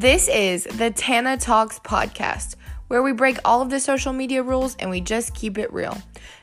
This 0.00 0.28
is 0.28 0.62
the 0.62 0.92
Tana 0.92 1.36
Talks 1.36 1.80
podcast, 1.80 2.54
where 2.86 3.02
we 3.02 3.10
break 3.10 3.38
all 3.44 3.62
of 3.62 3.68
the 3.68 3.80
social 3.80 4.12
media 4.12 4.44
rules 4.44 4.76
and 4.76 4.90
we 4.90 5.00
just 5.00 5.34
keep 5.34 5.58
it 5.58 5.72
real. 5.72 5.98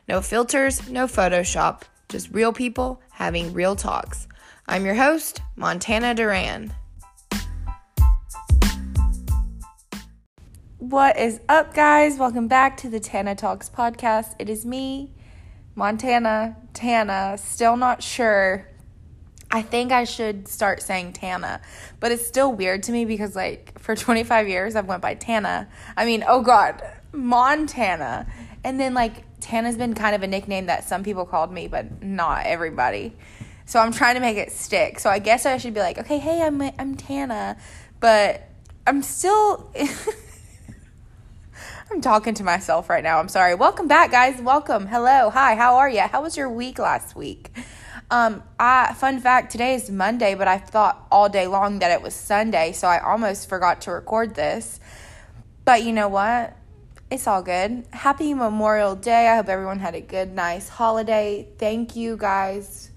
No 0.09 0.19
filters, 0.19 0.89
no 0.89 1.07
Photoshop, 1.07 1.83
just 2.09 2.29
real 2.33 2.51
people 2.51 3.01
having 3.11 3.53
real 3.53 3.77
talks. 3.77 4.27
I'm 4.67 4.85
your 4.85 4.95
host, 4.95 5.41
Montana 5.55 6.13
Doran. 6.13 6.73
What 10.79 11.17
is 11.17 11.39
up, 11.47 11.73
guys? 11.73 12.17
Welcome 12.17 12.49
back 12.49 12.75
to 12.79 12.89
the 12.89 12.99
Tana 12.99 13.35
Talks 13.35 13.69
podcast. 13.69 14.35
It 14.37 14.49
is 14.49 14.65
me, 14.65 15.13
Montana, 15.75 16.57
Tana, 16.73 17.37
still 17.37 17.77
not 17.77 18.03
sure 18.03 18.67
I 19.55 19.61
think 19.61 19.93
I 19.93 20.03
should 20.03 20.49
start 20.49 20.81
saying 20.81 21.13
Tana, 21.13 21.61
but 22.01 22.11
it's 22.11 22.27
still 22.27 22.51
weird 22.51 22.83
to 22.83 22.91
me 22.91 23.05
because 23.05 23.37
like 23.37 23.79
for 23.79 23.95
25 23.95 24.49
years 24.49 24.75
I've 24.75 24.85
went 24.85 25.01
by 25.01 25.13
Tana. 25.13 25.69
I 25.95 26.03
mean, 26.03 26.25
oh 26.27 26.41
god, 26.41 26.83
Montana. 27.13 28.27
And 28.65 28.81
then 28.81 28.93
like 28.93 29.23
Tana's 29.39 29.77
been 29.77 29.93
kind 29.93 30.13
of 30.13 30.23
a 30.23 30.27
nickname 30.27 30.65
that 30.65 30.83
some 30.83 31.05
people 31.05 31.25
called 31.25 31.53
me, 31.53 31.69
but 31.69 32.03
not 32.03 32.45
everybody. 32.45 33.13
So 33.65 33.79
I'm 33.79 33.93
trying 33.93 34.15
to 34.15 34.19
make 34.19 34.35
it 34.35 34.51
stick. 34.51 34.99
So 34.99 35.09
I 35.09 35.19
guess 35.19 35.45
I 35.45 35.55
should 35.55 35.73
be 35.73 35.79
like, 35.79 35.99
"Okay, 35.99 36.17
hey, 36.17 36.41
I'm 36.41 36.61
I'm 36.77 36.95
Tana." 36.95 37.55
But 38.01 38.49
I'm 38.85 39.01
still 39.01 39.71
I'm 41.89 42.01
talking 42.01 42.33
to 42.33 42.43
myself 42.43 42.89
right 42.89 43.05
now. 43.05 43.19
I'm 43.19 43.29
sorry. 43.29 43.55
Welcome 43.55 43.87
back, 43.87 44.11
guys. 44.11 44.41
Welcome. 44.41 44.87
Hello. 44.87 45.29
Hi. 45.29 45.55
How 45.55 45.77
are 45.77 45.89
you? 45.89 46.01
How 46.01 46.21
was 46.21 46.35
your 46.35 46.49
week 46.49 46.77
last 46.77 47.15
week? 47.15 47.51
Um, 48.11 48.43
I 48.59 48.93
fun 48.93 49.19
fact 49.19 49.51
today 49.51 49.73
is 49.73 49.89
Monday, 49.89 50.35
but 50.35 50.47
I 50.47 50.59
thought 50.59 51.07
all 51.11 51.27
day 51.27 51.47
long 51.47 51.79
that 51.79 51.89
it 51.89 52.01
was 52.03 52.13
Sunday, 52.13 52.71
so 52.71 52.87
I 52.87 52.99
almost 52.99 53.49
forgot 53.49 53.81
to 53.81 53.91
record 53.91 54.35
this. 54.35 54.79
But 55.63 55.83
you 55.83 55.91
know 55.91 56.07
what? 56.07 56.55
It's 57.09 57.25
all 57.25 57.41
good. 57.41 57.85
Happy 57.91 58.33
Memorial 58.35 58.95
Day. 58.95 59.27
I 59.27 59.37
hope 59.37 59.49
everyone 59.49 59.79
had 59.79 59.95
a 59.95 60.01
good, 60.01 60.33
nice 60.33 60.69
holiday. 60.69 61.47
Thank 61.57 61.95
you 61.95 62.15
guys. 62.15 62.91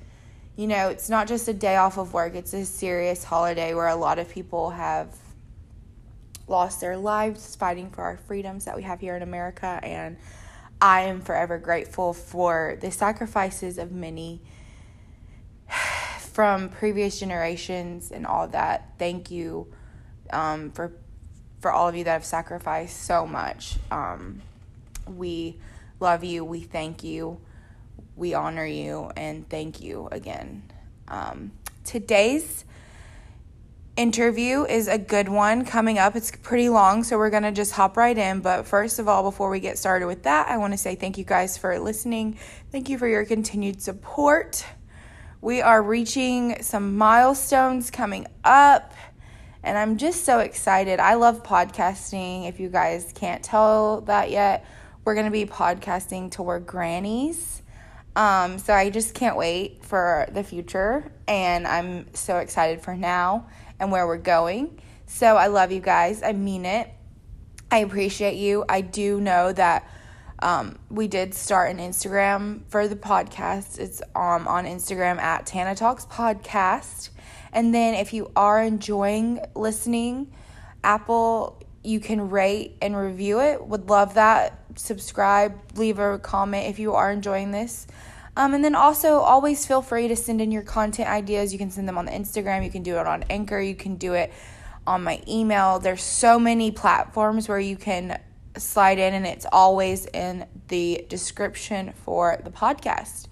You 0.57 0.67
know, 0.67 0.89
it's 0.89 1.09
not 1.09 1.27
just 1.27 1.49
a 1.49 1.55
day 1.55 1.77
off 1.77 1.97
of 1.97 2.13
work, 2.13 2.35
it's 2.35 2.53
a 2.53 2.67
serious 2.67 3.25
holiday 3.25 3.75
where 3.75 3.89
a 3.89 3.97
lot 3.97 4.19
of 4.19 4.29
people 4.29 4.71
have 4.71 5.17
lost 6.49 6.81
their 6.81 6.97
lives 6.97 7.57
fighting 7.57 7.91
for 7.91 8.03
our 8.03 8.17
freedoms 8.17 8.67
that 8.67 8.77
we 8.77 8.83
have 8.83 9.01
here 9.01 9.17
in 9.17 9.23
America. 9.23 9.81
And 9.83 10.19
I 10.83 11.03
am 11.03 11.23
forever 11.23 11.59
grateful 11.59 12.13
for 12.13 12.77
the 12.81 12.91
sacrifices 12.91 13.79
of 13.79 13.93
many 13.93 14.43
from 16.39 16.69
previous 16.69 17.19
generations 17.19 18.13
and 18.13 18.25
all 18.25 18.47
that. 18.47 18.93
Thank 18.97 19.29
you 19.29 19.67
um, 20.33 20.71
for 20.71 20.93
for 21.59 21.73
all 21.73 21.89
of 21.89 21.97
you 21.97 22.05
that 22.05 22.13
have 22.13 22.25
sacrificed 22.25 23.03
so 23.03 23.27
much. 23.27 23.75
Um, 23.91 24.41
we 25.09 25.59
love 25.99 26.23
you. 26.23 26.45
We 26.45 26.61
thank 26.61 27.03
you. 27.03 27.41
We 28.15 28.35
honor 28.35 28.65
you 28.65 29.11
and 29.17 29.49
thank 29.49 29.81
you 29.81 30.09
again. 30.13 30.63
Um, 31.09 31.51
today's 31.83 32.65
interview 33.97 34.65
is 34.65 34.87
a 34.87 34.97
good 34.97 35.29
one 35.29 35.65
coming 35.65 35.99
up. 35.99 36.15
It's 36.15 36.31
pretty 36.31 36.69
long, 36.69 37.03
so 37.03 37.19
we're 37.19 37.31
going 37.31 37.43
to 37.43 37.51
just 37.51 37.73
hop 37.73 37.97
right 37.97 38.17
in. 38.17 38.43
But 38.43 38.65
first 38.65 39.01
of 39.01 39.09
all, 39.09 39.25
before 39.25 39.51
we 39.51 39.59
get 39.59 39.77
started 39.77 40.07
with 40.07 40.23
that, 40.23 40.47
I 40.47 40.59
want 40.59 40.73
to 40.73 40.79
say 40.79 40.95
thank 40.95 41.19
you 41.19 41.25
guys 41.25 41.59
for 41.59 41.77
listening. 41.81 42.39
Thank 42.71 42.89
you 42.89 42.97
for 42.97 43.09
your 43.09 43.25
continued 43.25 43.83
support. 43.83 44.65
We 45.41 45.63
are 45.63 45.81
reaching 45.81 46.65
some 46.65 46.97
milestones 46.97 47.93
coming 47.93 48.27
up, 48.43 48.93
and 49.63 49.79
I'm 49.79 49.97
just 49.97 50.25
so 50.25 50.41
excited. 50.41 50.99
I 50.99 51.15
love 51.15 51.45
podcasting. 51.45 52.49
If 52.49 52.59
you 52.59 52.69
guys 52.69 53.13
can't 53.15 53.41
tell 53.41 54.01
that 54.03 54.33
yet, 54.33 54.67
we're 55.05 55.15
going 55.15 55.27
to 55.27 55.33
be 55.33 55.47
podcasting 55.47 56.33
to 56.33 56.59
grannies. 56.67 57.63
Um, 58.17 58.59
so 58.59 58.75
I 58.75 58.91
just 58.91 59.15
can't 59.15 59.37
wait 59.37 59.85
for 59.85 60.29
the 60.33 60.43
future, 60.43 61.13
and 61.29 61.69
I'm 61.69 62.13
so 62.15 62.39
excited 62.39 62.81
for 62.81 62.97
now 62.97 63.47
and 63.79 63.93
where 63.93 64.09
we're 64.09 64.17
going. 64.17 64.81
So 65.07 65.37
I 65.37 65.47
love 65.47 65.71
you 65.71 65.81
guys. 65.81 66.21
I 66.25 66.33
mean 66.33 66.67
it. 66.67 66.91
I 67.71 67.79
appreciate 67.79 68.35
you. 68.35 68.65
I 68.69 68.81
do 68.81 69.21
know 69.21 69.53
that 69.53 69.89
um, 70.41 70.79
we 70.91 71.09
did 71.09 71.35
start 71.35 71.71
an 71.71 71.79
Instagram 71.79 72.63
for 72.69 72.87
the 72.87 72.97
podcast. 72.97 73.79
It's 73.79 74.01
um, 74.15 74.47
on 74.47 74.65
Instagram 74.65 75.19
at 75.19 75.47
Tana 75.47 75.75
Talks 75.75 76.07
Podcast. 76.07 77.11
And 77.53 77.75
then 77.75 77.95
if 77.95 78.13
you 78.13 78.31
are 78.37 78.63
enjoying 78.63 79.41
listening, 79.55 80.33
Apple, 80.85 81.63
you 81.83 82.01
can 82.01 82.31
rate 82.31 82.77
and 82.81 82.97
review 82.97 83.41
it. 83.41 83.67
Would 83.67 83.89
love 83.89 84.15
that. 84.15 84.59
Subscribe, 84.77 85.59
leave 85.77 85.99
a 85.99 86.19
comment 86.19 86.69
if 86.69 86.79
you 86.79 86.95
are 86.95 87.11
enjoying 87.11 87.51
this. 87.51 87.87
Um, 88.37 88.55
and 88.55 88.65
then 88.65 88.77
also 88.77 89.19
always 89.19 89.67
feel 89.67 89.83
free 89.83 90.07
to 90.07 90.15
send 90.15 90.41
in 90.41 90.53
your 90.53 90.63
content 90.63 91.09
ideas. 91.09 91.53
You 91.53 91.59
can 91.59 91.73
send 91.73 91.89
them 91.89 91.99
on 91.99 92.05
the 92.05 92.13
Instagram, 92.13 92.65
you 92.65 92.71
can 92.71 92.85
do 92.85 92.97
it 92.99 93.07
on 93.07 93.25
Anchor, 93.25 93.61
you 93.61 93.75
can 93.75 93.97
do 93.97 94.15
it 94.15 94.33
on 94.87 95.03
my 95.03 95.21
email. 95.27 95.81
There's 95.81 96.03
so 96.03 96.39
many 96.39 96.71
platforms 96.71 97.49
where 97.49 97.59
you 97.59 97.77
can 97.77 98.21
slide 98.61 98.99
in, 98.99 99.15
and 99.15 99.27
it's 99.27 99.47
always 99.53 100.07
in 100.07 100.47
the 100.69 101.05
description 101.09 101.93
for 102.05 102.41
the 102.43 102.51
podcast. 102.51 103.27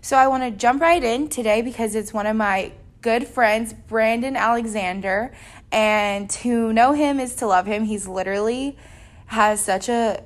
So 0.00 0.16
I 0.16 0.28
want 0.28 0.42
to 0.42 0.50
jump 0.50 0.82
right 0.82 1.02
in 1.02 1.28
today 1.28 1.62
because 1.62 1.94
it's 1.94 2.12
one 2.12 2.26
of 2.26 2.36
my 2.36 2.72
good 3.00 3.26
friends, 3.26 3.72
Brandon 3.72 4.36
Alexander, 4.36 5.32
and 5.72 6.28
to 6.30 6.72
know 6.72 6.92
him 6.92 7.20
is 7.20 7.34
to 7.36 7.46
love 7.46 7.66
him. 7.66 7.84
He's 7.84 8.06
literally 8.06 8.78
has 9.26 9.60
such 9.64 9.88
a 9.88 10.22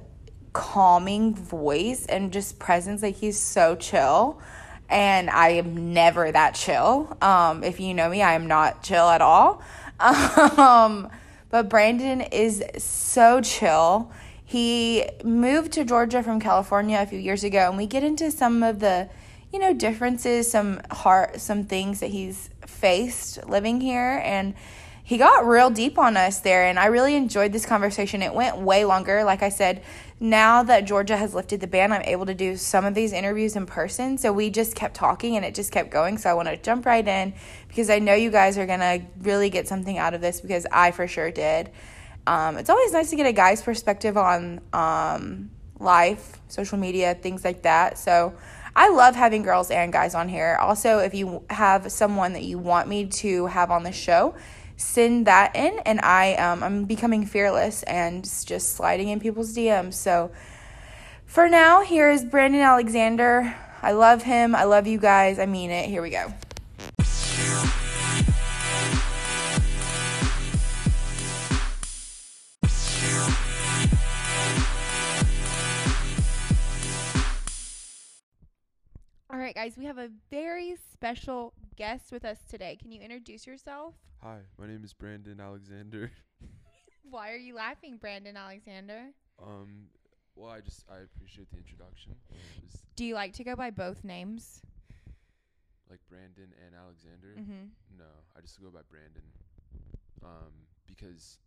calming 0.53 1.35
voice 1.35 2.07
and 2.07 2.33
just 2.33 2.59
presence. 2.59 3.03
Like 3.03 3.17
he's 3.17 3.39
so 3.39 3.77
chill. 3.77 4.41
And 4.89 5.29
I 5.29 5.51
am 5.51 5.93
never 5.93 6.33
that 6.33 6.55
chill. 6.55 7.17
Um, 7.21 7.63
if 7.63 7.79
you 7.79 7.95
know 7.95 8.09
me, 8.09 8.23
I 8.23 8.35
am 8.35 8.47
not 8.47 8.83
chill 8.83 9.09
at 9.09 9.23
all. 9.23 9.63
Um, 10.01 11.11
but 11.51 11.69
Brandon 11.69 12.21
is 12.21 12.63
so 12.77 13.41
chill. 13.41 14.13
He 14.49 15.05
moved 15.23 15.73
to 15.73 15.85
Georgia 15.85 16.23
from 16.23 16.41
California 16.41 16.99
a 16.99 17.05
few 17.05 17.19
years 17.19 17.45
ago, 17.45 17.69
and 17.69 17.77
we 17.77 17.85
get 17.85 18.03
into 18.03 18.31
some 18.31 18.63
of 18.63 18.81
the, 18.81 19.11
you 19.53 19.59
know, 19.59 19.75
differences, 19.75 20.51
some 20.51 20.81
heart, 20.91 21.39
some 21.39 21.65
things 21.65 22.01
that 22.01 22.07
he's 22.07 22.49
faced 22.67 23.47
living 23.47 23.79
here, 23.83 24.23
and 24.25 24.55
he 25.05 25.19
got 25.19 25.47
real 25.47 25.69
deep 25.69 25.99
on 25.99 26.17
us 26.17 26.41
there. 26.41 26.65
And 26.65 26.79
I 26.79 26.87
really 26.87 27.15
enjoyed 27.15 27.53
this 27.53 27.67
conversation. 27.67 28.23
It 28.23 28.33
went 28.33 28.57
way 28.57 28.87
longer. 28.87 29.23
Like 29.23 29.43
I 29.43 29.51
said, 29.51 29.83
now 30.19 30.63
that 30.63 30.87
Georgia 30.87 31.19
has 31.19 31.35
lifted 31.35 31.61
the 31.61 31.67
ban, 31.67 31.93
I'm 31.93 32.01
able 32.01 32.25
to 32.25 32.35
do 32.35 32.57
some 32.57 32.87
of 32.87 32.95
these 32.95 33.13
interviews 33.13 33.55
in 33.55 33.67
person. 33.67 34.17
So 34.17 34.33
we 34.33 34.49
just 34.49 34.75
kept 34.75 34.95
talking 34.95 35.37
and 35.37 35.45
it 35.45 35.55
just 35.55 35.73
kept 35.73 35.91
going. 35.91 36.17
So 36.17 36.31
I 36.31 36.33
want 36.33 36.49
to 36.49 36.57
jump 36.57 36.87
right 36.87 37.07
in 37.07 37.35
because 37.69 37.91
I 37.91 37.99
know 37.99 38.15
you 38.15 38.31
guys 38.31 38.57
are 38.57 38.67
going 38.67 38.81
to 38.81 39.03
really 39.21 39.51
get 39.51 39.69
something 39.69 39.99
out 39.99 40.15
of 40.15 40.23
this 40.23 40.41
because 40.41 40.67
I 40.73 40.91
for 40.91 41.07
sure 41.07 41.31
did. 41.31 41.71
Um, 42.29 42.59
it's 42.59 42.69
always 42.69 42.93
nice 42.93 43.09
to 43.09 43.17
get 43.17 43.27
a 43.27 43.33
guy's 43.33 43.63
perspective 43.63 44.19
on 44.19 44.61
um, 44.75 45.51
life, 45.81 46.39
social 46.49 46.77
media, 46.77 47.15
things 47.15 47.43
like 47.43 47.63
that. 47.63 47.97
So 47.97 48.35
I 48.77 48.91
love 48.91 49.17
having 49.17 49.43
girls 49.43 49.71
and 49.71 49.91
guys 49.91 50.15
on 50.15 50.29
here. 50.29 50.59
Also, 50.61 50.99
if 50.99 51.15
you 51.15 51.43
have 51.49 51.91
someone 51.91 52.35
that 52.35 52.43
you 52.43 52.59
want 52.59 52.87
me 52.87 53.07
to 53.07 53.47
have 53.47 53.71
on 53.71 53.83
the 53.83 53.93
show, 53.93 54.35
send 54.77 55.27
that 55.27 55.57
in, 55.57 55.79
and 55.87 56.01
I 56.03 56.35
um, 56.35 56.63
I'm 56.63 56.85
becoming 56.85 57.25
fearless 57.25 57.83
and 57.85 58.23
just 58.45 58.75
sliding 58.75 59.09
in 59.09 59.21
people's 59.21 59.57
DMs. 59.57 59.95
So 59.95 60.31
for 61.25 61.49
now, 61.49 61.83
here 61.83 62.11
is 62.11 62.25
Brandon 62.25 62.61
Alexander. 62.61 63.57
I 63.81 63.93
love 63.93 64.23
him. 64.23 64.55
I 64.55 64.65
love 64.65 64.87
you 64.87 64.99
guys. 64.99 65.39
I 65.39 65.47
mean 65.47 65.71
it. 65.71 65.89
Here 65.89 66.03
we 66.03 66.11
go. 66.11 66.35
We 79.79 79.85
have 79.85 79.99
a 79.99 80.11
very 80.29 80.75
special 80.93 81.55
guest 81.77 82.11
with 82.11 82.25
us 82.25 82.39
today. 82.51 82.77
Can 82.83 82.91
you 82.91 83.01
introduce 83.01 83.47
yourself? 83.47 83.95
Hi, 84.21 84.39
my 84.59 84.67
name 84.67 84.83
is 84.83 84.93
Brandon 84.93 85.39
Alexander. 85.39 86.11
Why 87.11 87.31
are 87.31 87.37
you 87.37 87.55
laughing, 87.55 87.97
Brandon 87.97 88.37
Alexander? 88.37 89.11
Um, 89.41 89.87
well, 90.35 90.51
I 90.51 90.61
just 90.61 90.85
I 90.91 90.97
appreciate 91.05 91.49
the 91.53 91.59
introduction. 91.59 92.17
Do 92.97 93.05
you 93.05 93.15
like 93.15 93.35
to 93.35 93.45
go 93.45 93.55
by 93.55 93.71
both 93.71 94.03
names? 94.03 94.61
Like 95.89 96.01
Brandon 96.11 96.53
and 96.67 96.75
Alexander? 96.75 97.37
Mm-hmm. 97.39 97.69
No, 97.97 98.11
I 98.37 98.41
just 98.41 98.61
go 98.61 98.71
by 98.71 98.81
Brandon. 98.91 99.23
Um, 100.25 100.53
because 100.89 101.39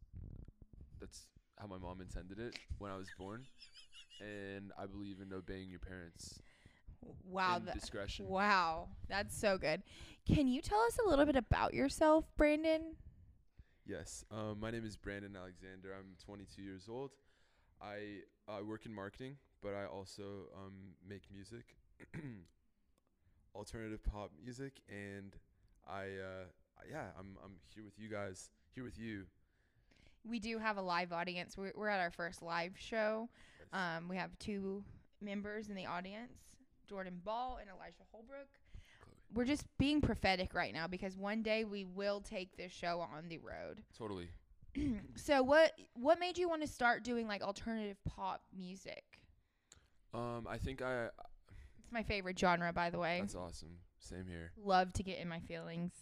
that's 1.01 1.25
how 1.59 1.67
my 1.67 1.77
mom 1.77 1.99
intended 1.99 2.39
it 2.39 2.57
when 2.77 2.91
I 2.91 2.95
was 2.95 3.09
born, 3.19 3.43
and 4.21 4.71
I 4.79 4.85
believe 4.85 5.17
in 5.21 5.33
obeying 5.33 5.69
your 5.69 5.79
parents. 5.79 6.39
Wow. 7.25 7.57
In 7.57 7.65
discretion. 7.73 8.27
Wow. 8.27 8.89
That's 9.09 9.37
so 9.37 9.57
good. 9.57 9.83
Can 10.27 10.47
you 10.47 10.61
tell 10.61 10.79
us 10.81 10.97
a 11.03 11.09
little 11.09 11.25
bit 11.25 11.35
about 11.35 11.73
yourself, 11.73 12.25
Brandon? 12.37 12.95
Yes. 13.85 14.23
Um, 14.31 14.59
my 14.59 14.71
name 14.71 14.85
is 14.85 14.95
Brandon 14.95 15.35
Alexander. 15.35 15.89
I'm 15.97 16.15
22 16.23 16.61
years 16.61 16.87
old. 16.89 17.11
I 17.81 18.19
I 18.47 18.61
work 18.61 18.85
in 18.85 18.93
marketing, 18.93 19.37
but 19.61 19.73
I 19.73 19.85
also 19.85 20.47
um, 20.55 20.73
make 21.07 21.23
music, 21.33 21.75
alternative 23.55 24.03
pop 24.03 24.31
music, 24.43 24.81
and 24.89 25.35
I 25.87 26.03
uh, 26.03 26.45
yeah 26.89 27.05
I'm 27.17 27.37
I'm 27.43 27.53
here 27.73 27.83
with 27.83 27.97
you 27.97 28.09
guys, 28.09 28.51
here 28.75 28.83
with 28.83 28.99
you. 28.99 29.25
We 30.23 30.39
do 30.39 30.59
have 30.59 30.77
a 30.77 30.81
live 30.81 31.11
audience. 31.11 31.57
We're, 31.57 31.71
we're 31.75 31.87
at 31.87 31.99
our 31.99 32.11
first 32.11 32.43
live 32.43 32.73
show. 32.77 33.27
Yes. 33.59 33.67
Um, 33.97 34.07
we 34.07 34.17
have 34.17 34.37
two 34.37 34.83
members 35.19 35.69
in 35.69 35.75
the 35.75 35.87
audience, 35.87 36.33
Jordan 36.91 37.21
Ball 37.23 37.57
and 37.61 37.69
Elijah 37.69 38.03
Holbrook. 38.11 38.49
Chloe. 39.01 39.15
We're 39.33 39.45
just 39.45 39.65
being 39.77 40.01
prophetic 40.01 40.53
right 40.53 40.73
now 40.73 40.87
because 40.87 41.15
one 41.15 41.41
day 41.41 41.63
we 41.63 41.85
will 41.85 42.19
take 42.19 42.57
this 42.57 42.73
show 42.73 42.99
on 42.99 43.29
the 43.29 43.37
road. 43.37 43.81
Totally. 43.97 44.27
So 45.15 45.41
what 45.41 45.71
what 45.93 46.19
made 46.19 46.37
you 46.37 46.49
want 46.49 46.63
to 46.63 46.67
start 46.67 47.05
doing 47.05 47.27
like 47.29 47.41
alternative 47.41 47.95
pop 48.05 48.41
music? 48.57 49.03
Um, 50.13 50.45
I 50.49 50.57
think 50.57 50.81
I 50.81 51.05
It's 51.79 51.91
my 51.93 52.03
favorite 52.03 52.37
genre, 52.37 52.73
by 52.73 52.89
the 52.89 52.99
way. 52.99 53.19
that's 53.21 53.35
awesome. 53.35 53.77
Same 53.99 54.25
here. 54.27 54.51
Love 54.61 54.91
to 54.93 55.03
get 55.03 55.17
in 55.19 55.29
my 55.29 55.39
feelings. 55.39 55.93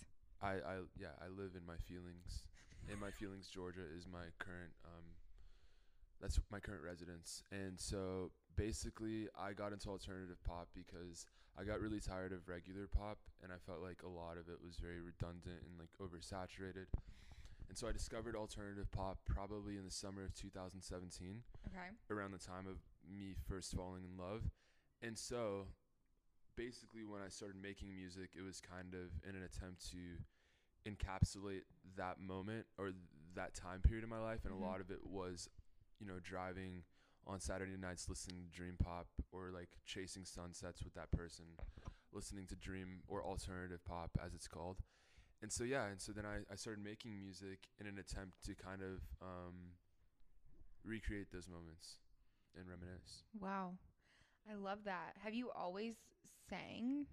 I, 0.42 0.54
I 0.54 0.76
yeah 0.98 1.14
I 1.22 1.28
live 1.28 1.52
in 1.56 1.66
my 1.68 1.78
feelings. 1.78 2.42
In 2.92 3.00
my 3.00 3.12
feelings, 3.12 3.48
Georgia 3.48 3.82
is 3.96 4.08
my 4.12 4.26
current 4.40 4.72
um, 4.86 5.04
that's 6.20 6.40
my 6.52 6.60
current 6.60 6.82
residence, 6.84 7.44
and 7.52 7.80
so 7.80 8.32
basically 8.60 9.28
I 9.40 9.54
got 9.54 9.72
into 9.72 9.88
alternative 9.90 10.38
pop 10.46 10.68
because 10.76 11.26
I 11.58 11.64
got 11.64 11.80
really 11.80 12.00
tired 12.02 12.34
of 12.34 12.48
regular 12.48 12.88
pop, 12.88 13.18
and 13.42 13.52
I 13.52 13.56
felt 13.66 13.80
like 13.82 14.04
a 14.04 14.10
lot 14.10 14.38
of 14.38 14.50
it 14.50 14.60
was 14.64 14.76
very 14.76 15.00
redundant 15.00 15.64
and 15.64 15.80
like 15.80 15.90
oversaturated, 16.04 16.88
and 17.70 17.78
so 17.78 17.88
I 17.88 17.92
discovered 17.94 18.36
alternative 18.36 18.92
pop 18.92 19.20
probably 19.26 19.78
in 19.78 19.86
the 19.86 19.92
summer 19.92 20.24
of 20.26 20.34
2017 20.36 21.42
Okay. 21.68 21.90
around 22.12 22.32
the 22.32 22.38
time 22.38 22.68
of 22.68 22.78
me 23.10 23.34
first 23.48 23.74
falling 23.76 24.04
in 24.04 24.18
love. 24.18 24.42
And 25.02 25.18
so 25.18 25.68
basically 26.56 27.06
when 27.06 27.22
I 27.22 27.30
started 27.30 27.56
making 27.62 27.96
music, 27.96 28.32
it 28.38 28.42
was 28.42 28.60
kind 28.60 28.94
of 28.94 29.08
in 29.28 29.36
an 29.36 29.44
attempt 29.44 29.90
to 29.92 29.98
encapsulate 30.90 31.62
that 31.96 32.20
moment 32.20 32.66
or 32.78 32.92
that 33.36 33.54
time 33.54 33.80
period 33.82 34.04
in 34.04 34.10
my 34.10 34.20
life 34.20 34.44
and 34.46 34.54
Mhm. 34.54 34.62
a 34.62 34.66
lot 34.66 34.82
of 34.82 34.90
it 34.92 35.06
was, 35.06 35.48
you 36.00 36.08
know, 36.08 36.20
driving 36.24 36.84
on 37.30 37.40
Saturday 37.40 37.78
nights 37.80 38.10
listening 38.10 38.42
to 38.44 38.58
dream 38.58 38.76
pop 38.84 39.08
or 39.32 39.52
like 39.54 39.70
chasing 39.86 40.26
sunsets 40.26 40.84
with 40.84 40.94
that 40.96 41.12
person, 41.12 41.46
listening 42.12 42.48
to 42.48 42.56
dream 42.56 43.02
or 43.08 43.24
alternative 43.24 43.84
pop 43.86 44.10
as 44.26 44.34
it's 44.34 44.48
called. 44.48 44.78
And 45.42 45.52
so 45.52 45.64
yeah, 45.64 45.86
and 45.86 46.02
so 46.02 46.12
then 46.12 46.26
I, 46.26 46.40
I 46.52 46.56
started 46.56 46.84
making 46.84 47.18
music 47.18 47.70
in 47.80 47.86
an 47.86 47.98
attempt 48.00 48.44
to 48.46 48.56
kind 48.56 48.82
of 48.82 49.00
um, 49.22 49.78
recreate 50.84 51.28
those 51.32 51.48
moments 51.48 51.98
and 52.58 52.68
reminisce. 52.68 53.24
Wow. 53.40 53.74
I 54.52 54.56
love 54.56 54.80
that. 54.86 55.14
Have 55.24 55.34
you 55.34 55.52
always 55.56 55.96
sang? 56.50 57.06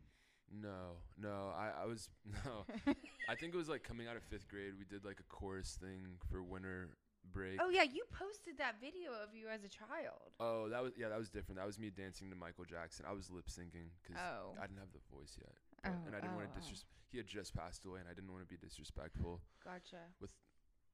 No, 0.51 0.99
no, 1.21 1.53
I, 1.57 1.83
I 1.83 1.87
was 1.87 2.09
no. 2.47 2.65
I 3.29 3.35
think 3.35 3.55
it 3.55 3.57
was 3.57 3.69
like 3.69 3.83
coming 3.83 4.09
out 4.09 4.17
of 4.17 4.23
fifth 4.23 4.49
grade. 4.49 4.73
We 4.79 4.85
did 4.85 5.05
like 5.05 5.21
a 5.21 5.25
chorus 5.25 5.77
thing 5.81 6.19
for 6.31 6.43
winter 6.43 6.91
break. 7.33 7.59
Oh 7.61 7.69
yeah, 7.71 7.83
you 7.83 8.05
posted 8.13 8.59
that 8.59 8.77
video 8.81 9.13
of 9.23 9.35
you 9.35 9.49
as 9.49 9.65
a 9.65 9.69
child. 9.69 10.35
Oh, 10.41 10.69
that 10.69 10.83
was 10.83 10.93
yeah, 10.97 11.09
that 11.09 11.19
was 11.19 11.29
different. 11.29 11.59
That 11.59 11.67
was 11.67 11.79
me 11.79 11.91
dancing 11.91 12.31
to 12.31 12.37
Michael 12.37 12.65
Jackson. 12.65 13.05
I 13.09 13.13
was 13.13 13.31
lip 13.31 13.47
syncing 13.49 13.91
because 14.03 14.17
Oh. 14.21 14.55
I 14.59 14.67
didn't 14.67 14.81
have 14.81 14.93
the 14.93 15.03
voice 15.15 15.37
yet, 15.41 15.53
Oh, 15.85 15.97
and 16.07 16.15
I 16.15 16.21
didn't 16.21 16.35
oh, 16.35 16.43
want 16.43 16.55
to 16.55 16.61
oh. 16.61 16.85
He 17.11 17.19
had 17.19 17.27
just 17.27 17.55
passed 17.55 17.85
away, 17.87 18.01
and 18.01 18.09
I 18.09 18.15
didn't 18.15 18.33
want 18.33 18.43
to 18.43 18.51
be 18.51 18.57
disrespectful 18.59 19.41
Gotcha. 19.65 20.03
with 20.21 20.31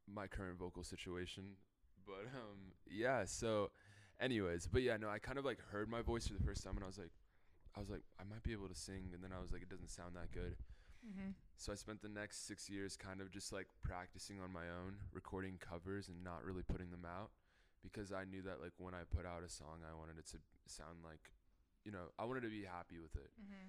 my 0.07 0.27
current 0.27 0.59
vocal 0.59 0.85
situation. 0.85 1.57
But 2.07 2.27
um, 2.35 2.75
yeah. 2.91 3.25
So, 3.25 3.71
anyways, 4.21 4.67
but 4.67 4.83
yeah, 4.83 4.97
no, 4.97 5.09
I 5.09 5.19
kind 5.19 5.39
of 5.39 5.45
like 5.45 5.59
heard 5.71 5.89
my 5.89 6.03
voice 6.03 6.27
for 6.29 6.35
the 6.35 6.43
first 6.45 6.63
time, 6.65 6.75
and 6.77 6.85
I 6.85 6.87
was 6.87 6.99
like, 6.99 7.13
I 7.75 7.81
was 7.81 7.89
like, 7.89 8.03
I 8.21 8.25
might 8.29 8.43
be 8.43 8.53
able 8.53 8.69
to 8.69 8.75
sing, 8.75 9.11
and 9.15 9.23
then 9.23 9.33
I 9.33 9.41
was 9.41 9.53
like, 9.53 9.63
it 9.63 9.71
doesn't 9.71 9.91
sound 9.91 10.15
that 10.17 10.31
good. 10.33 10.57
Mm-hmm. 11.07 11.31
So 11.57 11.73
I 11.73 11.77
spent 11.77 12.03
the 12.03 12.09
next 12.09 12.47
six 12.47 12.69
years 12.69 12.97
kind 12.97 13.21
of 13.21 13.31
just 13.31 13.53
like 13.53 13.67
practicing 13.83 14.41
on 14.41 14.53
my 14.53 14.67
own, 14.67 14.97
recording 15.13 15.59
covers 15.59 16.09
and 16.09 16.23
not 16.25 16.45
really 16.45 16.63
putting 16.63 16.91
them 16.91 17.07
out 17.07 17.31
because 17.83 18.13
I 18.13 18.25
knew 18.25 18.43
that 18.43 18.61
like 18.61 18.73
when 18.79 18.95
I 18.95 19.03
put 19.15 19.27
out 19.27 19.43
a 19.45 19.51
song, 19.51 19.83
I 19.83 19.95
wanted 19.99 20.19
it 20.19 20.27
to 20.31 20.39
sound 20.67 21.03
like, 21.05 21.31
you 21.85 21.93
know, 21.93 22.11
I 22.19 22.25
wanted 22.25 22.43
to 22.43 22.51
be 22.51 22.65
happy 22.65 22.99
with 22.99 23.15
it. 23.17 23.31
Mm-hmm. 23.41 23.69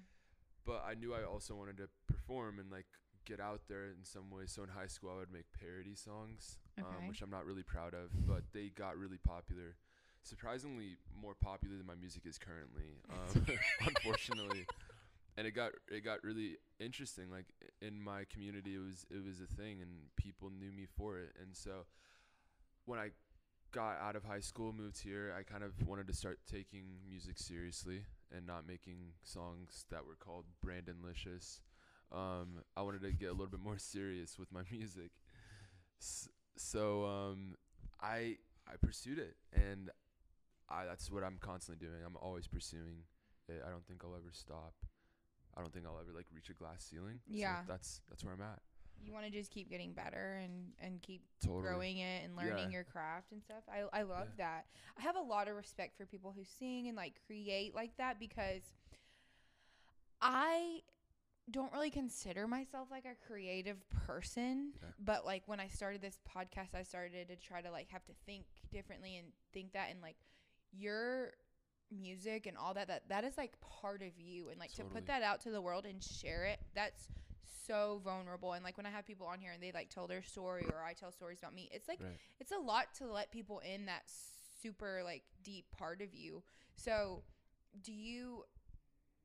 But 0.66 0.84
I 0.86 0.94
knew 0.94 1.12
I 1.12 1.24
also 1.24 1.54
wanted 1.54 1.76
to 1.78 1.88
perform 2.06 2.58
and 2.58 2.70
like 2.70 2.86
get 3.24 3.40
out 3.40 3.62
there 3.68 3.86
in 3.86 4.02
some 4.04 4.30
way. 4.30 4.44
So 4.46 4.62
in 4.62 4.68
high 4.68 4.86
school, 4.86 5.10
I 5.14 5.18
would 5.18 5.32
make 5.32 5.46
parody 5.58 5.94
songs, 5.94 6.58
Okay. 6.78 6.86
um, 6.86 7.08
which 7.08 7.22
I'm 7.22 7.30
not 7.30 7.44
really 7.44 7.62
proud 7.62 7.94
of, 7.94 8.10
but 8.26 8.42
they 8.52 8.68
got 8.68 8.96
really 8.96 9.18
popular. 9.18 9.76
Surprisingly, 10.22 10.96
more 11.20 11.34
popular 11.34 11.76
than 11.76 11.86
my 11.86 11.94
music 11.94 12.22
is 12.24 12.38
currently, 12.38 12.96
um, 13.10 13.46
unfortunately. 13.86 14.66
And 15.36 15.46
it 15.46 15.52
got 15.52 15.72
it 15.88 16.04
got 16.04 16.22
really 16.22 16.58
interesting. 16.78 17.30
Like 17.30 17.46
in 17.82 18.00
my 18.00 18.24
community, 18.32 18.74
it 18.74 18.78
was 18.84 19.04
it 19.10 19.24
was 19.24 19.40
a 19.40 19.46
thing, 19.46 19.82
and 19.82 19.90
people 20.16 20.50
knew 20.50 20.70
me 20.70 20.86
for 20.96 21.18
it. 21.18 21.32
And 21.40 21.56
so, 21.56 21.86
when 22.84 22.98
I 23.00 23.10
got 23.72 23.98
out 24.00 24.14
of 24.14 24.24
high 24.24 24.40
school, 24.40 24.72
moved 24.72 25.02
here, 25.02 25.34
I 25.36 25.42
kind 25.42 25.64
of 25.64 25.72
wanted 25.86 26.06
to 26.06 26.14
start 26.14 26.38
taking 26.48 26.84
music 27.08 27.38
seriously 27.38 28.04
and 28.34 28.46
not 28.46 28.66
making 28.66 29.14
songs 29.24 29.86
that 29.90 30.06
were 30.06 30.14
called 30.14 30.44
Brandon 30.62 30.96
Licious. 31.04 31.60
Um, 32.12 32.62
I 32.76 32.82
wanted 32.82 33.02
to 33.02 33.12
get 33.12 33.30
a 33.30 33.32
little 33.32 33.48
bit 33.48 33.60
more 33.60 33.78
serious 33.78 34.38
with 34.38 34.52
my 34.52 34.62
music. 34.70 35.10
So 36.56 37.04
um, 37.06 37.56
I 38.00 38.36
I 38.68 38.76
pursued 38.80 39.18
it, 39.18 39.36
and 39.52 39.90
I 40.68 40.84
that's 40.84 41.10
what 41.10 41.24
I'm 41.24 41.38
constantly 41.40 41.84
doing. 41.84 42.00
I'm 42.04 42.16
always 42.16 42.46
pursuing 42.46 43.04
it. 43.48 43.62
I 43.66 43.70
don't 43.70 43.86
think 43.86 44.02
I'll 44.04 44.14
ever 44.14 44.30
stop. 44.32 44.74
I 45.56 45.60
don't 45.60 45.72
think 45.72 45.86
I'll 45.86 45.98
ever 46.00 46.12
like 46.14 46.26
reach 46.34 46.50
a 46.50 46.54
glass 46.54 46.84
ceiling. 46.84 47.20
So 47.26 47.32
Yeah. 47.34 47.62
that's 47.66 48.00
that's 48.08 48.24
where 48.24 48.34
I'm 48.34 48.42
at. 48.42 48.60
You 49.02 49.12
want 49.12 49.26
to 49.26 49.30
just 49.30 49.50
keep 49.50 49.68
getting 49.68 49.92
better 49.92 50.40
and 50.42 50.72
and 50.80 51.02
keep 51.02 51.22
Totally. 51.44 51.62
growing 51.62 51.98
it 51.98 52.24
and 52.24 52.36
learning 52.36 52.70
Yeah. 52.70 52.76
your 52.76 52.84
craft 52.84 53.32
and 53.32 53.42
stuff. 53.42 53.62
I 53.68 53.80
I 53.92 54.02
love 54.02 54.28
Yeah. 54.38 54.44
that. 54.62 54.66
I 54.98 55.02
have 55.02 55.16
a 55.16 55.20
lot 55.20 55.48
of 55.48 55.56
respect 55.56 55.96
for 55.96 56.06
people 56.06 56.32
who 56.32 56.44
sing 56.44 56.88
and 56.88 56.96
like 56.96 57.20
create 57.26 57.74
like 57.74 57.96
that 57.98 58.18
because 58.18 58.62
I 60.20 60.80
don't 61.50 61.72
really 61.72 61.90
consider 61.90 62.48
myself 62.48 62.88
like 62.90 63.04
a 63.04 63.14
creative 63.26 63.76
person, 64.06 64.72
Okay. 64.76 64.92
but 64.98 65.26
like 65.26 65.42
when 65.46 65.60
I 65.60 65.68
started 65.68 66.00
this 66.00 66.18
podcast, 66.34 66.74
I 66.74 66.82
started 66.82 67.28
to 67.28 67.36
try 67.36 67.60
to 67.60 67.70
like 67.70 67.90
have 67.90 68.04
to 68.06 68.12
think 68.24 68.46
differently 68.72 69.16
and 69.18 69.28
think 69.52 69.72
that 69.72 69.90
and 69.90 70.00
like 70.00 70.16
your 70.72 71.34
music 71.94 72.46
and 72.46 72.56
all 72.56 72.74
that 72.74 72.88
that 72.88 73.08
that 73.08 73.24
is 73.24 73.36
like 73.38 73.52
part 73.60 74.02
of 74.02 74.18
you. 74.18 74.48
And 74.50 74.58
like 74.58 74.72
to 74.74 74.84
put 74.84 75.06
that 75.06 75.22
out 75.22 75.40
to 75.42 75.50
the 75.50 75.60
world 75.60 75.86
and 75.86 76.02
share 76.02 76.44
it 76.44 76.58
that's 76.74 77.08
so 77.66 78.00
vulnerable. 78.04 78.52
And 78.52 78.62
like 78.64 78.76
when 78.76 78.86
i 78.86 78.90
have 78.90 79.06
people 79.06 79.26
on 79.26 79.38
here 79.40 79.52
and 79.52 79.62
they 79.62 79.72
like 79.72 79.88
tell 79.90 80.06
their 80.06 80.22
story 80.22 80.66
or 80.72 80.82
i 80.84 80.92
tell 80.92 81.10
stories 81.12 81.38
about 81.38 81.54
me 81.54 81.68
it's 81.72 81.88
like 81.88 82.00
Right. 82.02 82.18
it's 82.40 82.52
a 82.52 82.58
lot 82.58 82.86
to 82.98 83.06
let 83.06 83.30
people 83.30 83.60
in 83.60 83.86
that 83.86 84.02
super 84.62 85.02
like 85.04 85.22
deep 85.42 85.66
part 85.76 86.00
of 86.02 86.14
you. 86.14 86.42
So 86.76 87.22
do 87.82 87.92
you 87.92 88.44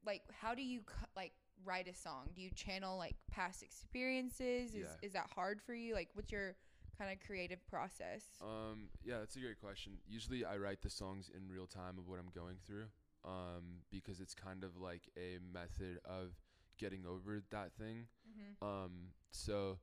like 0.05 0.21
how 0.41 0.55
do 0.55 0.61
you 0.61 0.81
like 1.15 1.33
write 1.65 1.87
a 1.89 1.93
song? 1.93 2.29
Do 2.33 2.41
you 2.41 2.51
channel 2.51 2.97
like 2.97 3.15
past 3.29 3.61
experiences? 3.63 4.73
Is 4.73 4.75
Yeah. 4.75 4.87
is 5.07 5.13
that 5.13 5.27
hard 5.35 5.61
for 5.61 5.73
you? 5.73 5.93
Like 5.93 6.09
what's 6.13 6.31
your 6.31 6.55
kind 6.99 7.11
of 7.11 7.25
creative 7.25 7.65
process 7.67 8.23
Um, 8.41 8.89
yeah, 9.03 9.19
that's 9.19 9.35
a 9.35 9.39
great 9.39 9.59
question. 9.59 9.93
Usually, 10.07 10.45
I 10.45 10.57
write 10.57 10.81
the 10.81 10.89
songs 10.89 11.31
in 11.35 11.49
real 11.49 11.65
time 11.65 11.97
of 11.97 12.07
what 12.07 12.19
I'm 12.19 12.31
going 12.35 12.57
through, 12.67 12.87
um, 13.25 13.83
because 13.89 14.19
it's 14.19 14.35
kind 14.35 14.63
of 14.63 14.77
like 14.77 15.03
a 15.17 15.39
method 15.53 15.99
of 16.05 16.33
getting 16.77 17.05
over 17.05 17.41
that 17.51 17.71
thing. 17.73 18.07
mm-hmm. 18.27 18.65
Um, 18.65 18.91
so, 19.31 19.79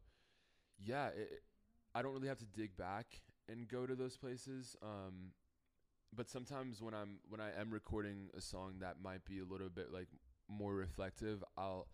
yeah, 0.79 1.09
it, 1.09 1.43
I 1.95 2.03
don't 2.03 2.13
really 2.13 2.29
have 2.29 2.39
to 2.39 2.47
dig 2.47 2.77
back 2.77 3.23
and 3.49 3.67
go 3.69 3.87
to 3.87 3.95
those 3.95 4.17
places. 4.17 4.77
Um, 4.83 5.33
but 6.15 6.29
sometimes 6.29 6.83
when 6.83 6.95
I'm 6.95 7.19
when 7.29 7.41
I 7.41 7.51
am 7.59 7.71
recording 7.71 8.31
a 8.37 8.41
song 8.41 8.75
that 8.81 8.97
might 9.03 9.25
be 9.25 9.41
a 9.41 9.45
little 9.45 9.69
bit 9.69 9.93
like 9.93 10.09
more 10.49 10.75
reflective, 10.75 11.43
I'll 11.57 11.89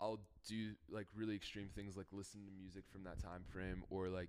I'll 0.00 0.20
do 0.46 0.72
like 0.90 1.06
really 1.14 1.34
extreme 1.34 1.68
things 1.74 1.96
like 1.96 2.06
listen 2.12 2.44
to 2.46 2.52
music 2.52 2.84
from 2.90 3.04
that 3.04 3.18
time 3.22 3.44
frame 3.50 3.82
or 3.90 4.08
like 4.08 4.28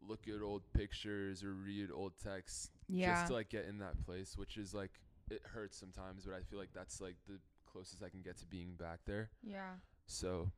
look 0.00 0.28
at 0.28 0.42
old 0.42 0.62
pictures 0.72 1.42
or 1.42 1.52
read 1.54 1.90
old 1.92 2.12
texts 2.22 2.70
yeah 2.88 3.14
just 3.14 3.28
to 3.28 3.32
like 3.34 3.48
get 3.48 3.66
in 3.66 3.78
that 3.78 3.98
place, 4.04 4.36
which 4.36 4.56
is 4.56 4.74
like 4.74 4.92
it 5.30 5.42
hurts 5.44 5.76
sometimes, 5.78 6.24
but 6.24 6.34
I 6.34 6.42
feel 6.42 6.58
like 6.58 6.72
that's 6.74 7.00
like 7.00 7.16
the 7.26 7.38
closest 7.70 8.02
I 8.02 8.08
can 8.08 8.22
get 8.22 8.36
to 8.38 8.46
being 8.46 8.74
back 8.78 9.00
there. 9.06 9.30
yeah 9.42 9.74
So 10.06 10.50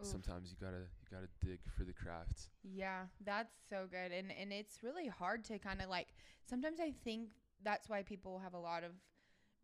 Oof. 0.00 0.06
sometimes 0.06 0.50
you 0.50 0.56
gotta 0.60 0.84
you 1.00 1.08
gotta 1.10 1.28
dig 1.40 1.60
for 1.76 1.84
the 1.84 1.92
craft. 1.92 2.48
Yeah, 2.62 3.06
that's 3.24 3.54
so 3.68 3.86
good. 3.90 4.12
And 4.12 4.30
and 4.32 4.52
it's 4.52 4.82
really 4.82 5.08
hard 5.08 5.44
to 5.46 5.58
kind 5.58 5.80
of 5.80 5.88
like 5.88 6.08
sometimes 6.48 6.80
I 6.80 6.92
think 7.04 7.30
that's 7.64 7.88
why 7.88 8.02
people 8.02 8.38
have 8.38 8.54
a 8.54 8.58
lot 8.58 8.84
of 8.84 8.90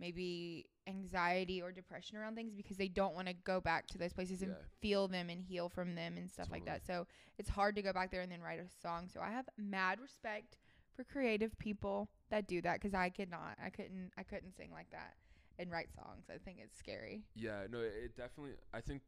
maybe 0.03 0.67
anxiety 0.89 1.63
or 1.63 1.71
depression 1.71 2.19
around 2.19 2.35
things 2.35 2.53
because 2.55 2.77
they 2.77 2.89
don't 2.89 3.15
want 3.15 3.29
to 3.29 3.35
go 3.45 3.61
back 3.61 3.87
to 3.87 3.97
those 3.97 4.13
places 4.13 4.43
and 4.43 4.57
feel 4.81 5.07
them 5.07 5.31
and 5.31 5.41
heal 5.41 5.69
from 5.69 5.95
them 5.95 6.17
and 6.17 6.29
stuff 6.29 6.49
like 6.51 6.65
that. 6.67 6.85
So 6.85 7.07
it's 7.39 7.49
hard 7.49 7.77
to 7.77 7.83
go 7.83 7.93
back 7.93 8.11
there 8.11 8.21
and 8.21 8.31
then 8.31 8.43
write 8.43 8.59
a 8.59 8.69
song. 8.83 9.09
So 9.09 9.21
I 9.21 9.31
have 9.31 9.49
mad 9.57 10.01
respect 10.01 10.57
for 10.97 11.05
creative 11.05 11.57
people 11.59 12.11
that 12.31 12.49
do 12.49 12.61
that 12.63 12.81
because 12.81 12.95
I 12.95 13.11
could 13.11 13.31
not. 13.31 13.57
I 13.65 13.71
couldn't. 13.71 14.11
I 14.19 14.25
couldn't 14.25 14.57
sing 14.57 14.71
like 14.73 14.91
that 14.91 15.15
and 15.59 15.71
write 15.71 15.95
songs. 15.95 16.27
I 16.29 16.39
think 16.45 16.59
it's 16.61 16.77
scary. 16.77 17.23
Yeah, 17.37 17.67
no, 17.71 17.79
it, 17.79 17.93
it 18.05 18.17
definitely. 18.17 18.57
I 18.75 18.81
think 18.81 19.03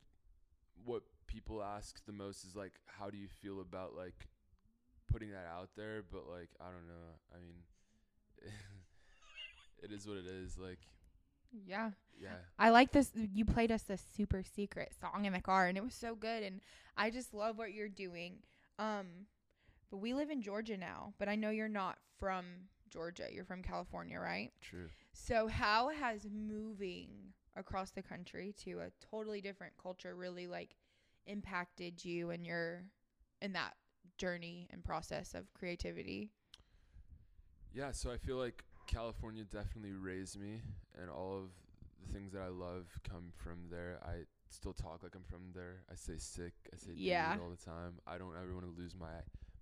what 0.84 1.02
people 1.26 1.62
ask 1.62 2.04
the 2.06 2.12
most 2.12 2.44
is 2.44 2.54
like, 2.54 2.74
how 2.86 3.10
do 3.10 3.18
you 3.18 3.28
feel 3.42 3.60
about 3.60 3.96
like 3.96 4.28
putting 5.12 5.32
that 5.32 5.46
out 5.52 5.70
there? 5.76 6.04
But 6.08 6.28
like, 6.30 6.50
I 6.60 6.66
don't 6.66 6.86
know. 6.86 7.18
I 7.34 7.40
mean, 7.40 7.56
it 9.84 9.92
is 9.92 10.06
what 10.06 10.16
it 10.16 10.26
is. 10.26 10.56
Like, 10.58 10.78
Yeah. 11.66 11.90
yeah, 12.20 12.36
I 12.58 12.70
like 12.70 12.92
this. 12.92 13.10
You 13.14 13.44
played 13.44 13.70
us 13.70 13.88
a 13.90 13.96
super 13.96 14.42
secret 14.42 14.92
song 15.00 15.24
in 15.26 15.32
the 15.32 15.40
car, 15.40 15.66
and 15.66 15.76
it 15.78 15.84
was 15.84 15.94
so 15.94 16.14
good. 16.14 16.42
And 16.42 16.60
I 16.96 17.10
just 17.10 17.34
love 17.34 17.58
what 17.58 17.72
you're 17.72 17.88
doing. 17.88 18.38
Um, 18.78 19.26
but 19.90 19.98
we 19.98 20.14
live 20.14 20.30
in 20.30 20.42
Georgia 20.42 20.76
now. 20.76 21.14
But 21.18 21.28
I 21.28 21.36
know 21.36 21.50
you're 21.50 21.68
not 21.68 21.98
from 22.18 22.44
Georgia. 22.90 23.26
You're 23.30 23.44
from 23.44 23.62
California, 23.62 24.18
right? 24.18 24.52
true. 24.60 24.88
So 25.12 25.46
how 25.46 25.90
has 25.90 26.26
moving 26.28 27.08
across 27.56 27.90
the 27.92 28.02
country 28.02 28.52
to 28.64 28.80
a 28.80 28.90
totally 29.10 29.40
different 29.40 29.74
culture 29.80 30.16
really 30.16 30.48
like 30.48 30.74
impacted 31.26 32.04
you 32.04 32.30
and 32.30 32.44
your 32.44 32.82
in 33.40 33.52
that 33.52 33.74
journey 34.18 34.66
and 34.72 34.82
process 34.84 35.34
of 35.34 35.52
creativity? 35.54 36.30
Yeah, 37.72 37.90
so 37.92 38.10
I 38.10 38.16
feel 38.18 38.36
like 38.36 38.64
California 38.86 39.44
definitely 39.44 39.92
raised 39.92 40.40
me, 40.40 40.60
and 41.00 41.10
all 41.10 41.36
of 41.36 41.48
the 42.06 42.12
things 42.12 42.32
that 42.32 42.42
I 42.42 42.48
love 42.48 42.86
come 43.08 43.32
from 43.36 43.58
there. 43.70 43.98
I 44.04 44.24
still 44.50 44.72
talk 44.72 45.02
like 45.02 45.14
I'm 45.14 45.24
from 45.24 45.42
there. 45.54 45.82
I 45.90 45.94
say 45.96 46.14
sick. 46.18 46.52
I 46.72 46.76
say 46.76 46.92
Yeah. 46.94 47.36
all 47.42 47.50
the 47.50 47.56
time. 47.64 47.94
I 48.06 48.18
don't 48.18 48.36
ever 48.40 48.52
want 48.54 48.66
to 48.66 48.80
lose 48.80 48.94
my 48.98 49.06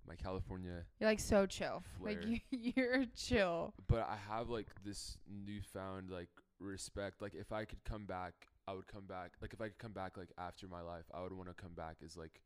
my 0.05 0.15
California 0.15 0.83
You're 0.99 1.09
like 1.09 1.21
so 1.21 1.45
chill. 1.45 1.81
Like 2.01 2.21
Flair. 2.21 2.39
you, 2.51 2.73
you're 2.75 3.05
chill. 3.15 3.73
but 3.87 3.99
I 3.99 4.17
have 4.29 4.49
like 4.49 4.67
this 4.83 5.17
newfound 5.29 6.09
like 6.09 6.27
respect. 6.59 7.21
Like 7.21 7.33
if 7.33 7.53
I 7.53 7.63
could 7.63 7.81
come 7.85 8.05
back, 8.05 8.33
I 8.67 8.73
would 8.73 8.87
come 8.87 9.05
back. 9.05 9.31
Like 9.41 9.53
if 9.53 9.61
I 9.61 9.65
could 9.69 9.77
come 9.79 9.93
back 9.93 10.17
like 10.17 10.29
after 10.37 10.67
my 10.67 10.81
life, 10.81 11.05
I 11.13 11.21
would 11.23 11.31
want 11.31 11.47
to 11.47 11.55
come 11.55 11.71
back 11.73 11.97
as 12.03 12.17
like 12.17 12.41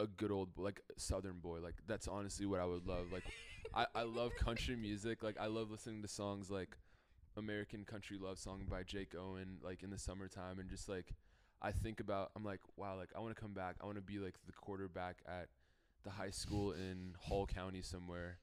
a 0.00 0.06
good 0.06 0.30
old 0.30 0.50
like 0.56 0.80
southern 0.96 1.38
boy. 1.40 1.58
Like 1.60 1.74
that's 1.86 2.08
honestly 2.08 2.46
what 2.46 2.60
I 2.60 2.64
would 2.64 2.86
love. 2.86 3.06
Like 3.12 3.24
I 3.74 3.86
I 3.94 4.02
love 4.02 4.34
country 4.36 4.76
music. 4.76 5.22
Like 5.22 5.36
I 5.40 5.46
love 5.46 5.70
listening 5.70 6.02
to 6.02 6.08
songs 6.08 6.50
like 6.50 6.76
American 7.36 7.84
Country 7.84 8.18
Love 8.18 8.38
Song 8.38 8.64
by 8.68 8.82
Jake 8.82 9.14
Owen 9.18 9.58
like 9.62 9.82
in 9.82 9.90
the 9.90 9.98
summertime 9.98 10.58
and 10.58 10.68
just 10.68 10.88
like 10.88 11.14
I 11.62 11.72
think 11.72 12.00
about 12.00 12.30
I'm 12.36 12.44
like 12.44 12.60
wow 12.76 12.96
like 12.96 13.10
I 13.16 13.20
want 13.20 13.34
to 13.34 13.40
come 13.40 13.54
back. 13.54 13.76
I 13.82 13.86
want 13.86 13.96
to 13.96 14.02
be 14.02 14.18
like 14.18 14.34
the 14.46 14.52
quarterback 14.52 15.18
at 15.26 15.48
the 16.04 16.10
high 16.10 16.30
school 16.30 16.72
in 16.72 17.14
Hall 17.18 17.46
County 17.46 17.82
somewhere 17.82 18.38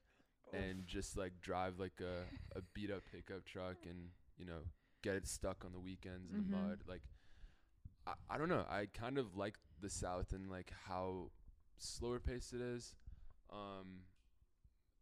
and 0.52 0.86
just 0.86 1.16
like 1.16 1.32
drive 1.40 1.78
like 1.78 2.00
a, 2.00 2.58
a 2.58 2.62
beat 2.74 2.90
up 2.90 3.02
pickup 3.10 3.44
truck 3.44 3.76
and 3.88 4.10
you 4.38 4.44
know 4.44 4.60
get 5.02 5.16
it 5.16 5.26
stuck 5.26 5.64
on 5.64 5.72
the 5.72 5.80
weekends 5.80 6.30
in 6.32 6.38
Mhm. 6.38 6.50
the 6.50 6.56
mud 6.56 6.78
like 6.88 7.02
I, 8.06 8.12
I 8.30 8.38
don't 8.38 8.48
know 8.48 8.64
i 8.70 8.86
kind 8.86 9.18
of 9.18 9.36
like 9.36 9.54
the 9.80 9.90
south 9.90 10.32
and 10.32 10.50
like 10.50 10.70
how 10.86 11.30
slower 11.78 12.18
paced 12.18 12.52
it 12.52 12.60
is 12.60 12.94
um 13.52 14.00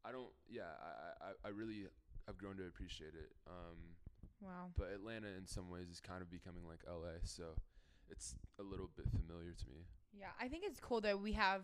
i 0.04 0.12
don't 0.12 0.28
yeah 0.48 0.62
i 0.82 1.26
i, 1.26 1.30
I 1.46 1.50
really 1.50 1.86
have 2.26 2.36
grown 2.38 2.56
to 2.56 2.66
appreciate 2.66 3.14
it 3.14 3.30
um 3.46 3.96
Wow. 4.40 4.70
but 4.76 4.88
atlanta 4.92 5.28
in 5.38 5.46
some 5.46 5.70
ways 5.70 5.88
is 5.88 6.00
kind 6.00 6.20
of 6.20 6.30
becoming 6.30 6.66
like 6.68 6.80
la 6.86 7.08
so 7.22 7.54
it's 8.10 8.34
a 8.58 8.62
little 8.62 8.90
bit 8.96 9.06
familiar 9.08 9.52
to 9.52 9.66
me 9.70 9.86
Yeah, 10.12 10.28
I 10.38 10.48
think 10.48 10.64
it's 10.66 10.78
cool 10.80 11.00
that 11.00 11.18
we 11.20 11.32
have 11.32 11.62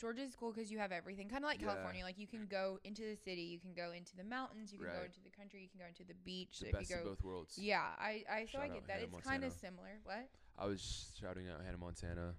Georgia's 0.00 0.34
cool 0.34 0.50
because 0.50 0.70
you 0.72 0.78
have 0.78 0.90
everything, 0.90 1.28
kind 1.28 1.44
of 1.44 1.48
like 1.48 1.60
Yeah. 1.60 1.68
California. 1.68 2.02
Like 2.02 2.18
you 2.18 2.26
can 2.26 2.46
go 2.50 2.80
into 2.82 3.02
the 3.02 3.14
city, 3.14 3.42
you 3.42 3.60
can 3.60 3.74
go 3.74 3.92
into 3.92 4.16
the 4.16 4.24
mountains, 4.24 4.72
you 4.72 4.78
can 4.78 4.88
go 4.88 5.04
into 5.04 5.20
the 5.22 5.30
country, 5.30 5.60
you 5.62 5.68
can 5.68 5.78
go 5.78 5.86
into 5.86 6.02
the 6.02 6.14
beach. 6.24 6.58
the 6.60 6.68
if 6.68 6.72
best 6.72 6.90
you 6.90 6.96
of 6.96 7.04
go, 7.04 7.10
both 7.10 7.22
worlds 7.22 7.58
yeah, 7.58 7.84
I, 8.00 8.24
I 8.28 8.46
so 8.50 8.58
I 8.58 8.68
get 8.68 8.86
that. 8.88 8.98
Hannah 8.98 9.06
It's 9.18 9.20
kind 9.28 9.44
of 9.44 9.52
similar. 9.52 10.00
What? 10.04 10.26
i 10.58 10.66
was 10.66 11.12
shouting 11.20 11.46
out 11.50 11.60
hannah 11.66 11.78
montana 11.78 12.34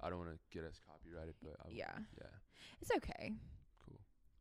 i 0.00 0.08
don't 0.08 0.18
want 0.18 0.30
to 0.30 0.38
get 0.52 0.64
us 0.64 0.80
copyrighted 0.86 1.34
but 1.42 1.54
I, 1.64 1.70
Yeah, 1.70 1.92
yeah 2.18 2.28
it's 2.80 2.90
okay. 2.96 3.32
cool 3.86 4.00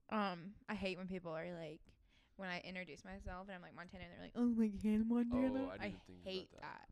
Um, 0.10 0.54
I 0.70 0.76
hate 0.76 0.98
when 0.98 1.08
people 1.08 1.32
are 1.32 1.46
like, 1.60 1.80
when 2.38 2.50
I 2.50 2.62
introduce 2.66 3.04
myself 3.06 3.48
and 3.48 3.56
I'm 3.56 3.62
like 3.62 3.76
Montana, 3.76 4.04
and 4.04 4.12
they're 4.14 4.26
like, 4.26 4.36
oh, 4.36 4.54
like 4.60 4.82
Hannah 4.82 5.06
Montana. 5.06 5.66
Oh, 5.66 5.70
I 5.72 5.78
didn't 5.78 6.02
think 6.06 6.20
about 6.22 6.32
hate 6.32 6.52
that. 6.54 6.62
that. 6.62 6.88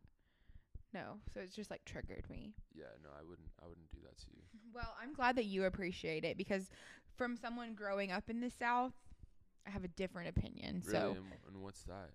No, 0.94 1.20
so 1.34 1.40
it's 1.40 1.56
just 1.56 1.72
like 1.72 1.84
triggered 1.86 2.26
me. 2.30 2.54
Yeah, 2.74 2.86
no, 3.04 3.10
I 3.18 3.24
wouldn't. 3.24 3.50
I 3.64 3.68
wouldn't 3.68 3.90
do 3.92 3.98
that 4.04 4.18
to 4.18 4.26
you. 4.32 4.42
Well, 4.74 4.94
I'm 5.02 5.14
glad 5.14 5.36
that 5.36 5.46
you 5.46 5.66
appreciate 5.66 6.24
it 6.24 6.38
because 6.38 6.70
from 7.18 7.36
someone 7.36 7.74
growing 7.74 8.12
up 8.12 8.30
in 8.30 8.40
the 8.40 8.50
South, 8.50 8.94
I 9.68 9.70
have 9.72 9.84
a 9.84 9.90
different 9.90 10.30
opinion. 10.30 10.82
Really? 10.86 11.00
So 11.00 11.16
and, 11.18 11.26
and 11.54 11.62
what's 11.62 11.84
that? 11.84 12.12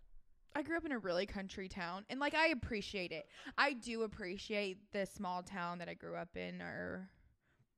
I 0.56 0.62
grew 0.62 0.76
up 0.76 0.84
in 0.86 0.92
a 0.92 0.98
really 0.98 1.26
country 1.26 1.68
town 1.68 2.04
and 2.08 2.18
like 2.18 2.34
I 2.34 2.48
appreciate 2.48 3.12
it. 3.12 3.28
I 3.58 3.74
do 3.74 4.02
appreciate 4.02 4.78
the 4.92 5.04
small 5.06 5.42
town 5.42 5.78
that 5.78 5.88
I 5.88 5.94
grew 5.94 6.16
up 6.16 6.36
in 6.36 6.62
or 6.62 7.10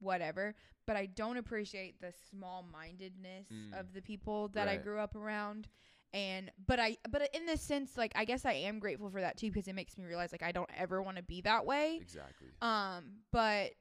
whatever, 0.00 0.54
but 0.86 0.96
I 0.96 1.06
don't 1.06 1.36
appreciate 1.38 2.00
the 2.00 2.12
small 2.30 2.62
mindedness 2.72 3.46
Mm. 3.50 3.78
of 3.78 3.92
the 3.92 4.00
people 4.02 4.48
that 4.50 4.68
I 4.68 4.76
grew 4.76 4.98
up 5.00 5.16
around. 5.16 5.68
And 6.14 6.50
but 6.66 6.78
I 6.80 6.96
but 7.10 7.28
in 7.34 7.44
this 7.46 7.60
sense 7.60 7.96
like 7.98 8.12
I 8.14 8.24
guess 8.24 8.44
I 8.46 8.52
am 8.52 8.78
grateful 8.78 9.10
for 9.10 9.20
that 9.20 9.36
too 9.36 9.48
because 9.50 9.68
it 9.68 9.74
makes 9.74 9.98
me 9.98 10.04
realize 10.04 10.32
like 10.32 10.42
I 10.42 10.52
don't 10.52 10.70
ever 10.76 11.02
want 11.02 11.16
to 11.18 11.22
be 11.22 11.40
that 11.42 11.66
way. 11.66 11.98
Exactly. 12.00 12.48
Um, 12.62 13.18
but 13.32 13.72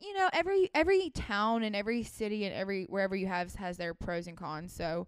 you 0.00 0.14
know, 0.14 0.28
every 0.32 0.70
every 0.74 1.10
town 1.10 1.62
and 1.62 1.76
every 1.76 2.02
city 2.02 2.44
and 2.44 2.54
every 2.54 2.86
wherever 2.86 3.14
you 3.14 3.26
have 3.26 3.54
has 3.54 3.76
their 3.76 3.94
pros 3.94 4.26
and 4.26 4.36
cons. 4.36 4.72
So 4.72 5.06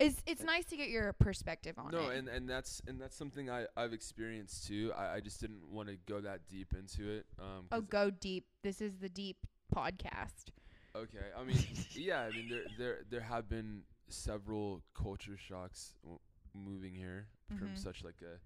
it's 0.00 0.22
it's 0.26 0.42
nice 0.42 0.64
to 0.66 0.76
get 0.76 0.88
your 0.88 1.12
perspective 1.12 1.78
on 1.78 1.90
No, 1.92 2.08
it. 2.08 2.16
and 2.18 2.28
and 2.28 2.48
that's 2.48 2.82
and 2.86 3.00
that's 3.00 3.16
something 3.16 3.48
I 3.50 3.66
I've 3.76 3.92
experienced 3.92 4.66
too. 4.66 4.92
I, 4.96 5.16
I 5.16 5.20
just 5.20 5.40
didn't 5.40 5.70
want 5.70 5.88
to 5.88 5.96
go 6.06 6.20
that 6.20 6.48
deep 6.48 6.74
into 6.78 7.08
it. 7.10 7.26
Um. 7.38 7.66
oh, 7.72 7.80
go 7.80 8.10
deep. 8.10 8.46
This 8.62 8.80
is 8.80 8.96
the 8.98 9.08
deep 9.08 9.38
podcast. 9.74 10.50
Okay. 10.96 11.26
I 11.38 11.44
mean, 11.44 11.58
yeah. 11.94 12.22
I 12.22 12.30
mean, 12.30 12.48
there 12.48 12.64
there 12.78 12.98
there 13.10 13.20
have 13.20 13.48
been 13.48 13.82
several 14.08 14.82
culture 14.94 15.36
shocks 15.36 15.94
w- 16.02 16.20
moving 16.54 16.94
here 16.94 17.26
from 17.58 17.68
Mhm. 17.68 17.78
such 17.78 18.02
like 18.04 18.20
a 18.22 18.38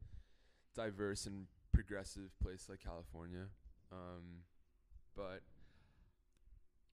diverse 0.79 1.27
and 1.27 1.47
progressive 1.73 2.31
place 2.43 2.69
like 2.69 2.81
California. 2.81 3.47
Um, 3.93 4.45
but 5.17 5.43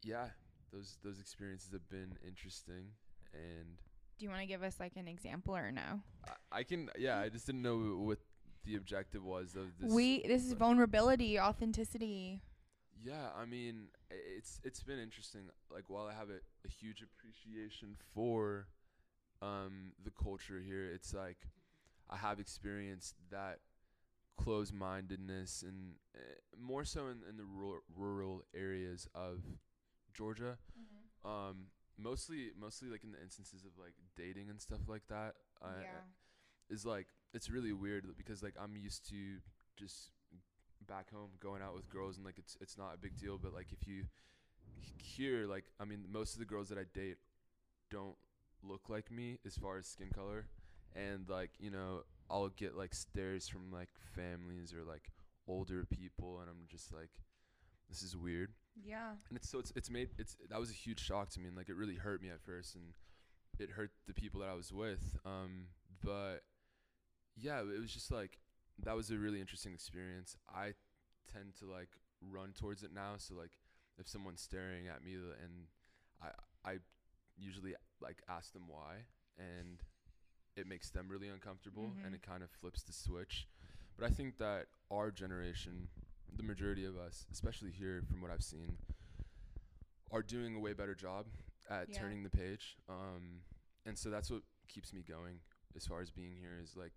yeah, 0.04 0.30
those 0.72 0.98
those 1.04 1.20
experiences 1.20 1.72
have 1.74 1.88
been 1.90 2.18
interesting, 2.26 2.92
and 3.34 3.78
Do 4.18 4.26
you 4.26 4.30
want 4.30 4.42
to 4.42 4.48
give 4.48 4.64
us 4.64 4.80
like 4.80 4.94
an 4.96 5.08
example 5.08 5.56
or 5.56 5.72
no? 5.72 6.02
I, 6.26 6.60
I 6.60 6.64
can 6.64 6.90
yeah. 6.98 7.20
I 7.20 7.30
just 7.30 7.46
didn't 7.46 7.62
know 7.62 7.78
what 7.78 8.20
the 8.64 8.76
objective 8.76 9.24
was 9.24 9.56
of 9.56 9.78
this. 9.80 9.92
we 9.92 10.24
this 10.26 10.44
is 10.46 10.54
vulnerability, 10.54 11.40
authenticity. 11.40 12.42
Yeah, 13.04 13.28
I 13.38 13.46
mean, 13.46 13.90
it's 14.10 14.60
it's 14.64 14.82
been 14.82 15.00
interesting. 15.00 15.42
Like 15.72 15.90
while 15.90 16.08
I 16.08 16.14
have 16.14 16.30
a, 16.30 16.40
a 16.66 16.70
huge 16.70 17.04
appreciation 17.04 17.96
for 18.14 18.68
um 19.42 19.92
the 20.04 20.12
culture 20.12 20.62
here, 20.66 20.90
it's 20.94 21.14
like 21.14 21.38
I 22.10 22.18
have 22.18 22.40
experienced 22.40 23.16
that 23.32 23.60
close-mindedness 24.38 25.64
and 25.64 25.96
uh, 26.16 26.20
more 26.60 26.84
so 26.84 27.08
in, 27.08 27.22
in 27.30 27.38
the 27.38 27.46
rural 27.46 27.82
rural 27.96 28.44
areas 28.56 29.08
of 29.14 29.40
Georgia. 30.14 30.58
Um 31.24 31.68
mostly 31.98 32.52
mostly 32.60 32.90
like 32.90 33.04
in 33.04 33.12
the 33.12 33.22
instances 33.22 33.64
of 33.66 33.72
like 33.82 33.94
dating 34.16 34.50
and 34.50 34.60
stuff 34.62 34.82
like 34.88 35.08
that. 35.10 35.36
I, 35.62 35.82
is 36.70 36.86
like 36.86 37.08
it's 37.34 37.50
really 37.50 37.74
weird 37.74 38.06
because 38.18 38.42
like 38.44 38.56
I'm 38.62 38.76
used 38.76 39.08
to 39.10 39.38
just 39.78 40.12
back 40.88 41.12
home 41.12 41.30
going 41.40 41.62
out 41.62 41.76
with 41.76 41.90
girls 41.90 42.18
and 42.18 42.26
like 42.26 42.38
it's 42.38 42.58
it's 42.62 42.78
not 42.78 42.94
a 42.94 42.98
big 42.98 43.18
deal 43.18 43.40
but 43.42 43.54
like 43.54 43.68
if 43.72 43.88
you 43.88 44.04
hear 44.98 45.48
like 45.48 45.66
I 45.80 45.86
mean 45.86 46.06
most 46.12 46.34
of 46.34 46.40
the 46.40 46.46
girls 46.46 46.70
that 46.70 46.78
I 46.78 46.86
date 46.94 47.18
don't 47.90 48.16
look 48.64 48.90
like 48.90 49.12
me 49.12 49.40
as 49.46 49.56
far 49.58 49.78
as 49.78 49.88
skin 49.88 50.10
color 50.14 50.48
and 50.96 51.28
like 51.30 51.52
you 51.60 51.70
know 51.72 52.04
I'll 52.30 52.50
get 52.50 52.76
like 52.76 52.94
stares 52.94 53.48
from 53.48 53.72
like 53.72 53.90
families 54.16 54.74
or 54.74 54.84
like 54.84 55.12
older 55.48 55.86
people 55.86 56.40
and 56.40 56.50
I'm 56.50 56.68
just 56.68 56.94
like 56.94 57.10
this 57.90 58.02
is 58.02 58.16
weird 58.16 58.54
Yeah. 58.84 59.12
and 59.30 59.38
it's 59.38 59.50
so 59.50 59.60
it's 59.60 59.72
it's 59.76 59.90
made 59.90 60.10
it's 60.18 60.36
that 60.50 60.60
was 60.60 60.70
a 60.70 60.74
huge 60.74 61.00
shock 61.00 61.30
to 61.32 61.40
me 61.40 61.48
and 61.48 61.56
like 61.58 61.70
it 61.70 61.76
really 61.76 61.96
hurt 61.96 62.22
me 62.22 62.30
at 62.30 62.42
first 62.42 62.76
and 62.76 62.94
it 63.60 63.70
hurt 63.72 63.92
the 64.08 64.14
people 64.14 64.42
that 64.42 64.50
I 64.50 64.54
was 64.54 64.72
with 64.74 65.18
um 65.26 65.68
but 66.04 66.44
yeah 67.38 67.60
it 67.62 67.80
was 67.80 67.92
just 67.94 68.12
like 68.12 68.40
that 68.84 68.96
was 68.96 69.10
a 69.12 69.18
really 69.18 69.40
interesting 69.40 69.74
experience 69.74 70.36
I 70.54 70.74
tend 71.32 71.56
to 71.60 71.66
like 71.66 71.90
run 72.22 72.52
towards 72.54 72.84
it 72.84 72.92
now 72.94 73.14
so 73.18 73.34
like 73.36 73.58
if 73.98 74.08
someone's 74.08 74.42
staring 74.42 74.88
at 74.88 75.04
me 75.04 75.14
and 75.16 75.68
I 76.22 76.70
I 76.70 76.78
usually 77.38 77.76
like 78.02 78.22
ask 78.28 78.52
them 78.54 78.64
why 78.68 79.06
and 79.38 79.82
it 80.58 80.68
makes 80.68 80.90
them 80.90 81.08
really 81.10 81.28
uncomfortable 81.30 81.92
Mhm. 81.98 82.06
and 82.06 82.16
it 82.16 82.22
kind 82.22 82.44
of 82.44 82.50
flips 82.50 82.84
the 82.84 82.94
switch. 82.94 83.48
But 83.98 84.06
I 84.06 84.10
think 84.14 84.38
that 84.38 84.68
our 84.90 85.12
generation, 85.12 85.90
the 86.36 86.44
majority 86.44 86.86
of 86.86 86.98
us, 86.98 87.26
especially 87.32 87.72
here 87.72 88.04
from 88.10 88.22
what 88.22 88.32
I've 88.32 88.44
seen, 88.44 88.78
are 90.12 90.22
doing 90.24 90.56
a 90.56 90.60
way 90.60 90.74
better 90.74 90.96
job 90.96 91.26
at 91.70 91.92
Yeah. 91.92 92.00
turning 92.00 92.24
the 92.24 92.30
page. 92.30 92.78
Um, 92.90 93.42
and 93.86 93.98
so 93.98 94.10
that's 94.10 94.30
what 94.30 94.42
keeps 94.68 94.94
me 94.94 95.04
going 95.08 95.40
as 95.76 95.86
far 95.86 96.02
as 96.02 96.10
being 96.12 96.36
here 96.40 96.60
is 96.62 96.76
like 96.76 96.94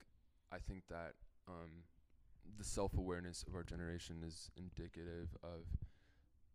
I 0.52 0.58
think 0.58 0.84
that 0.88 1.14
um, 1.48 1.84
the 2.58 2.64
self-awareness 2.64 3.44
of 3.46 3.54
our 3.54 3.62
generation 3.64 4.22
is 4.26 4.50
indicative 4.56 5.28
of 5.42 5.66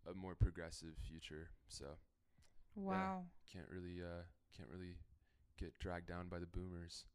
a 0.10 0.14
more 0.16 0.36
progressive 0.36 0.96
future. 1.08 1.50
So 1.68 1.86
Wow. 2.76 3.26
can't 3.52 3.68
really 3.70 4.02
uh 4.02 4.24
can't 4.56 4.70
really 4.70 4.96
get 5.60 5.78
dragged 5.80 6.08
down 6.08 6.28
by 6.30 6.40
the 6.40 6.46
boomers 6.48 7.06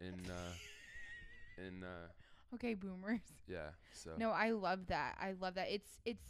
in 0.00 0.30
uh 0.30 0.54
in 1.58 1.82
uh 1.82 2.08
Okay, 2.54 2.74
boomers. 2.74 3.20
yeah 3.48 3.70
so 3.92 4.12
No, 4.18 4.30
I 4.30 4.50
love 4.50 4.86
that. 4.88 5.16
I 5.20 5.32
love 5.40 5.54
that. 5.54 5.68
It's 5.70 5.98
it's 6.04 6.24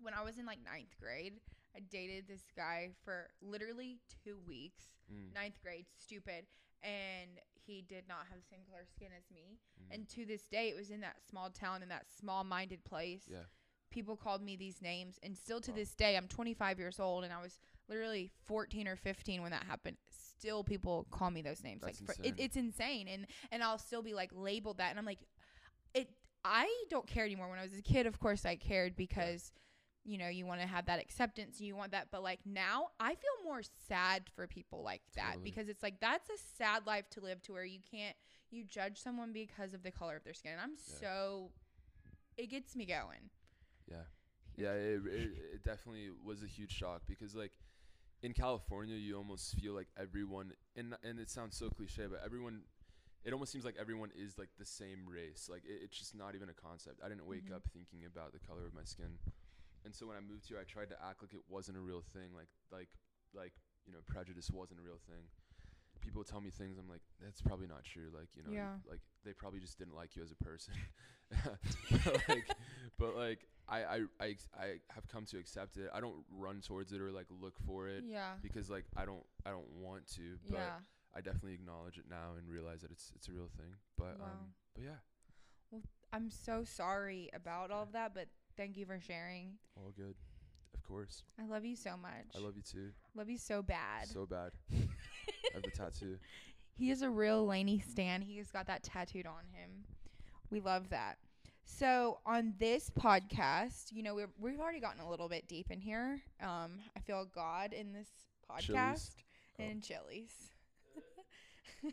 when 0.00 0.14
I 0.14 0.22
was 0.22 0.38
in 0.38 0.46
like 0.46 0.58
ninth 0.64 0.94
grade, 1.00 1.34
I 1.74 1.80
dated 1.80 2.26
this 2.28 2.42
guy 2.56 2.90
for 3.04 3.28
literally 3.42 3.98
two 4.24 4.38
weeks. 4.46 4.84
mm, 5.12 5.34
Ninth 5.34 5.60
grade, 5.62 5.86
stupid, 5.98 6.46
and 6.82 7.30
he 7.54 7.82
did 7.88 8.04
not 8.08 8.18
have 8.30 8.38
the 8.38 8.46
same 8.48 8.60
color 8.70 8.84
skin 8.94 9.08
as 9.16 9.24
me. 9.34 9.58
mm, 9.80 9.94
And 9.94 10.08
to 10.10 10.24
this 10.24 10.42
day, 10.46 10.68
it 10.68 10.76
was 10.76 10.90
in 10.90 11.00
that 11.00 11.16
small 11.28 11.50
town, 11.50 11.82
in 11.82 11.88
that 11.88 12.06
small-minded 12.20 12.84
place. 12.84 13.24
yeah 13.30 13.44
People 13.90 14.16
called 14.16 14.42
me 14.42 14.56
these 14.56 14.80
names, 14.82 15.18
and 15.22 15.36
still 15.36 15.60
to 15.62 15.70
Wow. 15.70 15.76
this 15.76 15.94
day, 15.94 16.16
I'm 16.16 16.28
25 16.28 16.78
years 16.78 17.00
old, 17.00 17.24
and 17.24 17.32
I 17.32 17.40
was 17.42 17.58
literally 17.88 18.30
14 18.46 18.88
or 18.88 18.96
15 18.96 19.42
when 19.42 19.50
that 19.50 19.64
happened. 19.64 19.96
Still, 20.38 20.62
people 20.64 21.06
call 21.10 21.30
me 21.30 21.42
those 21.42 21.62
names. 21.64 21.82
That's 21.82 22.00
like, 22.00 22.16
for, 22.16 22.22
it, 22.22 22.34
it's 22.38 22.56
insane, 22.56 23.08
and 23.08 23.26
and 23.50 23.62
I'll 23.62 23.78
still 23.78 24.02
be 24.02 24.12
like 24.14 24.30
labeled 24.34 24.78
that, 24.78 24.90
and 24.90 24.98
I'm 24.98 25.06
like, 25.06 25.20
it. 25.94 26.10
I 26.44 26.68
don't 26.90 27.06
care 27.06 27.24
anymore. 27.24 27.48
When 27.48 27.58
I 27.58 27.62
was 27.62 27.72
a 27.76 27.82
kid, 27.82 28.06
of 28.06 28.18
course, 28.20 28.44
I 28.46 28.56
cared 28.56 28.96
because. 28.96 29.52
You 30.08 30.18
know, 30.18 30.28
you 30.28 30.46
want 30.46 30.60
to 30.60 30.68
have 30.68 30.86
that 30.86 31.00
acceptance, 31.00 31.60
you 31.60 31.74
want 31.74 31.90
that, 31.90 32.12
but 32.12 32.22
like 32.22 32.38
now, 32.46 32.90
I 33.00 33.08
feel 33.16 33.44
more 33.44 33.62
sad 33.88 34.22
for 34.36 34.46
people 34.46 34.84
like 34.84 35.02
that 35.16 35.32
Totally. 35.32 35.42
because 35.42 35.68
it's 35.68 35.82
like 35.82 35.98
that's 35.98 36.30
a 36.30 36.38
sad 36.56 36.86
life 36.86 37.10
to 37.10 37.20
live 37.20 37.42
to 37.42 37.52
where 37.52 37.64
you 37.64 37.80
can't 37.90 38.14
you 38.48 38.62
judge 38.62 39.02
someone 39.02 39.32
because 39.32 39.74
of 39.74 39.82
the 39.82 39.90
color 39.90 40.14
of 40.14 40.22
their 40.22 40.32
skin. 40.32 40.52
And 40.52 40.60
I'm 40.60 40.76
Yeah. 40.88 40.94
so 41.00 41.50
it 42.36 42.50
gets 42.50 42.76
me 42.76 42.86
going. 42.86 43.30
yeah 43.90 43.96
yeah 44.56 44.74
it, 44.74 45.00
it 45.06 45.30
it 45.54 45.64
definitely 45.64 46.10
was 46.24 46.40
a 46.44 46.46
huge 46.46 46.70
shock 46.70 47.02
because 47.08 47.34
like 47.34 47.50
in 48.22 48.32
California 48.32 48.96
you 48.96 49.16
almost 49.16 49.54
feel 49.56 49.74
like 49.74 49.88
everyone 49.98 50.52
and 50.76 50.94
and 51.04 51.18
it 51.18 51.28
sounds 51.30 51.56
so 51.56 51.68
cliche 51.70 52.06
but 52.10 52.20
everyone 52.24 52.62
it 53.24 53.32
almost 53.32 53.50
seems 53.50 53.64
like 53.64 53.74
everyone 53.80 54.10
is 54.16 54.38
like 54.38 54.50
the 54.56 54.64
same 54.64 55.02
race. 55.04 55.48
Like 55.50 55.64
it, 55.64 55.80
it's 55.82 55.98
just 55.98 56.14
not 56.14 56.36
even 56.36 56.48
a 56.48 56.52
concept. 56.54 57.00
I 57.04 57.08
didn't 57.08 57.26
wake 57.26 57.50
Mhm. 57.50 57.56
up 57.56 57.62
thinking 57.74 58.06
about 58.06 58.32
the 58.32 58.38
color 58.38 58.64
of 58.64 58.72
my 58.72 58.84
skin. 58.84 59.18
And 59.84 59.92
so 59.94 60.06
when 60.06 60.16
I 60.16 60.20
moved 60.20 60.46
here 60.46 60.58
I 60.60 60.64
tried 60.64 60.90
to 60.90 60.96
act 61.04 61.22
like 61.22 61.34
it 61.34 61.42
wasn't 61.48 61.76
a 61.76 61.80
real 61.80 62.02
thing 62.14 62.30
like 62.36 62.48
like 62.70 62.88
like 63.34 63.52
you 63.86 63.92
know 63.92 63.98
prejudice 64.06 64.48
wasn't 64.50 64.78
a 64.78 64.82
real 64.82 65.00
thing. 65.10 65.26
People 66.00 66.22
tell 66.22 66.40
me 66.40 66.50
things 66.50 66.78
I'm 66.78 66.88
like 66.88 67.02
that's 67.20 67.42
probably 67.42 67.66
not 67.66 67.82
true 67.82 68.10
like 68.14 68.28
you 68.36 68.44
know 68.44 68.52
Yeah. 68.54 68.78
like 68.88 69.00
they 69.24 69.32
probably 69.32 69.58
just 69.58 69.76
didn't 69.76 69.96
like 69.96 70.14
you 70.14 70.22
as 70.22 70.30
a 70.30 70.36
person. 70.44 70.74
But 72.04 72.28
like 72.28 72.46
but 72.98 73.16
like 73.16 73.40
I, 73.68 73.78
I 73.84 74.00
I 74.20 74.26
I 74.58 74.66
have 74.94 75.08
come 75.08 75.24
to 75.26 75.38
accept 75.38 75.76
it 75.76 75.90
I 75.92 76.00
don't 76.00 76.24
run 76.30 76.60
towards 76.60 76.92
it 76.92 77.00
or 77.00 77.10
like 77.10 77.26
look 77.40 77.54
for 77.66 77.88
it 77.88 78.04
Yeah. 78.06 78.32
because 78.42 78.70
like 78.70 78.84
I 78.96 79.04
don't 79.04 79.24
I 79.44 79.50
don't 79.50 79.68
want 79.80 80.06
to 80.14 80.38
but 80.48 80.58
Yeah. 80.58 80.78
I 81.14 81.20
definitely 81.20 81.54
acknowledge 81.54 81.98
it 81.98 82.04
now 82.08 82.32
and 82.38 82.48
realize 82.48 82.82
that 82.82 82.90
it's 82.90 83.10
it's 83.16 83.28
a 83.28 83.32
real 83.32 83.48
thing 83.56 83.74
but 83.98 84.18
Wow. 84.20 84.26
um 84.26 84.54
but 84.74 84.84
yeah 84.84 84.98
Well, 85.70 85.82
I'm 86.12 86.30
so 86.30 86.62
sorry 86.64 87.28
about 87.34 87.70
all 87.70 87.82
of 87.82 87.92
that, 87.92 88.14
but 88.14 88.28
thank 88.56 88.76
you 88.76 88.86
for 88.86 89.00
sharing. 89.00 89.58
all 89.76 89.90
good 89.96 90.14
of 90.74 90.82
course 90.84 91.24
I 91.40 91.46
love 91.46 91.64
you 91.64 91.74
so 91.76 91.96
much. 91.96 92.26
I 92.36 92.38
love 92.38 92.56
you 92.56 92.62
too 92.62 92.90
love 93.16 93.28
you 93.28 93.38
so 93.38 93.62
bad. 93.62 94.06
so 94.06 94.26
bad 94.26 94.52
I 94.72 94.76
have 95.54 95.62
the 95.62 95.70
tattoo 95.70 96.18
he 96.78 96.90
is 96.90 97.00
a 97.00 97.08
real 97.08 97.46
Laney 97.46 97.78
Stan. 97.80 98.20
He's 98.20 98.50
got 98.50 98.66
that 98.66 98.82
tattooed 98.82 99.26
on 99.26 99.46
him. 99.50 99.70
We 100.50 100.60
love 100.60 100.90
that. 100.90 101.16
So 101.66 102.20
on 102.24 102.54
this 102.58 102.90
podcast, 102.90 103.92
you 103.92 104.02
know, 104.02 104.14
we're, 104.14 104.30
we've 104.38 104.60
already 104.60 104.80
gotten 104.80 105.00
a 105.00 105.10
little 105.10 105.28
bit 105.28 105.46
deep 105.48 105.70
in 105.70 105.80
here. 105.80 106.22
Um, 106.40 106.78
I 106.96 107.00
feel 107.00 107.26
God 107.34 107.72
in 107.72 107.92
this 107.92 108.08
podcast 108.50 108.64
Chili's? 108.64 109.10
Oh. 109.58 109.64
and 109.64 109.82
Chili's. 109.82 110.32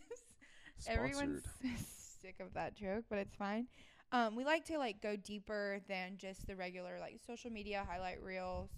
Everyone's 0.88 1.44
sick 2.22 2.36
of 2.40 2.54
that 2.54 2.76
joke, 2.76 3.06
but 3.10 3.18
it's 3.18 3.36
fine. 3.36 3.68
Um, 4.12 4.36
we 4.36 4.46
like 4.46 4.64
to 4.66 4.78
like 4.78 5.02
go 5.02 5.16
deeper 5.16 5.80
than 5.88 6.18
just 6.18 6.46
the 6.46 6.56
regular 6.56 7.00
like 7.00 7.20
social 7.26 7.50
media 7.52 7.86
highlight 7.90 8.22
reels 8.22 8.70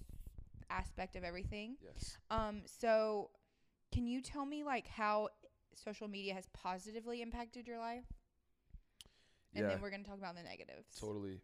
aspect 0.69 1.15
of 1.17 1.23
everything. 1.23 1.75
yes 1.83 2.17
Um, 2.31 2.61
so 2.65 3.31
can 3.91 4.07
you 4.07 4.21
tell 4.21 4.45
me 4.45 4.63
like 4.63 4.87
how 4.87 5.27
social 5.73 6.07
media 6.07 6.33
has 6.33 6.47
positively 6.53 7.21
impacted 7.21 7.67
your 7.67 7.79
life? 7.79 8.05
And 9.55 9.63
yeah 9.63 9.69
then 9.69 9.81
we're 9.81 9.89
gonna 9.89 10.03
talk 10.03 10.17
about 10.17 10.35
the 10.35 10.43
negatives. 10.43 10.95
Totally. 10.99 11.39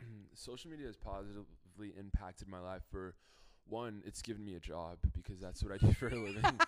Social 0.34 0.70
media 0.70 0.86
has 0.86 0.96
positively 0.96 1.92
impacted 1.98 2.48
my 2.48 2.58
life. 2.58 2.82
For 2.90 3.14
one, 3.68 4.02
it's 4.04 4.20
given 4.22 4.44
me 4.44 4.54
a 4.56 4.60
job 4.60 4.98
because 5.14 5.38
that's 5.40 5.62
what 5.62 5.72
I 5.72 5.78
do 5.78 5.92
for 5.92 6.08
a 6.08 6.14
living. 6.26 6.60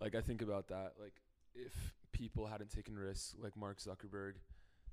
like 0.00 0.14
I 0.14 0.20
think 0.20 0.42
about 0.42 0.68
that. 0.68 0.94
Like 1.00 1.14
if 1.54 1.72
people 2.12 2.46
hadn't 2.46 2.70
taken 2.70 2.96
risks 2.98 3.34
like 3.38 3.56
Mark 3.56 3.78
Zuckerberg, 3.78 4.34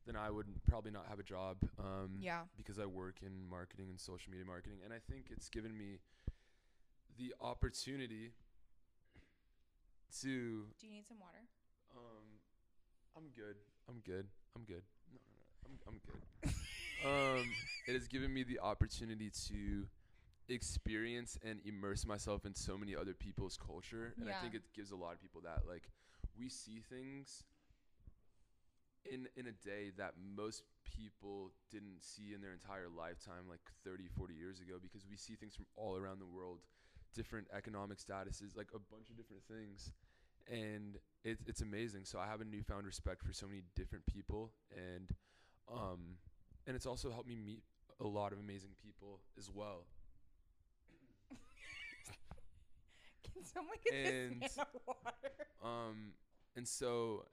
then 0.05 0.15
I 0.15 0.29
would 0.29 0.47
probably 0.67 0.91
not 0.91 1.05
have 1.09 1.19
a 1.19 1.23
job. 1.23 1.57
Um, 1.79 2.17
Yeah. 2.19 2.41
because 2.57 2.77
I 2.79 2.85
work 2.85 3.15
in 3.25 3.47
marketing 3.49 3.87
and 3.89 3.99
social 3.99 4.31
media 4.31 4.45
marketing, 4.45 4.79
and 4.83 4.93
I 4.93 4.99
think 5.09 5.27
it's 5.31 5.49
given 5.49 5.75
me 5.77 5.99
the 7.17 7.33
opportunity 7.41 8.33
to 10.21 10.65
Do 10.79 10.85
you 10.87 10.91
need 10.91 11.07
some 11.07 11.19
water? 11.19 11.39
um, 11.95 12.25
I'm 13.17 13.29
good. 13.35 13.55
I'm 13.89 13.99
good. 14.05 14.27
I'm 14.55 14.63
good. 14.63 14.83
I'm 15.65 15.79
I'm 15.87 15.99
good. 16.05 16.53
um, 17.05 17.45
it 17.87 17.93
has 17.93 18.07
given 18.07 18.33
me 18.33 18.43
the 18.43 18.59
opportunity 18.59 19.31
to 19.49 19.87
experience 20.47 21.37
and 21.43 21.59
immerse 21.65 22.05
myself 22.05 22.45
in 22.45 22.53
so 22.53 22.77
many 22.77 22.95
other 22.95 23.13
people's 23.13 23.57
culture, 23.57 24.13
and 24.19 24.29
I 24.29 24.33
think 24.41 24.53
it 24.53 24.61
gives 24.75 24.91
a 24.91 24.95
lot 24.95 25.13
of 25.13 25.21
people 25.21 25.41
that 25.41 25.63
like 25.67 25.83
we 26.37 26.49
see 26.49 26.81
things 26.89 27.43
in 29.05 29.27
in 29.35 29.47
a 29.47 29.51
day 29.65 29.91
that 29.97 30.13
most 30.35 30.63
people 30.83 31.51
didn't 31.71 32.01
see 32.01 32.33
in 32.33 32.41
their 32.41 32.53
entire 32.53 32.87
lifetime 32.95 33.49
like 33.49 33.59
30 33.83 34.07
40 34.17 34.33
years 34.33 34.59
ago 34.59 34.75
because 34.81 35.05
we 35.09 35.17
see 35.17 35.35
things 35.35 35.55
from 35.55 35.65
all 35.75 35.97
around 35.97 36.19
the 36.19 36.25
world 36.25 36.59
different 37.13 37.47
economic 37.55 37.97
statuses 37.97 38.55
like 38.55 38.67
a 38.73 38.79
bunch 38.79 39.09
of 39.09 39.17
different 39.17 39.43
things 39.47 39.91
and 40.51 40.97
it's 41.23 41.41
it's 41.47 41.61
amazing. 41.61 42.01
So 42.05 42.19
I 42.19 42.27
have 42.27 42.41
a 42.41 42.45
newfound 42.45 42.85
respect 42.85 43.23
for 43.23 43.33
so 43.33 43.47
many 43.47 43.63
different 43.75 44.05
people, 44.05 44.51
and 44.75 45.09
um, 45.71 46.17
and 46.67 46.75
it's 46.75 46.85
also 46.85 47.11
helped 47.11 47.27
me 47.27 47.35
meet 47.35 47.63
a 47.99 48.07
lot 48.07 48.31
of 48.33 48.39
amazing 48.39 48.71
people 48.81 49.19
as 49.37 49.49
well. 49.49 49.85
Can 53.33 53.43
someone 53.43 53.77
get 53.83 53.93
And- 53.93 54.41
this 54.41 54.57
man 54.57 54.65
a 54.73 54.79
water? 54.87 55.29
Um, 55.63 56.13
and 56.55 56.67
so 56.67 57.25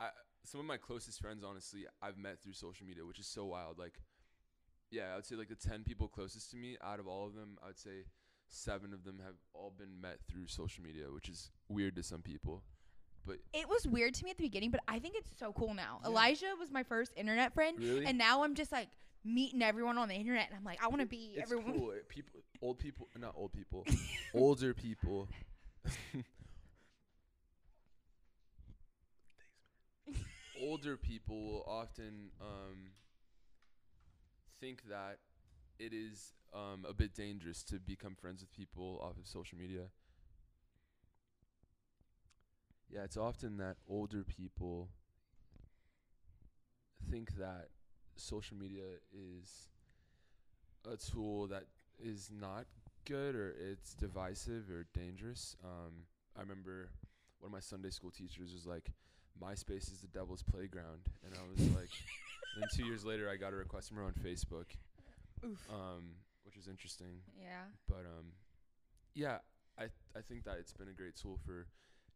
I 0.00 0.08
some 0.44 0.60
of 0.60 0.66
my 0.66 0.76
closest 0.76 1.20
friends, 1.20 1.42
honestly, 1.42 1.86
I've 2.02 2.18
met 2.18 2.42
through 2.42 2.52
social 2.52 2.86
media, 2.86 3.04
which 3.06 3.18
is 3.18 3.26
so 3.26 3.46
wild. 3.46 3.78
Like, 3.78 3.98
yeah, 4.90 5.12
I 5.12 5.16
would 5.16 5.24
say 5.26 5.36
like 5.36 5.48
the 5.48 5.54
ten 5.54 5.84
people 5.84 6.08
closest 6.08 6.50
to 6.50 6.56
me, 6.56 6.76
out 6.82 7.00
of 7.00 7.06
all 7.06 7.26
of 7.26 7.34
them, 7.34 7.56
I 7.62 7.68
would 7.68 7.78
say 7.78 8.04
seven 8.48 8.92
of 8.92 9.04
them 9.04 9.20
have 9.24 9.36
all 9.54 9.72
been 9.76 10.00
met 10.00 10.18
through 10.28 10.46
social 10.48 10.84
media, 10.84 11.04
which 11.12 11.28
is 11.28 11.50
weird 11.68 11.96
to 11.96 12.02
some 12.02 12.22
people. 12.22 12.62
But 13.26 13.38
It 13.52 13.68
was 13.68 13.86
weird 13.86 14.14
to 14.14 14.24
me 14.24 14.30
at 14.30 14.36
the 14.36 14.44
beginning, 14.44 14.70
but 14.70 14.80
I 14.86 14.98
think 14.98 15.14
it's 15.16 15.30
so 15.38 15.52
cool 15.52 15.74
now. 15.74 16.00
Yeah. 16.02 16.08
Elijah 16.08 16.54
was 16.58 16.70
my 16.70 16.82
first 16.82 17.12
internet 17.16 17.54
friend, 17.54 17.78
really, 17.78 18.06
and 18.06 18.18
now 18.18 18.44
I'm 18.44 18.54
just 18.54 18.70
like 18.72 18.88
meeting 19.24 19.62
everyone 19.62 19.96
on 19.98 20.08
the 20.08 20.14
internet, 20.14 20.48
and 20.48 20.56
I'm 20.56 20.64
like, 20.64 20.82
I 20.82 20.88
want 20.88 21.00
to 21.00 21.06
be 21.06 21.32
it's 21.36 21.50
everyone. 21.50 21.78
cool. 21.78 21.94
People, 22.08 22.40
old 22.60 22.78
people, 22.78 23.08
not 23.18 23.34
old 23.36 23.52
people, 23.52 23.84
older 24.34 24.74
people. 24.74 25.28
older 30.60 30.96
people 30.96 31.44
will 31.44 31.64
often 31.66 32.30
um, 32.40 32.90
think 34.60 34.82
that 34.88 35.18
it 35.78 35.92
is 35.92 36.32
um, 36.54 36.84
a 36.88 36.94
bit 36.94 37.14
dangerous 37.14 37.62
to 37.64 37.78
become 37.78 38.14
friends 38.14 38.40
with 38.40 38.52
people 38.52 39.00
off 39.02 39.18
of 39.18 39.26
social 39.26 39.58
media. 39.58 39.82
Yeah, 42.94 43.02
it's 43.02 43.16
often 43.16 43.56
that 43.56 43.76
older 43.88 44.22
people 44.22 44.88
think 47.10 47.36
that 47.38 47.70
social 48.14 48.56
media 48.56 48.84
is 49.12 49.68
a 50.88 50.96
tool 50.96 51.48
that 51.48 51.64
is 51.98 52.30
not 52.32 52.66
good 53.04 53.34
or 53.34 53.52
it's 53.58 53.94
divisive 53.94 54.70
or 54.70 54.86
dangerous. 54.94 55.56
Um, 55.64 56.04
I 56.36 56.42
remember 56.42 56.90
one 57.40 57.48
of 57.48 57.52
my 57.52 57.58
Sunday 57.58 57.90
school 57.90 58.12
teachers 58.12 58.52
was 58.52 58.64
like, 58.64 58.92
MySpace 59.42 59.90
is 59.92 59.98
the 60.00 60.06
devil's 60.16 60.44
playground, 60.44 61.00
and 61.24 61.34
I 61.34 61.42
was 61.50 61.68
like, 61.74 61.90
and 62.54 62.62
then 62.62 62.68
two 62.72 62.84
years 62.86 63.04
later, 63.04 63.28
I 63.28 63.34
got 63.34 63.52
a 63.52 63.56
request 63.56 63.88
from 63.88 63.96
her 63.96 64.04
on 64.04 64.12
Facebook, 64.12 64.66
Oof. 65.44 65.58
um, 65.68 66.10
which 66.44 66.54
was 66.54 66.68
interesting. 66.68 67.22
yeah. 67.36 67.64
But 67.88 68.06
um, 68.06 68.26
yeah, 69.16 69.38
I 69.76 69.86
I 70.16 70.20
think 70.20 70.44
that 70.44 70.58
it's 70.60 70.72
been 70.72 70.86
a 70.86 70.92
great 70.92 71.16
tool 71.16 71.40
for 71.44 71.66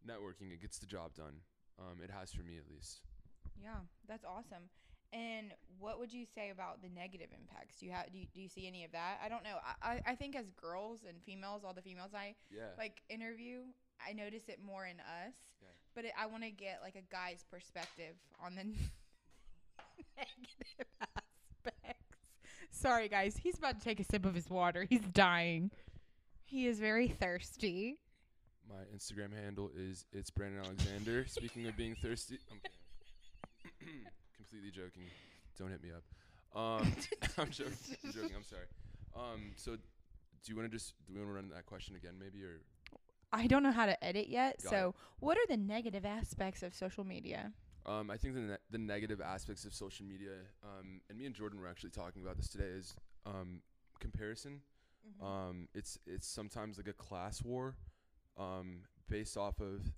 networking. 0.06 0.52
It 0.52 0.60
gets 0.60 0.78
the 0.78 0.86
job 0.86 1.14
done. 1.14 1.40
Um, 1.78 2.02
it 2.02 2.10
has 2.10 2.32
for 2.32 2.42
me 2.42 2.56
at 2.58 2.68
least. 2.70 3.00
Yeah, 3.62 3.80
that's 4.08 4.24
awesome. 4.24 4.68
And 5.12 5.52
what 5.78 5.98
would 5.98 6.12
you 6.12 6.26
say 6.34 6.50
about 6.50 6.82
the 6.82 6.88
negative 6.88 7.28
impacts? 7.32 7.78
Do 7.80 7.86
you 7.86 7.92
have 7.92 8.12
do 8.12 8.18
you, 8.18 8.26
do 8.34 8.40
you 8.42 8.48
see 8.48 8.66
any 8.66 8.84
of 8.84 8.92
that? 8.92 9.18
I 9.24 9.28
don't 9.28 9.42
know. 9.42 9.56
I, 9.82 10.00
I 10.06 10.14
think 10.14 10.36
as 10.36 10.50
girls 10.60 11.00
and 11.08 11.16
females, 11.24 11.62
all 11.64 11.72
the 11.72 11.80
females 11.82 12.10
I 12.14 12.34
Yeah. 12.54 12.66
like 12.76 13.00
interview, 13.08 13.60
I 14.06 14.12
notice 14.12 14.42
it 14.48 14.58
more 14.64 14.84
in 14.86 15.00
us. 15.00 15.34
Yeah. 15.62 15.68
But 15.94 16.04
it, 16.06 16.12
I 16.18 16.26
want 16.26 16.42
to 16.44 16.50
get 16.50 16.80
like 16.82 16.94
a 16.96 17.02
guy's 17.10 17.44
perspective 17.50 18.16
on 18.44 18.54
the 18.54 18.64
negative 20.16 20.86
aspects. 21.00 22.04
Sorry, 22.70 23.08
guys. 23.08 23.36
He's 23.36 23.56
about 23.58 23.78
to 23.78 23.84
take 23.84 24.00
a 24.00 24.04
sip 24.04 24.24
of 24.26 24.34
his 24.34 24.50
water. 24.50 24.84
He's 24.88 25.00
dying. 25.00 25.70
He 26.44 26.66
is 26.66 26.78
very 26.80 27.08
thirsty. 27.08 27.98
My 28.68 28.84
Instagram 28.94 29.32
handle 29.32 29.70
is 29.74 30.04
it's 30.12 30.30
Brandon 30.30 30.62
Alexander. 30.64 31.24
Speaking 31.28 31.66
of 31.66 31.76
being 31.76 31.94
thirsty, 31.94 32.38
I'm 32.50 32.60
completely 34.36 34.70
joking. 34.70 35.04
Don't 35.58 35.70
hit 35.70 35.82
me 35.82 35.90
up. 35.90 36.04
Um, 36.54 36.92
I'm 37.38 37.50
joking. 37.50 37.72
I'm 38.04 38.12
joking. 38.12 38.36
I'm 38.36 38.44
sorry. 38.44 38.66
Um, 39.16 39.52
so 39.56 39.72
do 39.76 39.80
you 40.46 40.56
want 40.56 40.70
to 40.70 40.76
just 40.76 40.94
do 41.06 41.14
we 41.14 41.20
want 41.20 41.30
to 41.30 41.34
run 41.34 41.48
that 41.54 41.66
question 41.66 41.96
again, 41.96 42.14
maybe, 42.20 42.44
or 42.44 42.60
I 43.32 43.46
don't 43.46 43.62
know 43.62 43.72
how 43.72 43.86
to 43.86 44.04
edit 44.04 44.28
yet. 44.28 44.62
Got 44.62 44.70
so, 44.70 44.94
what 45.20 45.38
are 45.38 45.46
the 45.48 45.56
negative 45.56 46.04
aspects 46.04 46.62
of 46.62 46.74
social 46.74 47.04
media? 47.04 47.52
Um, 47.86 48.10
I 48.10 48.18
think 48.18 48.34
the 48.34 48.40
ne- 48.40 48.56
the 48.70 48.78
negative 48.78 49.22
aspects 49.22 49.64
of 49.64 49.72
social 49.72 50.04
media, 50.04 50.32
um, 50.62 51.00
and 51.08 51.18
me 51.18 51.24
and 51.24 51.34
Jordan 51.34 51.58
were 51.58 51.68
actually 51.68 51.90
talking 51.90 52.22
about 52.22 52.36
this 52.36 52.48
today, 52.48 52.64
is 52.64 52.94
um, 53.24 53.62
comparison. 53.98 54.60
Um, 55.22 55.68
it's 55.74 55.98
it's 56.06 56.28
sometimes 56.28 56.76
like 56.76 56.86
a 56.88 56.92
class 56.92 57.42
war, 57.42 57.76
um, 58.38 58.82
based 59.08 59.36
off 59.36 59.60
of 59.60 59.92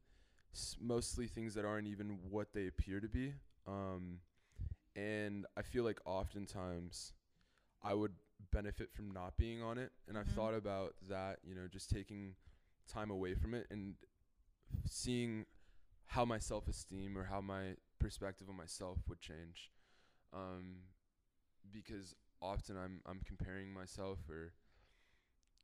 s- 0.54 0.76
mostly 0.80 1.26
things 1.28 1.54
that 1.54 1.64
aren't 1.64 1.88
even 1.88 2.18
what 2.30 2.52
they 2.52 2.66
appear 2.66 3.00
to 3.00 3.08
be. 3.08 3.34
Um, 3.66 4.20
and 4.96 5.46
I 5.56 5.62
feel 5.62 5.84
like 5.84 6.00
oftentimes 6.04 7.12
I 7.82 7.94
would 7.94 8.14
benefit 8.52 8.92
from 8.92 9.10
not 9.10 9.36
being 9.36 9.62
on 9.62 9.78
it, 9.78 9.92
and 10.08 10.18
I've 10.18 10.26
Mhm. 10.28 10.34
thought 10.34 10.54
about 10.54 10.94
that. 11.08 11.38
You 11.44 11.54
know, 11.54 11.68
just 11.68 11.90
taking 11.90 12.34
time 12.88 13.10
away 13.10 13.34
from 13.34 13.54
it 13.54 13.66
and 13.70 13.94
seeing 14.86 15.46
how 16.06 16.24
my 16.24 16.38
self 16.38 16.68
esteem 16.68 17.16
or 17.16 17.24
how 17.24 17.40
my 17.40 17.76
perspective 17.98 18.48
on 18.48 18.56
myself 18.56 18.98
would 19.08 19.20
change. 19.20 19.70
Um, 20.32 20.82
because 21.72 22.16
often 22.40 22.76
I'm 22.76 23.00
I'm 23.06 23.20
comparing 23.20 23.72
myself 23.72 24.18
or 24.28 24.52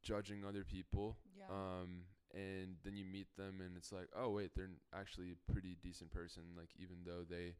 judging 0.03 0.45
other 0.45 0.65
people. 0.65 1.17
Yeah. 1.37 1.45
Um, 1.51 2.05
and 2.37 2.77
then 2.85 2.97
you 2.97 3.05
meet 3.05 3.29
them 3.37 3.61
and 3.61 3.77
it's 3.77 3.93
like, 3.93 4.09
oh 4.15 4.29
wait, 4.29 4.51
they're 4.55 4.69
actually 4.95 5.33
a 5.33 5.53
pretty 5.53 5.77
decent 5.83 6.13
person. 6.13 6.43
Like 6.57 6.69
even 6.79 6.97
though 7.07 7.25
they 7.29 7.55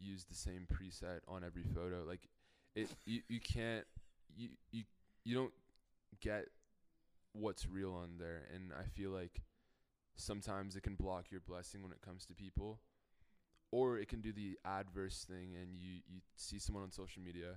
use 0.00 0.24
the 0.24 0.34
same 0.34 0.66
preset 0.72 1.20
on 1.26 1.42
every 1.44 1.64
photo, 1.64 2.04
like 2.06 2.28
it 2.76 2.88
you, 3.04 3.20
you 3.28 3.40
can't 3.40 3.84
you 4.36 4.50
you 4.70 4.84
you 5.24 5.34
don't 5.34 5.52
get 6.20 6.46
what's 7.32 7.66
real 7.68 7.92
on 7.92 8.10
there 8.18 8.42
and 8.54 8.70
I 8.78 8.84
feel 8.84 9.10
like 9.10 9.42
sometimes 10.16 10.76
it 10.76 10.82
can 10.82 10.94
block 10.94 11.26
your 11.30 11.40
blessing 11.40 11.82
when 11.82 11.90
it 11.90 12.00
comes 12.00 12.24
to 12.26 12.34
people 12.34 12.78
or 13.72 13.98
it 13.98 14.08
can 14.08 14.20
do 14.20 14.32
the 14.32 14.56
adverse 14.64 15.26
thing 15.28 15.56
and 15.60 15.76
you 15.76 15.94
you 16.08 16.20
see 16.36 16.60
someone 16.60 16.84
on 16.84 16.92
social 16.92 17.22
media 17.22 17.56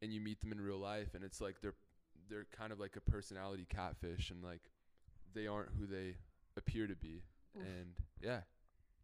and 0.00 0.12
you 0.12 0.20
meet 0.20 0.40
them 0.40 0.52
in 0.52 0.60
real 0.60 0.78
life 0.78 1.14
and 1.14 1.22
it's 1.22 1.40
like 1.40 1.56
they're 1.60 1.74
they're 2.30 2.46
kind 2.56 2.72
of 2.72 2.80
like 2.80 2.96
a 2.96 3.10
personality 3.10 3.66
catfish 3.68 4.30
and 4.30 4.42
like 4.42 4.62
they 5.34 5.46
aren't 5.46 5.70
who 5.78 5.86
they 5.86 6.16
appear 6.56 6.86
to 6.86 6.96
be 6.96 7.22
Oof. 7.56 7.64
and 7.64 7.94
yeah 8.20 8.40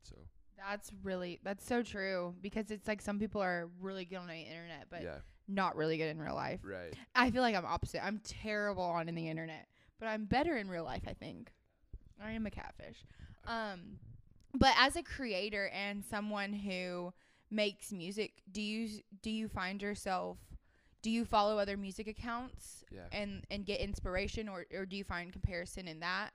so 0.02 0.16
That's 0.56 0.90
really 1.02 1.40
that's 1.42 1.66
so 1.66 1.82
true 1.82 2.34
because 2.40 2.70
it's 2.70 2.86
like 2.88 3.00
some 3.00 3.18
people 3.18 3.40
are 3.42 3.68
really 3.80 4.04
good 4.04 4.16
on 4.16 4.28
the 4.28 4.34
internet 4.34 4.86
but 4.90 5.02
yeah 5.02 5.18
not 5.46 5.76
really 5.76 5.98
good 5.98 6.08
in 6.08 6.20
real 6.20 6.34
life. 6.34 6.60
right 6.64 6.94
I 7.14 7.30
feel 7.30 7.42
like 7.42 7.54
I'm 7.54 7.66
opposite. 7.66 8.02
I'm 8.04 8.18
terrible 8.24 8.82
on 8.82 9.08
in 9.10 9.14
the 9.14 9.28
internet, 9.28 9.66
but 10.00 10.06
I'm 10.06 10.24
better 10.24 10.56
in 10.56 10.70
real 10.70 10.84
life, 10.84 11.02
I 11.06 11.12
think. 11.12 11.52
I 12.22 12.32
am 12.32 12.46
a 12.46 12.50
catfish. 12.50 13.04
Um 13.46 13.98
but 14.54 14.72
as 14.78 14.96
a 14.96 15.02
creator 15.02 15.68
and 15.68 16.04
someone 16.04 16.52
who 16.52 17.12
makes 17.50 17.92
music, 17.92 18.32
do 18.50 18.62
you 18.62 19.00
do 19.22 19.30
you 19.30 19.48
find 19.48 19.82
yourself 19.82 20.38
do 21.04 21.10
you 21.10 21.24
follow 21.26 21.58
other 21.58 21.76
music 21.76 22.08
accounts 22.08 22.82
yeah 22.90 23.02
and 23.12 23.44
and 23.50 23.66
get 23.66 23.78
inspiration 23.80 24.48
or 24.48 24.64
or 24.74 24.86
do 24.86 24.96
you 24.96 25.04
find 25.04 25.32
comparison 25.32 25.86
in 25.86 26.00
that? 26.00 26.30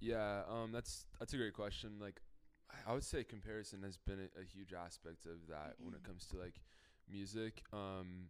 Yeah, 0.00 0.42
um, 0.48 0.72
that's 0.72 1.06
that's 1.18 1.32
a 1.32 1.36
great 1.36 1.52
question. 1.52 1.98
Like, 2.00 2.20
I- 2.86 2.92
would 2.94 3.04
say 3.04 3.22
comparison 3.24 3.82
has 3.82 3.96
been 3.98 4.18
a, 4.20 4.40
a 4.40 4.44
huge 4.44 4.72
aspect 4.72 5.26
of 5.26 5.46
that 5.48 5.74
when 5.78 5.94
it 5.94 6.02
comes 6.02 6.26
to 6.28 6.36
like 6.38 6.60
music. 7.10 7.62
Um, 7.72 8.28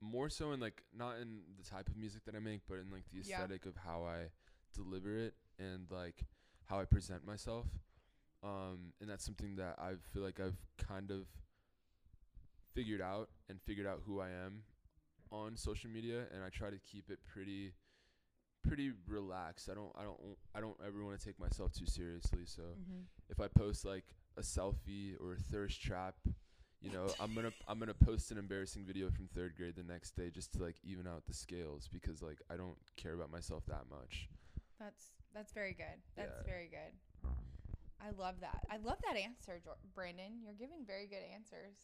more 0.00 0.28
so 0.30 0.52
in 0.52 0.60
like 0.60 0.82
not 0.96 1.18
in 1.18 1.40
the 1.58 1.64
type 1.68 1.88
of 1.88 1.96
music 1.96 2.24
that 2.24 2.34
I 2.34 2.38
make, 2.40 2.62
but 2.68 2.78
in 2.78 2.90
like 2.90 3.04
the 3.12 3.18
Yeah. 3.18 3.36
aesthetic 3.36 3.66
of 3.66 3.76
how 3.76 4.04
I 4.04 4.30
deliver 4.74 5.16
it 5.16 5.34
and 5.58 5.86
like 5.90 6.24
how 6.64 6.80
I 6.80 6.84
present 6.86 7.24
myself. 7.26 7.66
Um, 8.42 8.92
and 9.00 9.10
that's 9.10 9.24
something 9.24 9.56
that 9.56 9.74
I 9.78 9.92
feel 10.12 10.22
like 10.22 10.40
I've 10.40 10.56
kind 10.78 11.10
of 11.10 11.26
figured 12.74 13.00
out 13.00 13.28
and 13.48 13.60
figured 13.62 13.86
out 13.86 14.02
who 14.06 14.20
I 14.20 14.28
am 14.30 14.62
on 15.32 15.56
social 15.56 15.90
media, 15.90 16.24
and 16.34 16.42
I 16.44 16.48
try 16.48 16.70
to 16.70 16.78
keep 16.78 17.10
it 17.10 17.18
pretty 17.24 17.74
pretty 18.62 18.92
relaxed. 19.06 19.68
I 19.70 19.74
don't 19.74 19.92
I 19.98 20.04
don't 20.04 20.18
I 20.54 20.60
don't 20.60 20.76
ever 20.86 21.04
want 21.04 21.18
to 21.18 21.24
take 21.24 21.38
myself 21.38 21.72
too 21.72 21.86
seriously. 21.86 22.40
So 22.44 22.62
Mm-hmm. 22.80 23.02
if 23.28 23.40
I 23.40 23.48
post 23.48 23.84
like 23.84 24.04
a 24.36 24.42
selfie 24.42 25.14
or 25.20 25.34
a 25.34 25.36
thirst 25.52 25.80
trap, 25.82 26.16
you 26.80 26.90
know, 26.90 27.14
I'm 27.18 27.34
gonna 27.34 27.52
I'm 27.68 27.78
gonna 27.78 27.94
post 27.94 28.30
an 28.30 28.38
embarrassing 28.38 28.84
video 28.86 29.10
from 29.10 29.28
third 29.34 29.54
grade 29.56 29.76
the 29.76 29.82
next 29.82 30.12
day 30.16 30.30
just 30.30 30.52
to 30.54 30.62
like 30.62 30.76
even 30.82 31.06
out 31.06 31.24
the 31.26 31.34
scales 31.34 31.88
because 31.92 32.22
like 32.22 32.40
I 32.50 32.56
don't 32.56 32.76
care 32.96 33.14
about 33.14 33.30
myself 33.30 33.64
that 33.66 33.84
much. 33.90 34.28
That's 34.78 35.12
that's 35.34 35.52
very 35.52 35.72
good. 35.74 36.00
That's 36.16 36.38
Yeah. 36.38 36.50
very 36.52 36.68
good. 36.68 36.92
I 38.00 38.10
love 38.16 38.40
that. 38.40 38.64
I 38.70 38.78
love 38.78 38.96
that 39.04 39.16
answer, 39.16 39.60
Brandon. 39.94 40.40
You're 40.42 40.54
giving 40.54 40.84
very 40.86 41.06
good 41.06 41.22
answers. 41.34 41.76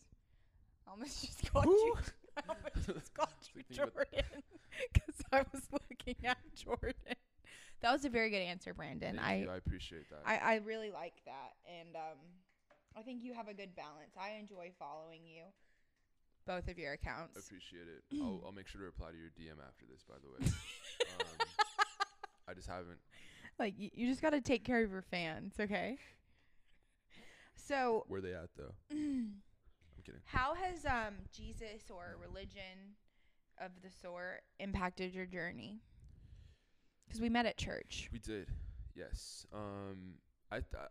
I 0.87 0.91
almost 0.91 1.23
just 1.27 1.53
called 1.53 1.67
you. 1.67 1.95
I 2.37 2.41
almost 2.49 2.87
just 2.87 3.15
called 3.15 3.29
you 3.55 3.63
Jordan 3.71 4.05
because 4.93 5.15
I 5.33 5.45
was 5.53 5.63
looking 5.73 6.17
at 6.25 6.39
Jordan. 6.55 6.95
That 7.81 7.93
was 7.93 8.05
a 8.05 8.09
very 8.09 8.31
good 8.31 8.43
answer, 8.43 8.73
Brandon. 8.73 9.17
Thank 9.17 9.27
I, 9.27 9.37
you. 9.37 9.51
I 9.51 9.57
appreciate 9.57 10.09
that. 10.11 10.21
I 10.25 10.37
I 10.37 10.55
really 10.57 10.91
like 10.91 11.15
that, 11.27 11.53
and 11.81 11.95
um, 11.95 12.19
I 12.97 13.03
think 13.03 13.23
you 13.23 13.35
have 13.35 13.49
a 13.49 13.55
good 13.55 13.75
balance. 13.77 14.15
I 14.19 14.39
enjoy 14.39 14.73
following 14.79 15.21
you, 15.27 15.43
both 16.47 16.69
of 16.69 16.79
your 16.79 16.93
accounts. 16.93 17.39
appreciate 17.47 17.87
it. 17.89 18.03
I'll 18.23 18.43
I'll 18.47 18.53
make 18.53 18.67
sure 18.67 18.81
to 18.81 18.87
reply 18.87 19.11
to 19.11 19.17
your 19.17 19.29
DM 19.29 19.61
after 19.67 19.85
this. 19.91 20.03
By 20.09 20.17
the 20.23 20.45
way, 20.45 20.51
um, 21.21 21.47
I 22.49 22.55
just 22.55 22.69
haven't. 22.69 22.99
Like 23.59 23.75
you, 23.79 23.91
you 23.95 24.09
just 24.09 24.23
got 24.23 24.31
to 24.31 24.41
take 24.41 24.65
care 24.65 24.83
of 24.83 24.91
your 24.91 25.03
fans, 25.03 25.55
okay? 25.59 25.97
So 27.55 28.05
Where 28.09 28.21
they 28.21 28.35
at 28.35 28.51
though? 28.57 28.75
Kidding. 30.07 30.21
How 30.25 30.55
has 30.55 30.87
um 30.87 31.15
Jesus 31.33 31.91
or 31.91 32.17
religion 32.23 32.95
of 33.61 33.73
the 33.83 33.91
sort 33.91 34.43
impacted 34.61 35.13
your 35.13 35.27
journey? 35.27 35.81
Because 37.07 37.21
we 37.21 37.29
met 37.29 37.45
at 37.47 37.57
church. 37.57 38.09
We 38.13 38.21
did, 38.21 38.49
yes. 38.95 39.47
Um, 39.53 40.15
I 40.51 40.57
th- 40.57 40.91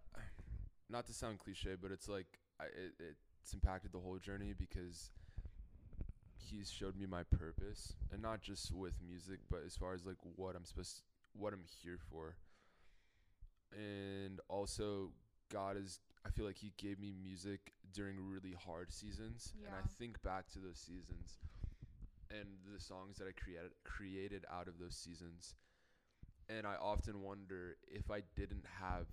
not 0.89 1.05
to 1.07 1.13
sound 1.13 1.39
cliche, 1.39 1.75
but 1.81 1.91
it's 1.91 2.09
like 2.09 2.27
I, 2.59 2.65
it, 2.65 3.15
it's 3.41 3.53
impacted 3.53 3.91
the 3.93 3.99
whole 3.99 4.17
journey 4.17 4.53
because 4.57 5.11
he's 6.37 6.69
showed 6.69 6.97
me 6.97 7.05
my 7.05 7.23
purpose, 7.23 7.93
and 8.11 8.21
not 8.21 8.41
just 8.41 8.73
with 8.73 8.99
music, 9.07 9.39
but 9.49 9.61
as 9.65 9.75
far 9.75 9.93
as 9.93 10.05
like 10.05 10.17
what 10.35 10.55
I'm 10.55 10.65
supposed, 10.65 11.03
what 11.33 11.53
I'm 11.53 11.63
here 11.83 11.97
for, 12.11 12.35
and 13.71 14.39
also 14.49 15.11
God 15.49 15.77
is. 15.77 15.99
I 16.25 16.31
feel 16.31 16.45
like 16.45 16.57
He 16.57 16.73
gave 16.77 16.99
me 16.99 17.13
music 17.23 17.73
during 17.93 18.17
really 18.19 18.53
hard 18.65 18.91
seasons, 18.91 19.53
and 19.65 19.73
I 19.75 19.81
think 19.99 20.21
back 20.23 20.47
to 20.53 20.59
those 20.59 20.77
seasons 20.77 21.37
and 22.31 22.47
the 22.73 22.79
songs 22.79 23.17
that 23.17 23.27
I 23.27 23.31
created 23.39 23.71
created 23.83 24.45
out 24.51 24.67
of 24.67 24.79
those 24.79 24.95
seasons 24.95 25.53
and 26.49 26.65
I 26.67 26.75
often 26.75 27.21
wonder 27.21 27.77
if 27.87 28.09
I 28.11 28.21
didn't 28.35 28.65
have 28.79 29.07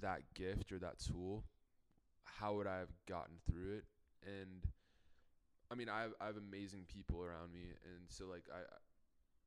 that 0.00 0.22
gift 0.34 0.72
or 0.72 0.78
that 0.78 0.98
tool, 0.98 1.44
how 2.24 2.54
would 2.54 2.66
I 2.66 2.78
have 2.78 2.92
gotten 3.06 3.36
through 3.46 3.76
it? 3.76 3.84
And 4.26 4.62
I 5.70 5.74
mean, 5.74 5.88
I 5.88 6.02
have, 6.02 6.12
I 6.20 6.26
have 6.26 6.36
amazing 6.36 6.84
people 6.86 7.22
around 7.22 7.52
me, 7.52 7.60
and 7.84 8.04
so 8.08 8.26
like 8.26 8.44
I, 8.52 8.58
I- 8.58 8.82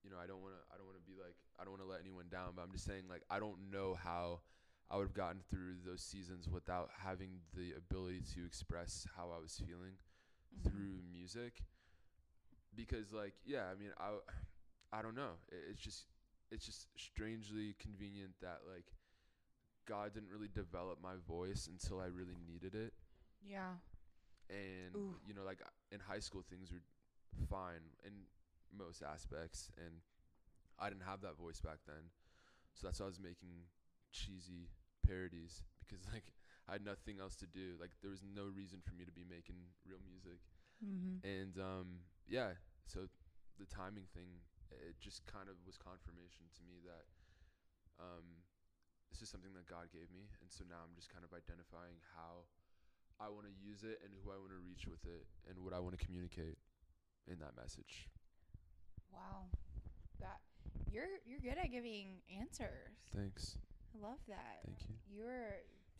you 0.04 0.12
know, 0.12 0.17
I 0.21 0.28
don't 0.28 0.41
want 0.41 0.54
to 0.54 0.62
I 0.71 0.78
don't 0.78 0.86
want 0.86 0.97
to 1.01 1.12
be 1.12 1.17
like 1.17 1.34
I 1.60 1.63
don't 1.63 1.71
want 1.73 1.82
to 1.82 1.89
let 1.89 1.99
anyone 1.99 2.25
down, 2.30 2.54
but 2.56 2.62
I'm 2.62 2.71
just 2.71 2.86
saying 2.86 3.04
like 3.10 3.23
I 3.30 3.39
don't 3.39 3.71
know 3.71 3.95
how 3.97 4.41
I 4.89 4.98
would 4.98 5.04
have 5.08 5.13
gotten 5.13 5.41
through 5.50 5.78
those 5.86 6.02
seasons 6.02 6.48
without 6.48 6.89
having 7.04 7.39
the 7.56 7.74
ability 7.78 8.21
to 8.36 8.45
express 8.45 9.08
how 9.17 9.32
I 9.36 9.39
was 9.41 9.60
feeling 9.65 9.98
Mhm. 10.56 10.63
through 10.63 11.02
music 11.12 11.63
because 12.76 13.12
like 13.13 13.34
yeah 13.45 13.65
i 13.71 13.76
mean 13.76 13.91
i 14.00 14.10
i 14.98 15.02
don't 15.02 15.15
know 15.15 15.32
it, 15.52 15.60
it's 15.71 15.82
just 15.82 16.06
it's 16.52 16.65
just 16.65 16.88
strangely 16.98 17.76
convenient 17.80 18.32
that 18.41 18.60
like 18.74 18.86
god 19.86 20.13
didn't 20.13 20.30
really 20.30 20.50
develop 20.54 21.00
my 21.02 21.15
voice 21.28 21.67
until 21.71 22.00
i 22.00 22.06
really 22.06 22.36
needed 22.48 22.76
it 22.76 22.93
Yeah. 23.41 23.76
and 24.50 24.95
Ooh. 24.95 25.15
you 25.26 25.34
know 25.34 25.43
like 25.45 25.60
in 25.91 26.00
high 26.00 26.19
school 26.19 26.43
things 26.50 26.71
were 26.71 26.82
fine 27.50 27.82
in 28.06 28.12
most 28.78 29.02
aspects 29.04 29.69
and 29.78 30.02
i 30.80 30.89
didn't 30.89 31.04
have 31.04 31.21
that 31.21 31.38
voice 31.38 31.60
back 31.62 31.80
then 31.88 32.10
so 32.74 32.88
that's 32.88 33.00
why 33.00 33.06
i 33.06 33.08
was 33.10 33.19
making 33.19 33.63
cheesy 34.15 34.71
parodies 35.04 35.67
because 35.84 36.08
like 36.15 36.32
i 36.71 36.80
had 36.80 36.86
nothing 36.88 37.19
else 37.19 37.36
to 37.36 37.45
do 37.45 37.75
like 37.75 37.91
there 37.99 38.10
was 38.10 38.23
no 38.23 38.47
reason 38.47 38.80
for 38.80 38.95
me 38.95 39.04
to 39.04 39.12
be 39.12 39.28
making 39.28 39.60
real 39.84 39.99
music 40.08 40.39
Mm-hmm. 40.84 41.23
and 41.23 41.56
um 41.56 42.04
yeah 42.28 42.60
so 42.84 43.08
the 43.56 43.63
timing 43.63 44.04
thing 44.12 44.43
it 44.75 44.99
just 44.99 45.23
kind 45.23 45.47
of 45.47 45.56
was 45.63 45.80
confirmation 45.80 46.51
to 46.51 46.62
me 46.67 46.84
that 46.84 47.08
um 47.95 48.43
this 49.08 49.23
is 49.23 49.32
something 49.32 49.56
that 49.56 49.63
god 49.71 49.88
gave 49.88 50.12
me 50.12 50.28
and 50.43 50.51
so 50.51 50.67
now 50.67 50.84
i'm 50.84 50.91
just 50.91 51.08
kind 51.08 51.23
of 51.23 51.32
identifying 51.32 51.95
how 52.19 52.43
i 53.23 53.32
want 53.32 53.47
to 53.47 53.56
use 53.56 53.88
it 53.88 54.04
and 54.04 54.12
who 54.19 54.36
i 54.36 54.38
want 54.39 54.51
to 54.51 54.60
reach 54.60 54.84
with 54.84 54.99
it 55.08 55.23
and 55.47 55.56
what 55.63 55.71
i 55.71 55.80
want 55.80 55.95
to 55.95 56.01
communicate 56.04 56.60
in 57.32 57.39
that 57.39 57.56
message 57.56 58.12
Wow. 59.15 59.47
That 60.19 60.43
you're 60.91 61.23
you're 61.23 61.39
good 61.39 61.56
at 61.56 61.71
giving 61.71 62.19
answers. 62.28 62.99
thanks 63.15 63.56
I 64.03 64.08
love 64.08 64.19
that. 64.27 64.60
thank 64.65 64.77
you 64.89 64.95
You're 65.15 65.55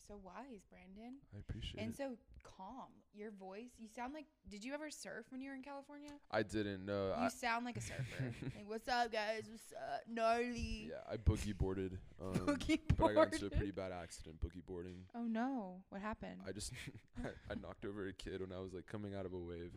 so 0.08 0.20
wise, 0.24 0.62
Brandon. 0.70 1.16
i 1.36 1.40
appreciate 1.40 1.82
And 1.82 1.94
it 1.94 2.00
And 2.04 2.18
so 2.18 2.18
calm. 2.44 2.92
Your 3.14 3.32
voice, 3.32 3.72
you 3.80 3.88
sound 3.96 4.14
like 4.14 4.26
did 4.50 4.64
you 4.64 4.74
ever 4.74 4.90
surf 4.92 5.26
when 5.30 5.42
you 5.42 5.50
were 5.50 5.56
in 5.56 5.62
California? 5.64 6.12
i 6.32 6.44
didn't 6.44 6.86
know 6.86 7.08
You 7.18 7.26
I, 7.26 7.30
sound 7.30 7.64
like 7.66 7.78
a 7.78 7.82
surfer. 7.82 8.34
like, 8.44 8.66
what's 8.68 8.88
up 8.90 9.12
guys? 9.12 9.44
What's 9.50 9.72
up? 9.74 10.02
Gnarly. 10.12 10.90
yeah 10.90 10.96
i 11.10 11.16
boogie 11.18 11.58
boarded 11.58 11.98
um 12.22 12.34
Boogie 12.46 12.80
but 12.98 13.06
i 13.06 13.14
got 13.14 13.34
into 13.34 13.46
a 13.48 13.50
pretty 13.50 13.72
bad 13.72 13.92
accident 13.94 14.36
boogie 14.42 14.66
boarding 14.66 14.98
Oh 15.16 15.24
no. 15.24 15.82
What 15.90 16.02
happened? 16.02 16.42
I 16.48 16.52
just 16.52 16.74
I, 17.24 17.30
I 17.52 17.56
knocked 17.56 17.86
over 17.86 18.08
a 18.08 18.14
kid 18.14 18.42
when 18.42 18.52
I 18.52 18.60
was 18.60 18.74
like 18.74 18.86
coming 18.86 19.16
out 19.16 19.26
of 19.26 19.34
a 19.34 19.40
wave, 19.40 19.72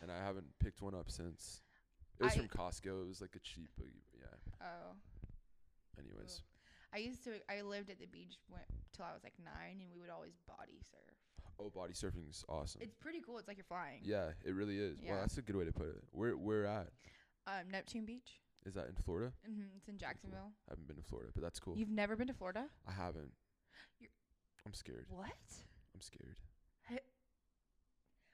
and 0.00 0.10
I 0.10 0.16
haven't 0.24 0.46
picked 0.58 0.80
one 0.82 0.94
up 0.94 1.10
since. 1.10 1.60
It 2.18 2.24
was 2.24 2.32
I- 2.32 2.36
from 2.36 2.48
Costco. 2.48 3.02
It 3.02 3.08
was 3.08 3.20
like 3.20 3.36
a 3.36 3.40
cheap, 3.40 3.68
boogie. 3.80 4.02
yeah. 4.18 4.26
oh. 4.62 4.96
Anyways, 5.98 6.40
I 6.94 6.98
used 6.98 7.24
to 7.24 7.30
I 7.50 7.62
lived 7.62 7.90
at 7.90 7.98
the 7.98 8.06
beach 8.06 8.36
went 8.50 8.64
till 8.94 9.04
I 9.04 9.12
was 9.14 9.22
like 9.24 9.34
9 9.42 9.52
and 9.80 9.90
we 9.94 10.00
would 10.00 10.10
always 10.10 10.32
body 10.46 10.78
surf. 10.90 11.16
oh, 11.58 11.70
body 11.70 11.92
surfing 11.94 12.28
is 12.28 12.44
awesome. 12.48 12.82
It's 12.82 12.94
pretty 12.94 13.20
cool. 13.24 13.38
It's 13.38 13.48
like 13.48 13.56
you're 13.56 13.64
flying. 13.64 14.00
yeah, 14.02 14.30
it 14.44 14.54
really 14.54 14.78
is. 14.78 14.98
Yeah. 15.02 15.12
Well, 15.12 15.20
that's 15.20 15.38
a 15.38 15.42
good 15.42 15.56
way 15.56 15.64
to 15.64 15.72
put 15.72 15.88
it. 15.88 16.02
Where 16.12 16.36
where 16.36 16.66
at? 16.66 16.88
Um 17.46 17.70
Neptune 17.70 18.04
Beach. 18.04 18.40
Is 18.64 18.74
that 18.74 18.86
in 18.86 18.94
Florida? 18.94 19.32
Mm-hmm. 19.50 19.62
It's 19.76 19.88
in 19.88 19.98
Jacksonville. 19.98 20.52
I 20.68 20.72
haven't 20.72 20.86
been 20.86 20.96
to 20.96 21.02
Florida, 21.02 21.30
but 21.34 21.42
that's 21.42 21.58
cool. 21.58 21.76
You've 21.76 21.90
never 21.90 22.14
been 22.14 22.28
to 22.28 22.34
Florida? 22.34 22.66
I 22.86 22.92
haven't. 22.92 23.32
You're- 23.98 24.12
I'm 24.64 24.72
scared. 24.74 25.06
What? 25.08 25.26
I'm 25.94 26.00
scared. 26.00 26.36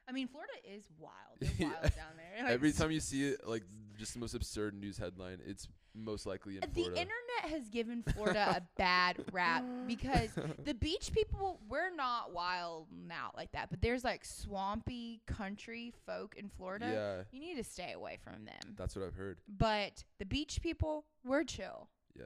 I 0.09 0.13
mean, 0.13 0.27
Florida 0.29 0.53
is 0.65 0.85
wild. 0.99 1.13
They're 1.41 1.51
Yeah. 1.59 1.67
wild 1.81 1.83
down 1.95 2.17
there. 2.17 2.25
Like, 2.45 2.53
Every 2.53 2.73
time 2.73 2.91
you 2.91 3.01
see 3.01 3.25
it, 3.29 3.47
like 3.47 3.63
just 3.99 4.15
the 4.15 4.21
most 4.21 4.33
absurd 4.35 4.75
news 4.75 4.97
headline, 4.97 5.39
it's 5.45 5.69
most 5.99 6.27
likely 6.27 6.55
in 6.55 6.61
the 6.61 6.67
Florida. 6.69 7.01
internet 7.01 7.51
has 7.59 7.69
given 7.69 8.03
Florida 8.03 8.55
a 8.57 8.63
bad 8.79 9.17
rap 9.33 9.65
because 9.87 10.31
the 10.65 10.75
beach 10.75 11.11
people 11.13 11.61
we're 11.69 11.95
not 11.95 12.33
wild 12.33 12.87
out 13.11 13.37
like 13.37 13.53
that, 13.53 13.71
but 13.71 13.81
there's 13.81 14.05
like 14.05 14.25
swampy 14.25 15.21
country 15.27 15.93
folk 16.07 16.35
in 16.37 16.49
Florida. 16.49 16.91
yeah, 16.93 17.23
You 17.39 17.41
need 17.47 17.57
to 17.57 17.65
stay 17.65 17.93
away 17.93 18.19
from 18.23 18.45
them. 18.45 18.75
that's 18.77 18.95
what 18.97 19.05
I've 19.05 19.15
heard. 19.15 19.39
But 19.49 20.05
the 20.19 20.27
beach 20.27 20.61
people, 20.63 21.05
we're 21.25 21.45
chill. 21.45 21.89
Yeah, 22.19 22.25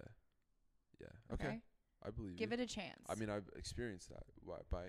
yeah. 1.00 1.06
Okay, 1.34 1.46
Okay, 1.46 1.60
I 2.06 2.10
believe 2.10 2.36
give 2.36 2.50
you. 2.50 2.54
it 2.54 2.60
a 2.60 2.66
chance. 2.66 3.00
I 3.08 3.14
mean, 3.14 3.30
I've 3.30 3.48
experienced 3.56 4.08
that 4.10 4.22
by, 4.46 4.56
by 4.70 4.84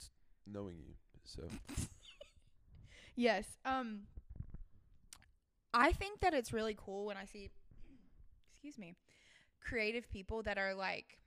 t- 0.00 0.08
knowing 0.46 0.76
you. 0.78 0.94
So 1.24 1.42
Yes. 3.16 3.46
Um 3.64 4.02
I 5.74 5.92
think 5.92 6.20
that 6.20 6.32
it's 6.32 6.52
really 6.52 6.74
cool 6.78 7.04
when 7.06 7.16
I 7.16 7.24
see 7.26 7.50
excuse 8.66 8.78
me, 8.78 8.94
creative 9.60 10.10
people 10.10 10.42
that 10.42 10.58
are 10.58 10.74
like 10.74 11.18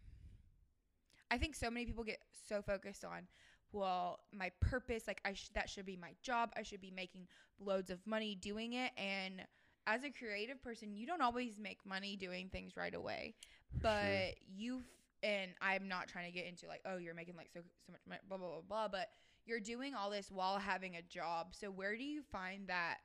I 1.31 1.37
think 1.37 1.55
so 1.55 1.69
many 1.69 1.85
people 1.85 2.03
get 2.03 2.19
so 2.47 2.61
focused 2.61 3.05
on 3.05 3.27
well, 3.71 4.21
my 4.33 4.51
purpose, 4.61 5.03
like 5.07 5.21
I 5.23 5.33
sh- 5.33 5.51
that 5.53 5.69
should 5.69 5.85
be 5.85 5.95
my 5.95 6.15
job. 6.23 6.49
I 6.57 6.63
should 6.63 6.81
be 6.81 6.89
making 6.89 7.27
loads 7.59 7.91
of 7.91 7.99
money 8.07 8.35
doing 8.35 8.73
it 8.73 8.91
and 8.97 9.43
as 9.87 10.03
a 10.03 10.11
creative 10.11 10.61
person, 10.61 10.93
you 10.93 11.07
don't 11.07 11.21
always 11.21 11.59
make 11.59 11.79
money 11.85 12.15
doing 12.15 12.49
things 12.49 12.77
right 12.77 12.93
away. 12.93 13.33
but 13.81 14.03
sure. 14.03 14.29
you've 14.55 14.83
and 15.21 15.51
I'm 15.61 15.87
not 15.87 16.07
trying 16.07 16.25
to 16.25 16.31
get 16.31 16.45
into 16.45 16.65
like, 16.67 16.81
oh, 16.85 16.97
you're 16.97 17.13
making 17.13 17.35
like 17.35 17.49
so 17.53 17.61
so 17.85 17.91
much 17.91 18.01
money, 18.07 18.21
blah 18.27 18.37
blah 18.37 18.47
blah 18.49 18.61
blah. 18.67 18.87
But 18.87 19.09
you're 19.45 19.59
doing 19.59 19.93
all 19.95 20.09
this 20.09 20.31
while 20.31 20.59
having 20.59 20.95
a 20.95 21.01
job. 21.01 21.47
So 21.51 21.71
where 21.71 21.95
do 21.95 22.03
you 22.03 22.21
find 22.31 22.67
that 22.67 22.97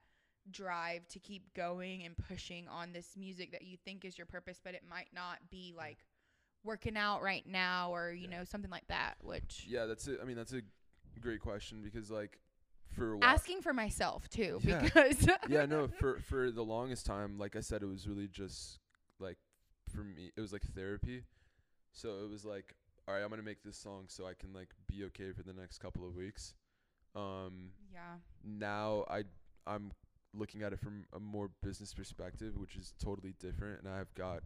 drive 0.50 1.06
to 1.08 1.18
keep 1.18 1.52
going 1.54 2.04
and 2.04 2.16
pushing 2.16 2.68
on 2.68 2.92
this 2.92 3.16
music 3.16 3.52
that 3.52 3.62
you 3.62 3.76
think 3.84 4.04
is 4.04 4.18
your 4.18 4.26
purpose, 4.26 4.60
but 4.62 4.74
it 4.74 4.82
might 4.88 5.08
not 5.14 5.38
be 5.50 5.74
like 5.76 5.98
working 6.64 6.96
out 6.96 7.22
right 7.22 7.46
now 7.46 7.90
or 7.94 8.10
you 8.12 8.28
Yeah. 8.28 8.38
know 8.38 8.44
something 8.44 8.70
like 8.70 8.86
that? 8.88 9.14
Which 9.22 9.64
yeah, 9.68 9.86
that's 9.86 10.06
it. 10.08 10.18
I 10.22 10.24
mean, 10.24 10.36
that's 10.36 10.52
a 10.52 10.62
great 11.20 11.40
question 11.40 11.82
because 11.82 12.10
like 12.10 12.38
for 12.90 13.18
asking 13.22 13.62
for 13.62 13.72
myself 13.72 14.28
too 14.28 14.60
Yeah. 14.62 14.80
because 14.82 15.26
yeah, 15.48 15.66
no, 15.66 15.88
for 15.88 16.18
for 16.20 16.50
the 16.50 16.62
longest 16.64 17.06
time, 17.06 17.38
like 17.38 17.56
I 17.56 17.60
said, 17.60 17.82
it 17.82 17.86
was 17.86 18.08
really 18.08 18.28
just 18.28 18.78
like 19.20 19.38
for 19.90 20.02
me, 20.04 20.30
it 20.36 20.40
was 20.40 20.52
like 20.52 20.62
therapy. 20.74 21.24
So 21.92 22.24
it 22.24 22.30
was 22.30 22.44
like, 22.44 22.74
all 23.06 23.14
right, 23.14 23.22
I'm 23.22 23.30
gonna 23.30 23.42
make 23.42 23.62
this 23.62 23.76
song 23.76 24.04
so 24.08 24.26
I 24.26 24.34
can 24.34 24.52
like 24.52 24.70
be 24.88 25.04
okay 25.04 25.32
for 25.32 25.42
the 25.42 25.52
next 25.52 25.78
couple 25.78 26.06
of 26.06 26.14
weeks. 26.16 26.54
Um, 27.14 27.70
yeah 27.92 28.16
now 28.44 29.04
I 29.08 29.24
I'm 29.66 29.92
looking 30.34 30.62
at 30.62 30.72
it 30.72 30.80
from 30.80 31.04
a 31.14 31.20
more 31.20 31.50
business 31.62 31.94
perspective, 31.94 32.56
which 32.56 32.76
is 32.76 32.92
totally 33.02 33.34
different, 33.40 33.80
and 33.82 33.88
I've 33.88 34.12
got 34.14 34.42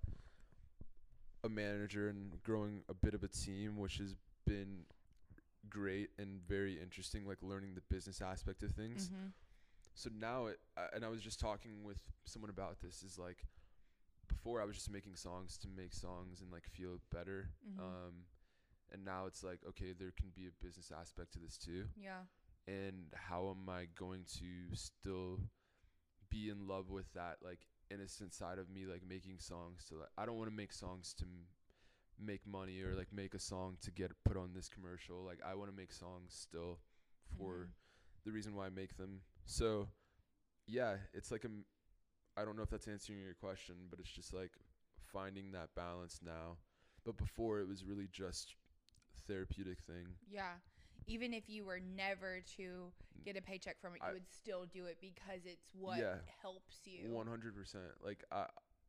a 1.45 1.49
manager 1.49 2.09
and 2.09 2.43
growing 2.43 2.83
a 2.89 2.95
bit 2.95 3.15
of 3.15 3.23
a 3.23 3.29
team, 3.29 3.77
which 3.79 3.99
has 3.99 4.15
been 4.47 4.85
great 5.69 6.11
and 6.19 6.41
very 6.47 6.81
interesting, 6.81 7.27
like 7.27 7.39
learning 7.43 7.75
the 7.75 7.83
business 7.95 8.21
aspect 8.21 8.63
of 8.63 8.73
things. 8.73 9.09
Mhm. 9.09 9.33
So 9.95 10.11
now 10.11 10.47
it, 10.47 10.61
I- 10.77 10.89
and 10.95 11.05
I 11.05 11.09
was 11.09 11.23
just 11.23 11.41
talking 11.41 11.85
with 11.85 11.99
someone 12.25 12.51
about 12.51 12.81
this. 12.81 13.03
Is 13.03 13.19
like 13.19 13.45
before 14.27 14.61
I 14.61 14.65
was 14.65 14.77
just 14.77 14.91
making 14.91 15.17
songs 15.17 15.57
to 15.59 15.69
make 15.69 15.93
songs 15.93 16.41
and 16.41 16.51
like 16.53 16.67
feel 16.69 17.01
better. 17.11 17.51
Mhm. 17.67 17.79
Um, 17.81 18.27
and 18.91 19.05
now 19.05 19.27
it's 19.27 19.43
like 19.43 19.65
okay, 19.65 19.93
there 19.93 20.13
can 20.13 20.31
be 20.31 20.47
a 20.47 20.53
business 20.53 20.91
aspect 20.91 21.33
to 21.33 21.39
this 21.39 21.59
too 21.59 21.89
yeah 21.97 22.25
and 22.67 23.13
how 23.15 23.51
am 23.51 23.69
I 23.69 23.87
going 23.95 24.25
to 24.41 24.75
still 24.75 25.41
be 26.31 26.49
in 26.51 26.67
love 26.69 26.91
with 26.91 27.13
that 27.15 27.37
like 27.43 27.61
innocent 27.91 28.35
side 28.35 28.59
of 28.59 28.69
me 28.71 28.85
like 28.87 29.03
making 29.09 29.39
songs 29.39 29.85
to 29.89 29.97
like 29.97 30.09
I 30.19 30.27
don't 30.27 30.37
want 30.37 30.51
to 30.51 30.57
make 30.57 30.73
songs 30.73 31.15
to 31.19 31.25
m- 31.25 31.47
make 32.19 32.47
money 32.47 32.81
or 32.83 32.95
like 32.95 33.13
make 33.13 33.35
a 33.35 33.39
song 33.39 33.77
to 33.83 33.91
get 33.91 34.13
put 34.25 34.37
on 34.37 34.53
this 34.55 34.69
commercial 34.69 35.25
like 35.25 35.41
I 35.47 35.55
want 35.55 35.71
to 35.71 35.77
make 35.77 35.93
songs 35.93 36.35
still 36.35 36.81
for 37.39 37.69
Mhm. 37.69 37.73
the 38.25 38.33
reason 38.33 38.55
why 38.55 38.67
I 38.67 38.71
make 38.71 38.97
them 38.97 39.23
so 39.47 39.89
yeah 40.67 40.97
it's 41.15 41.31
like 41.31 41.45
a 41.45 41.49
m- 41.49 41.65
I 42.37 42.45
don't 42.45 42.57
know 42.57 42.63
if 42.63 42.71
that's 42.71 42.89
answering 42.89 43.21
your 43.21 43.35
question 43.35 43.89
but 43.91 44.01
it's 44.01 44.11
just 44.11 44.33
like 44.35 44.53
finding 45.13 45.53
that 45.53 45.75
balance 45.75 46.21
now 46.25 46.59
but 47.05 47.17
before 47.17 47.61
it 47.61 47.69
was 47.69 47.85
really 47.85 48.09
just 48.13 48.55
therapeutic 49.27 49.79
thing 49.81 50.07
Yeah. 50.29 50.59
Even 51.09 51.33
if 51.35 51.49
you 51.49 51.65
were 51.65 51.81
never 51.81 52.41
to 52.57 52.93
get 53.25 53.37
a 53.37 53.43
paycheck 53.43 53.81
from 53.81 53.95
it, 53.95 54.01
you 54.03 54.09
I- 54.09 54.13
would 54.13 54.29
still 54.31 54.67
do 54.67 54.85
it 54.85 54.99
because 55.01 55.45
it's 55.47 55.75
what 55.75 55.99
Yeah. 55.99 56.17
helps 56.43 56.87
you. 56.87 57.11
One 57.11 57.27
hundred 57.27 57.55
percent. 57.57 57.85
Like 58.05 58.23
I, 58.31 58.47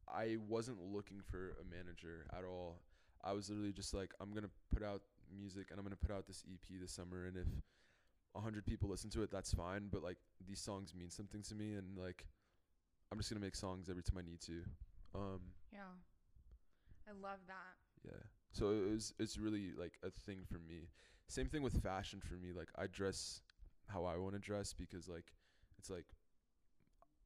I 0.07 0.37
wasn't 0.47 0.81
looking 0.81 1.21
for 1.21 1.55
a 1.61 1.63
manager 1.63 2.27
at 2.37 2.43
all. 2.43 2.81
I 3.23 3.33
was 3.33 3.49
literally 3.49 3.73
just 3.73 3.93
like, 3.93 4.13
I'm 4.19 4.33
gonna 4.33 4.49
put 4.73 4.83
out 4.83 5.01
music 5.35 5.67
and 5.71 5.79
I'm 5.79 5.85
gonna 5.85 5.95
put 5.95 6.11
out 6.11 6.27
this 6.27 6.43
EP 6.51 6.79
this 6.79 6.91
summer, 6.91 7.25
and 7.25 7.37
if 7.37 7.47
a 8.35 8.39
hundred 8.41 8.65
people 8.65 8.89
listen 8.89 9.09
to 9.11 9.23
it, 9.23 9.31
that's 9.31 9.53
fine. 9.53 9.87
But 9.91 10.03
like 10.03 10.17
these 10.45 10.59
songs 10.59 10.93
mean 10.93 11.09
something 11.09 11.41
to 11.43 11.55
me, 11.55 11.73
and 11.75 11.97
like 11.97 12.27
I'm 13.11 13.17
just 13.17 13.29
gonna 13.29 13.41
make 13.41 13.55
songs 13.55 13.89
every 13.89 14.03
time 14.03 14.17
I 14.17 14.21
need 14.29 14.41
to. 14.41 14.63
Um, 15.15 15.39
Yeah. 15.73 15.93
I 17.07 17.11
love 17.13 17.39
that. 17.47 17.75
yeah. 18.05 18.21
So 18.51 18.71
it 18.71 18.89
was. 18.91 19.13
It's 19.19 19.37
really 19.37 19.71
like 19.73 19.93
a 20.03 20.11
thing 20.11 20.39
for 20.45 20.59
me. 20.59 20.89
Same 21.29 21.47
thing 21.47 21.61
with 21.61 21.81
fashion 21.83 22.19
for 22.19 22.33
me. 22.33 22.49
Like 22.55 22.69
I 22.75 22.87
dress 22.87 23.41
how 23.87 24.03
I 24.03 24.17
want 24.17 24.33
to 24.33 24.39
dress 24.39 24.73
because 24.73 25.07
like 25.07 25.25
it's 25.77 25.89
like 25.89 26.05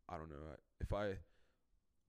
I 0.10 0.18
don't 0.18 0.30
know. 0.30 0.36
If 0.82 0.94
I 0.94 1.14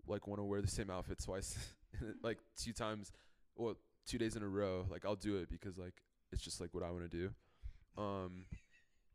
like 0.06 0.26
want 0.26 0.40
to 0.40 0.44
wear 0.44 0.60
the 0.60 0.68
same 0.68 0.90
outfit 0.90 1.22
twice, 1.24 1.56
like 2.22 2.38
two 2.58 2.72
times, 2.72 3.12
well, 3.56 3.76
two 4.06 4.18
days 4.18 4.34
in 4.34 4.42
a 4.42 4.48
row, 4.48 4.84
like 4.90 5.04
I'll 5.04 5.14
do 5.14 5.36
it 5.36 5.48
because 5.48 5.78
like 5.78 6.02
it's 6.32 6.42
just 6.42 6.60
like 6.60 6.74
what 6.74 6.82
I 6.82 6.90
want 6.90 7.08
to 7.08 7.16
do. 7.16 7.30
Um, 7.96 8.46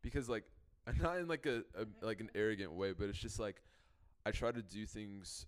because 0.00 0.30
like 0.30 0.44
I'm 0.86 0.96
not 1.02 1.18
in 1.18 1.28
like 1.28 1.44
a, 1.44 1.62
a 1.78 1.84
like 2.00 2.20
an 2.20 2.30
arrogant 2.34 2.72
way, 2.72 2.92
but 2.92 3.10
it's 3.10 3.18
just 3.18 3.38
like 3.38 3.62
I 4.24 4.30
try 4.30 4.52
to 4.52 4.62
do 4.62 4.86
things 4.86 5.44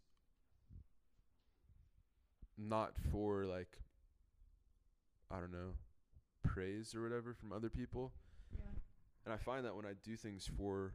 not 2.59 2.93
for 3.11 3.47
like 3.47 3.79
I 5.31 5.41
don't 5.41 5.51
know 5.51 5.73
praise 6.43 6.95
or 6.95 7.03
whatever 7.03 7.35
from 7.35 7.53
other 7.53 7.71
people. 7.71 8.13
Yeah. 8.57 8.65
And 9.25 9.35
I 9.35 9.37
find 9.37 9.65
that 9.65 9.77
when 9.77 9.87
I 9.87 9.93
do 10.03 10.17
things 10.17 10.49
for 10.57 10.95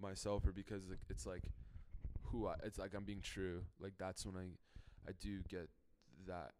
myself 0.00 0.46
or 0.46 0.52
because 0.52 0.82
it's 1.10 1.26
like 1.26 1.44
who 2.22 2.46
I 2.46 2.54
it's 2.64 2.78
like 2.78 2.94
I'm 2.94 3.04
being 3.04 3.20
true. 3.20 3.62
Like 3.80 3.92
that's 3.98 4.24
when 4.24 4.36
I 4.36 4.46
I 5.08 5.12
do 5.20 5.40
get 5.48 5.68
that 6.26 6.52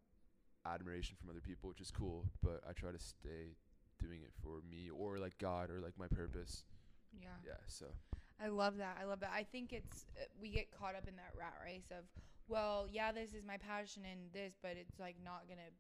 admiration 0.67 1.17
from 1.21 1.31
other 1.31 1.41
people, 1.41 1.69
which 1.69 1.81
is 1.81 1.91
cool, 1.91 2.27
but 2.43 2.61
I 2.69 2.73
try 2.73 2.91
to 2.91 2.99
stay 2.99 3.57
doing 3.99 4.21
it 4.23 4.33
for 4.43 4.61
me 4.71 4.91
or 4.91 5.19
like 5.19 5.37
God 5.39 5.71
or 5.71 5.81
like 5.81 5.99
my 5.99 6.09
purpose. 6.09 6.65
Yeah. 7.13 7.29
Yeah, 7.45 7.61
so 7.67 7.87
I 8.43 8.49
love 8.49 8.79
that. 8.79 8.97
I 9.01 9.05
love 9.05 9.21
that. 9.21 9.33
I 9.35 9.45
think 9.45 9.73
it's 9.73 10.07
uh, 10.17 10.25
we 10.41 10.51
get 10.51 10.71
caught 10.71 10.95
up 10.95 11.07
in 11.07 11.17
that 11.17 11.33
rat 11.39 11.55
race 11.65 11.91
of, 11.91 12.05
well, 12.49 12.87
yeah, 12.91 13.13
this 13.13 13.35
is 13.35 13.45
my 13.47 13.59
passion 13.59 14.03
and 14.11 14.21
this, 14.33 14.55
but 14.63 14.73
it's 14.81 14.99
like 14.99 15.17
not 15.23 15.45
gonna 15.49 15.71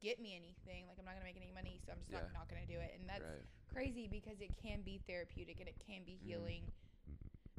get 0.00 0.20
me 0.20 0.34
anything. 0.34 0.86
Like 0.88 0.98
I'm 0.98 1.04
not 1.04 1.14
gonna 1.14 1.24
make 1.24 1.36
any 1.36 1.52
money, 1.52 1.80
so 1.84 1.92
I'm 1.92 1.98
just 2.00 2.10
Yeah. 2.12 2.20
not 2.32 2.32
not 2.44 2.48
gonna 2.48 2.66
do 2.66 2.78
it. 2.80 2.96
And 2.98 3.08
that's 3.08 3.22
right. 3.22 3.44
crazy 3.72 4.08
because 4.08 4.40
it 4.40 4.56
can 4.56 4.82
be 4.82 4.98
therapeutic 5.06 5.60
and 5.60 5.68
it 5.68 5.78
can 5.78 6.04
be 6.04 6.12
Mhm. 6.16 6.26
healing 6.26 6.72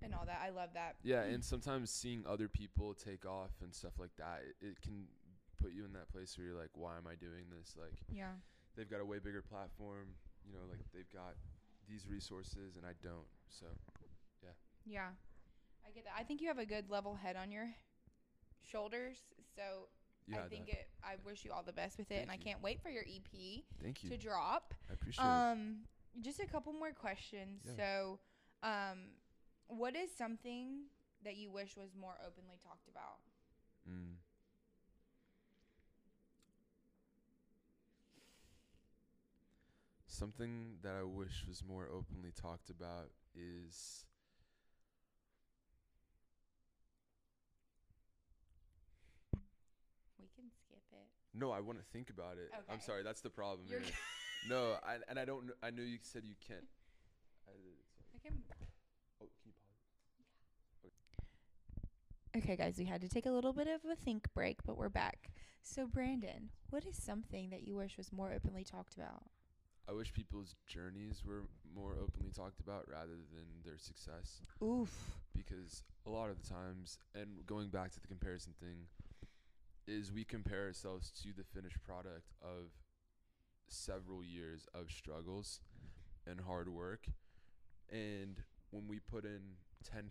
and 0.02 0.14
all 0.16 0.26
that. 0.26 0.42
I 0.42 0.50
love 0.50 0.74
that. 0.74 0.98
Yeah, 1.04 1.24
and 1.34 1.44
sometimes 1.44 1.92
seeing 1.92 2.26
other 2.26 2.50
people 2.50 2.94
take 2.94 3.26
off 3.26 3.52
and 3.62 3.74
stuff 3.74 4.00
like 4.00 4.16
that, 4.18 4.42
it, 4.44 4.56
it 4.66 4.82
can 4.82 5.08
put 5.58 5.72
you 5.74 5.86
in 5.86 5.94
that 5.94 6.10
place 6.10 6.38
where 6.38 6.48
you're 6.48 6.58
like, 6.60 6.76
why 6.76 6.98
am 6.98 7.06
I 7.08 7.16
doing 7.16 7.46
this? 7.50 7.76
Like 7.78 8.02
Yeah. 8.10 8.34
they've 8.76 8.90
got 8.90 9.00
a 9.00 9.06
way 9.06 9.20
bigger 9.20 9.42
platform, 9.44 10.16
you 10.46 10.54
know, 10.54 10.66
like 10.70 10.80
they've 10.92 11.12
got 11.12 11.36
these 11.88 12.08
resources 12.08 12.78
and 12.78 12.86
I 12.86 12.94
don't. 13.04 13.28
So 13.50 13.68
yeah. 14.42 14.54
Yeah. 14.86 15.16
I 15.86 15.92
get 15.92 16.06
that. 16.06 16.14
I 16.18 16.24
think 16.24 16.42
you 16.42 16.48
have 16.48 16.58
a 16.60 16.66
good 16.66 16.90
level 16.90 17.16
head 17.16 17.36
on 17.36 17.52
your 17.52 17.76
shoulders. 18.64 19.20
So 19.56 19.90
you 20.32 20.38
I 20.38 20.48
think 20.48 20.68
that. 20.68 20.74
it 20.74 20.88
I 21.04 21.16
wish 21.26 21.44
you 21.46 21.52
all 21.52 21.64
the 21.64 21.74
best 21.74 21.98
with 21.98 22.12
it 22.12 22.22
and 22.22 22.32
I 22.32 22.38
can't 22.38 22.62
wait 22.62 22.82
for 22.82 22.90
your 22.90 23.04
EP 23.04 23.64
Thank 23.82 24.04
you. 24.04 24.10
to 24.10 24.18
drop. 24.18 24.74
I 24.90 24.94
appreciate 24.94 25.24
it. 25.24 25.28
Um, 25.28 25.78
just 26.22 26.40
a 26.40 26.46
couple 26.46 26.74
more 26.74 26.92
questions. 26.92 27.62
Yeah. 27.66 27.72
So, 27.78 28.20
um, 28.64 29.00
what 29.68 29.96
is 29.96 30.10
something 30.16 30.84
that 31.24 31.38
you 31.38 31.50
wish 31.52 31.78
was 31.78 31.92
more 32.00 32.16
openly 32.26 32.58
talked 32.62 32.88
about? 32.90 33.20
Mm. 33.90 34.16
Something 40.08 40.78
that 40.84 40.94
I 40.94 41.04
wish 41.04 41.46
was 41.48 41.64
more 41.68 41.88
openly 41.92 42.32
talked 42.40 42.70
about 42.70 43.10
is 43.34 44.06
We 50.20 50.28
can 50.36 50.52
skip 50.80 51.00
it. 51.02 51.38
no. 51.40 51.52
I 51.52 51.60
want 51.60 51.80
to 51.80 51.86
think 51.92 52.10
about 52.10 52.38
it. 52.38 52.52
I'm 52.70 52.80
sorry. 52.82 53.04
That's 53.04 53.22
the 53.22 53.30
problem. 53.30 53.68
You're 53.70 53.80
here. 53.80 53.92
no, 54.50 54.76
I, 54.86 54.98
and 55.10 55.20
I 55.20 55.26
don't. 55.26 55.48
Know, 55.48 55.54
I 55.62 55.72
knew 55.72 55.84
you 55.84 55.98
said 56.02 56.24
you 56.26 56.36
can't. 56.48 56.64
edit 57.48 57.62
it, 57.66 57.86
so- 57.98 58.04
I 58.16 58.20
can. 58.28 58.38
Oh, 59.22 59.28
can 59.42 59.52
you 59.52 59.54
pause? 59.62 60.92
Okay, 62.38 62.56
guys, 62.56 62.76
we 62.78 62.86
had 62.86 63.02
to 63.02 63.10
take 63.10 63.26
a 63.26 63.32
little 63.32 63.52
bit 63.54 63.68
of 63.68 63.82
a 63.92 63.96
think 63.96 64.26
break, 64.34 64.64
but 64.66 64.78
we're 64.78 64.90
back. 64.90 65.32
So, 65.64 65.86
Brandon, 65.86 66.50
what 66.70 66.86
is 66.86 66.96
something 66.96 67.50
that 67.50 67.68
you 67.68 67.76
wish 67.76 67.98
was 67.98 68.12
more 68.14 68.32
openly 68.34 68.64
talked 68.64 68.96
about? 68.96 69.24
I 69.90 69.94
wish 69.94 70.14
people's 70.14 70.56
journeys 70.66 71.24
were 71.26 71.44
more 71.76 71.98
openly 72.02 72.32
talked 72.32 72.62
about 72.62 72.86
rather 72.90 73.18
than 73.34 73.46
their 73.66 73.78
success. 73.78 74.42
Oof. 74.64 74.90
because 75.36 75.84
a 76.08 76.10
lot 76.10 76.30
of 76.30 76.42
the 76.42 76.48
times 76.48 76.98
and 77.14 77.46
going 77.46 77.68
back 77.70 77.92
to 77.92 78.00
the 78.00 78.08
comparison 78.08 78.54
thing 78.60 78.86
is 79.88 80.12
we 80.12 80.24
compare 80.24 80.66
ourselves 80.66 81.12
to 81.24 81.30
the 81.36 81.44
finished 81.44 81.82
product 81.84 82.32
of 82.42 82.72
several 83.68 84.24
years 84.24 84.68
of 84.74 84.92
struggles 84.92 85.60
and 86.28 86.42
hard 86.42 86.70
work. 86.70 87.08
And 87.90 88.38
when 88.72 88.88
we 88.88 89.00
put 89.00 89.26
in 89.26 89.58
10% 89.84 90.06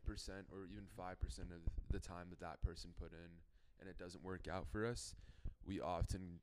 or 0.52 0.66
even 0.70 0.85
5% 0.98 1.38
of 1.52 1.62
the 1.90 2.00
time 2.00 2.26
that 2.30 2.40
that 2.40 2.61
person 2.62 2.90
put 2.98 3.12
in 3.12 3.30
and 3.80 3.88
it 3.88 3.96
doesn't 3.98 4.24
work 4.24 4.46
out 4.50 4.66
for 4.70 4.87
us 4.87 5.14
we 5.66 5.80
often 5.80 6.40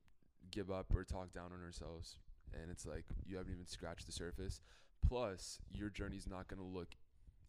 give 0.51 0.69
up 0.71 0.85
or 0.95 1.03
talk 1.03 1.31
down 1.33 1.51
on 1.51 1.61
ourselves. 1.63 2.17
And 2.53 2.69
it's 2.71 2.85
like 2.85 3.05
you 3.25 3.35
haven't 3.37 3.51
even 3.51 3.65
scratched 3.65 4.05
the 4.05 4.11
surface. 4.11 4.61
Plus 5.05 5.59
your 5.71 5.89
journey's 5.89 6.27
not 6.27 6.47
going 6.47 6.59
to 6.59 6.65
look 6.65 6.95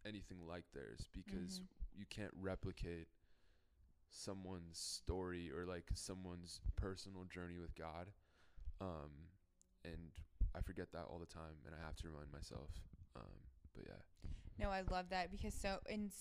anything 0.05 0.39
like 0.47 0.65
theirs 0.73 1.07
because 1.13 1.59
Mhm. 1.59 1.67
you 1.95 2.05
can't 2.09 2.33
replicate 2.33 3.07
someone's 4.09 4.77
story 4.79 5.51
or 5.55 5.65
like 5.65 5.85
someone's 5.93 6.61
personal 6.75 7.25
journey 7.25 7.59
with 7.59 7.75
God. 7.75 8.07
Um, 8.81 9.11
and 9.83 10.11
I 10.55 10.61
forget 10.61 10.91
that 10.93 11.05
all 11.09 11.19
the 11.19 11.25
time, 11.25 11.55
and 11.65 11.75
I 11.75 11.85
have 11.85 11.95
to 11.97 12.07
remind 12.07 12.31
myself. 12.31 12.69
Um, 13.15 13.23
but 13.75 13.85
yeah, 13.87 14.29
No, 14.57 14.69
I 14.71 14.81
love 14.89 15.09
that 15.09 15.31
because 15.31 15.53
so 15.53 15.79
in 15.89 16.11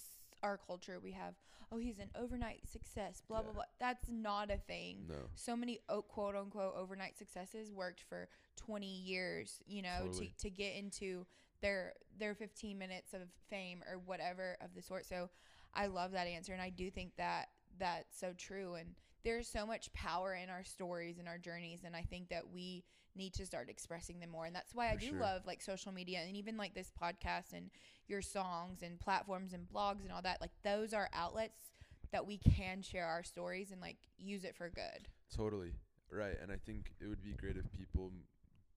our 0.42 0.58
culture 0.58 1.00
we 1.02 1.12
have, 1.12 1.34
oh, 1.72 1.78
he's 1.78 1.98
an 1.98 2.10
overnight 2.14 2.66
success, 2.68 3.22
blah 3.26 3.40
blah 3.42 3.50
Yeah. 3.50 3.54
blah. 3.54 3.64
That's 3.80 4.08
not 4.08 4.50
a 4.50 4.58
thing. 4.58 5.06
no, 5.08 5.28
So 5.34 5.56
many 5.56 5.80
quote 6.08 6.36
unquote 6.36 6.74
overnight 6.76 7.16
successes 7.18 7.72
worked 7.72 8.02
for 8.08 8.28
20 8.56 8.86
years, 8.86 9.60
you 9.66 9.82
know, 9.82 10.06
Totally. 10.06 10.34
to 10.38 10.48
to 10.48 10.50
get 10.50 10.74
into 10.76 11.26
their 11.60 11.94
their 12.18 12.34
15 12.34 12.78
minutes 12.78 13.14
of 13.14 13.22
fame 13.50 13.82
or 13.90 13.98
whatever 13.98 14.56
of 14.60 14.74
the 14.74 14.82
sort. 14.82 15.06
So 15.06 15.30
I 15.74 15.86
love 15.86 16.12
that 16.12 16.26
answer 16.26 16.52
and 16.52 16.62
I 16.62 16.70
do 16.70 16.90
think 16.90 17.16
that 17.16 17.48
that's 17.78 18.18
so 18.18 18.32
true 18.36 18.74
and 18.74 18.94
there's 19.24 19.48
so 19.48 19.66
much 19.66 19.92
power 19.92 20.34
in 20.34 20.48
our 20.48 20.64
stories 20.64 21.18
and 21.18 21.28
our 21.28 21.38
journeys 21.38 21.80
and 21.84 21.94
I 21.96 22.02
think 22.02 22.28
that 22.28 22.50
we 22.52 22.84
need 23.16 23.34
to 23.34 23.46
start 23.46 23.68
expressing 23.68 24.20
them 24.20 24.30
more 24.30 24.46
and 24.46 24.54
that's 24.54 24.74
why 24.74 24.90
I 24.90 24.96
do 24.96 25.08
sure. 25.08 25.20
love 25.20 25.42
like 25.46 25.60
social 25.60 25.92
media 25.92 26.20
and 26.26 26.36
even 26.36 26.56
like 26.56 26.74
this 26.74 26.92
podcast 27.00 27.52
and 27.52 27.70
your 28.06 28.22
songs 28.22 28.82
and 28.82 29.00
platforms 29.00 29.52
and 29.52 29.66
blogs 29.68 30.02
and 30.02 30.12
all 30.12 30.22
that 30.22 30.40
like 30.40 30.52
those 30.62 30.94
are 30.94 31.10
outlets 31.12 31.72
that 32.12 32.26
we 32.26 32.38
can 32.38 32.80
share 32.80 33.06
our 33.06 33.22
stories 33.22 33.70
and 33.72 33.80
like 33.80 33.96
use 34.18 34.44
it 34.44 34.54
for 34.56 34.70
good. 34.70 35.08
totally 35.34 35.72
right. 36.10 36.36
And 36.42 36.50
I 36.50 36.56
think 36.56 36.92
it 37.00 37.06
would 37.06 37.22
be 37.22 37.32
great 37.32 37.56
if 37.56 37.64
people 37.72 38.10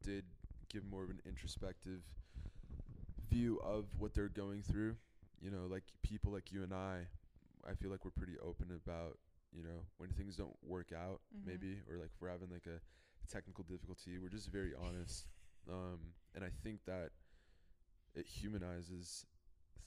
did 0.04 0.24
give 0.70 0.84
more 0.90 1.04
of 1.04 1.10
an 1.10 1.22
introspective 1.26 2.02
view 3.30 3.60
of 3.64 3.86
what 3.98 4.14
they're 4.14 4.30
going 4.30 4.64
through. 4.64 4.96
You 5.42 5.50
know, 5.52 5.68
like 5.70 5.84
people 6.04 6.32
like 6.32 6.52
you 6.52 6.64
and 6.64 6.74
I, 6.74 7.08
I 7.70 7.74
feel 7.76 7.90
like 7.92 8.04
we're 8.06 8.12
pretty 8.12 8.38
open 8.40 8.72
about, 8.72 9.18
you 9.52 9.64
know, 9.64 9.86
when 9.98 10.10
things 10.12 10.36
don't 10.36 10.56
work 10.64 10.92
out, 10.94 11.22
Mhm. 11.36 11.46
maybe, 11.46 11.82
or 11.90 11.98
like 11.98 12.12
if 12.14 12.22
we're 12.22 12.30
having 12.30 12.50
like 12.52 12.68
a 12.68 12.80
technical 13.32 13.64
difficulty, 13.64 14.18
we're 14.20 14.30
just 14.30 14.50
very 14.50 14.74
honest. 14.76 15.28
Um, 15.70 16.16
and 16.34 16.44
I 16.44 16.50
think 16.64 16.86
that 16.86 17.12
it 18.16 18.26
humanizes 18.26 19.26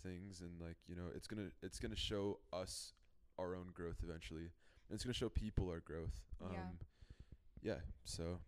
things 0.04 0.40
and 0.40 0.60
like, 0.60 0.76
you 0.86 0.94
know, 0.94 1.08
it's 1.14 1.26
gonna 1.26 1.50
it's 1.62 1.80
gonna 1.80 1.96
show 1.96 2.38
us 2.52 2.92
our 3.38 3.56
own 3.56 3.72
growth 3.74 3.96
eventually. 4.04 4.52
And 4.88 4.94
it's 4.94 5.02
gonna 5.04 5.14
show 5.14 5.28
people 5.28 5.68
our 5.70 5.80
growth. 5.80 6.22
Um 6.40 6.52
Yeah. 6.52 6.70
yeah, 7.62 7.80
so 8.04 8.40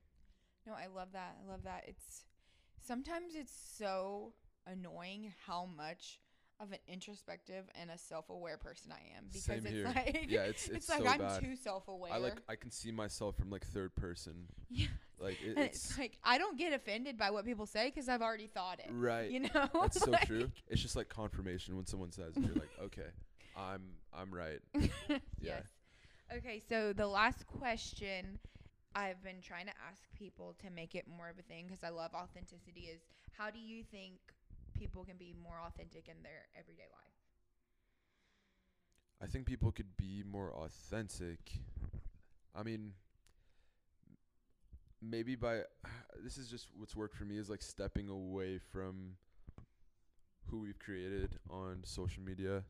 No, 0.67 0.73
I 0.75 0.87
love 0.87 1.13
that. 1.13 1.37
I 1.43 1.47
love 1.51 1.65
that. 1.65 1.85
It's 1.89 2.25
sometimes 2.79 3.35
it's 3.35 3.53
so 3.53 4.35
annoying 4.67 5.33
how 5.47 5.65
much 5.67 6.21
of 6.61 6.73
an 6.73 6.79
introspective 6.89 7.65
and 7.81 7.91
a 7.91 7.99
self-aware 7.99 8.57
person 8.57 8.93
I 8.93 9.17
am 9.17 9.25
because 9.29 9.43
Same 9.45 9.59
it's 9.59 9.69
here. 9.71 9.85
like 9.95 10.27
yeah, 10.29 10.41
it's 10.43 10.67
it's, 10.69 10.77
it's, 10.77 10.89
like 10.89 11.03
so 11.03 11.07
I'm 11.07 11.19
bad. 11.19 11.43
too 11.43 11.57
self-aware. 11.57 12.13
I 12.13 12.17
like 12.19 12.41
I 12.49 12.57
can 12.57 12.71
see 12.71 12.91
myself 12.91 13.37
from 13.37 13.51
like 13.51 13.65
third 13.67 13.95
person. 13.95 14.47
yeah. 14.71 14.87
Like 15.21 15.39
it, 15.43 15.59
it's 15.59 15.91
it's 15.91 15.99
like 15.99 16.19
I 16.25 16.39
don't 16.39 16.59
get 16.59 16.73
offended 16.73 17.19
by 17.19 17.31
what 17.31 17.45
people 17.45 17.67
say 17.67 17.89
because 17.95 18.09
I've 18.09 18.23
already 18.23 18.47
thought 18.47 18.81
it. 18.81 18.91
right. 18.91 19.31
You 19.31 19.41
know, 19.41 19.49
That's 19.75 20.01
so 20.01 20.11
Like- 20.11 20.27
true. 20.27 20.51
It's 20.69 20.81
just 20.81 20.97
like 20.97 21.09
confirmation 21.09 21.77
when 21.77 21.87
someone 21.87 22.13
says, 22.13 22.37
it, 22.37 22.43
you're 22.45 22.55
like, 22.55 22.71
okay, 22.85 23.09
I'm 23.57 23.83
I'm 24.15 24.33
right. 24.33 24.61
Yeah. 24.75 25.19
Yes. 25.41 25.67
Okay, 26.37 26.61
so 26.69 26.93
the 26.93 27.07
last 27.07 27.47
question 27.47 28.39
I've 28.97 29.23
been 29.23 29.41
trying 29.43 29.67
to 29.67 29.73
ask 29.91 30.03
people 30.19 30.55
to 30.65 30.71
make 30.71 30.95
it 30.95 31.05
more 31.07 31.29
of 31.29 31.39
a 31.39 31.43
thing 31.43 31.67
because 31.67 31.85
I 31.85 31.91
love 31.91 32.13
authenticity 32.15 32.89
is 32.93 33.01
how 33.37 33.51
do 33.51 33.59
you 33.59 33.85
think 33.85 34.15
people 34.79 35.05
can 35.05 35.17
be 35.17 35.35
more 35.43 35.61
authentic 35.67 36.09
in 36.09 36.23
their 36.23 36.47
everyday 36.59 36.89
life? 36.93 37.13
I 39.23 39.27
think 39.27 39.47
people 39.47 39.73
could 39.73 39.97
be 39.97 40.23
more 40.31 40.53
authentic. 40.53 41.39
I 42.55 42.63
mean, 42.63 42.93
maybe 45.01 45.37
by 45.37 45.61
this 46.23 46.37
is 46.39 46.49
just 46.49 46.69
what's 46.77 46.97
worked 46.97 47.17
for 47.17 47.25
me 47.25 47.39
is 47.39 47.49
like 47.51 47.63
stepping 47.63 48.09
away 48.09 48.59
from 48.59 49.17
who 50.51 50.61
we've 50.61 50.79
created 50.79 51.39
on 51.51 51.81
social 51.85 52.23
media 52.23 52.63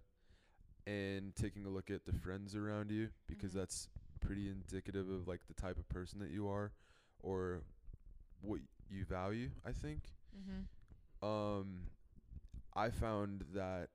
and 0.86 1.34
taking 1.34 1.66
a 1.66 1.68
look 1.68 1.90
at 1.90 2.06
the 2.06 2.12
friends 2.12 2.54
around 2.54 2.90
you 2.90 3.08
because 3.26 3.50
Mhm. 3.52 3.56
that's 3.56 3.88
pretty 4.20 4.48
indicative 4.48 5.08
of 5.10 5.28
like 5.28 5.46
the 5.46 5.54
type 5.54 5.78
of 5.78 5.88
person 5.88 6.18
that 6.20 6.30
you 6.30 6.48
are 6.48 6.72
or 7.20 7.62
what 8.40 8.60
you 8.88 9.04
value. 9.04 9.50
I 9.64 9.72
think. 9.72 10.14
Mm-hmm. 10.36 11.26
Um, 11.26 11.90
I 12.76 12.90
found 12.90 13.44
that 13.54 13.88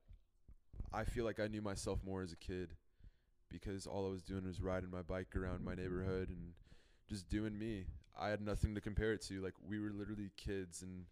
I 0.92 1.04
feel 1.04 1.24
like 1.24 1.38
I 1.38 1.46
knew 1.46 1.62
myself 1.62 2.00
more 2.04 2.22
as 2.22 2.32
a 2.32 2.36
kid 2.36 2.74
because 3.48 3.86
all 3.86 4.06
I 4.06 4.10
was 4.10 4.22
doing 4.22 4.44
was 4.44 4.60
riding 4.60 4.90
my 4.90 5.02
bike 5.02 5.36
around 5.36 5.64
my 5.64 5.74
neighborhood 5.74 6.28
and 6.30 6.52
just 7.08 7.28
doing 7.28 7.56
me. 7.58 7.84
I 8.18 8.28
had 8.28 8.40
nothing 8.40 8.74
to 8.74 8.80
compare 8.80 9.12
it 9.12 9.22
to. 9.28 9.40
Like 9.40 9.54
we 9.66 9.78
were 9.78 9.90
literally 9.90 10.30
kids, 10.36 10.82
and 10.82 11.04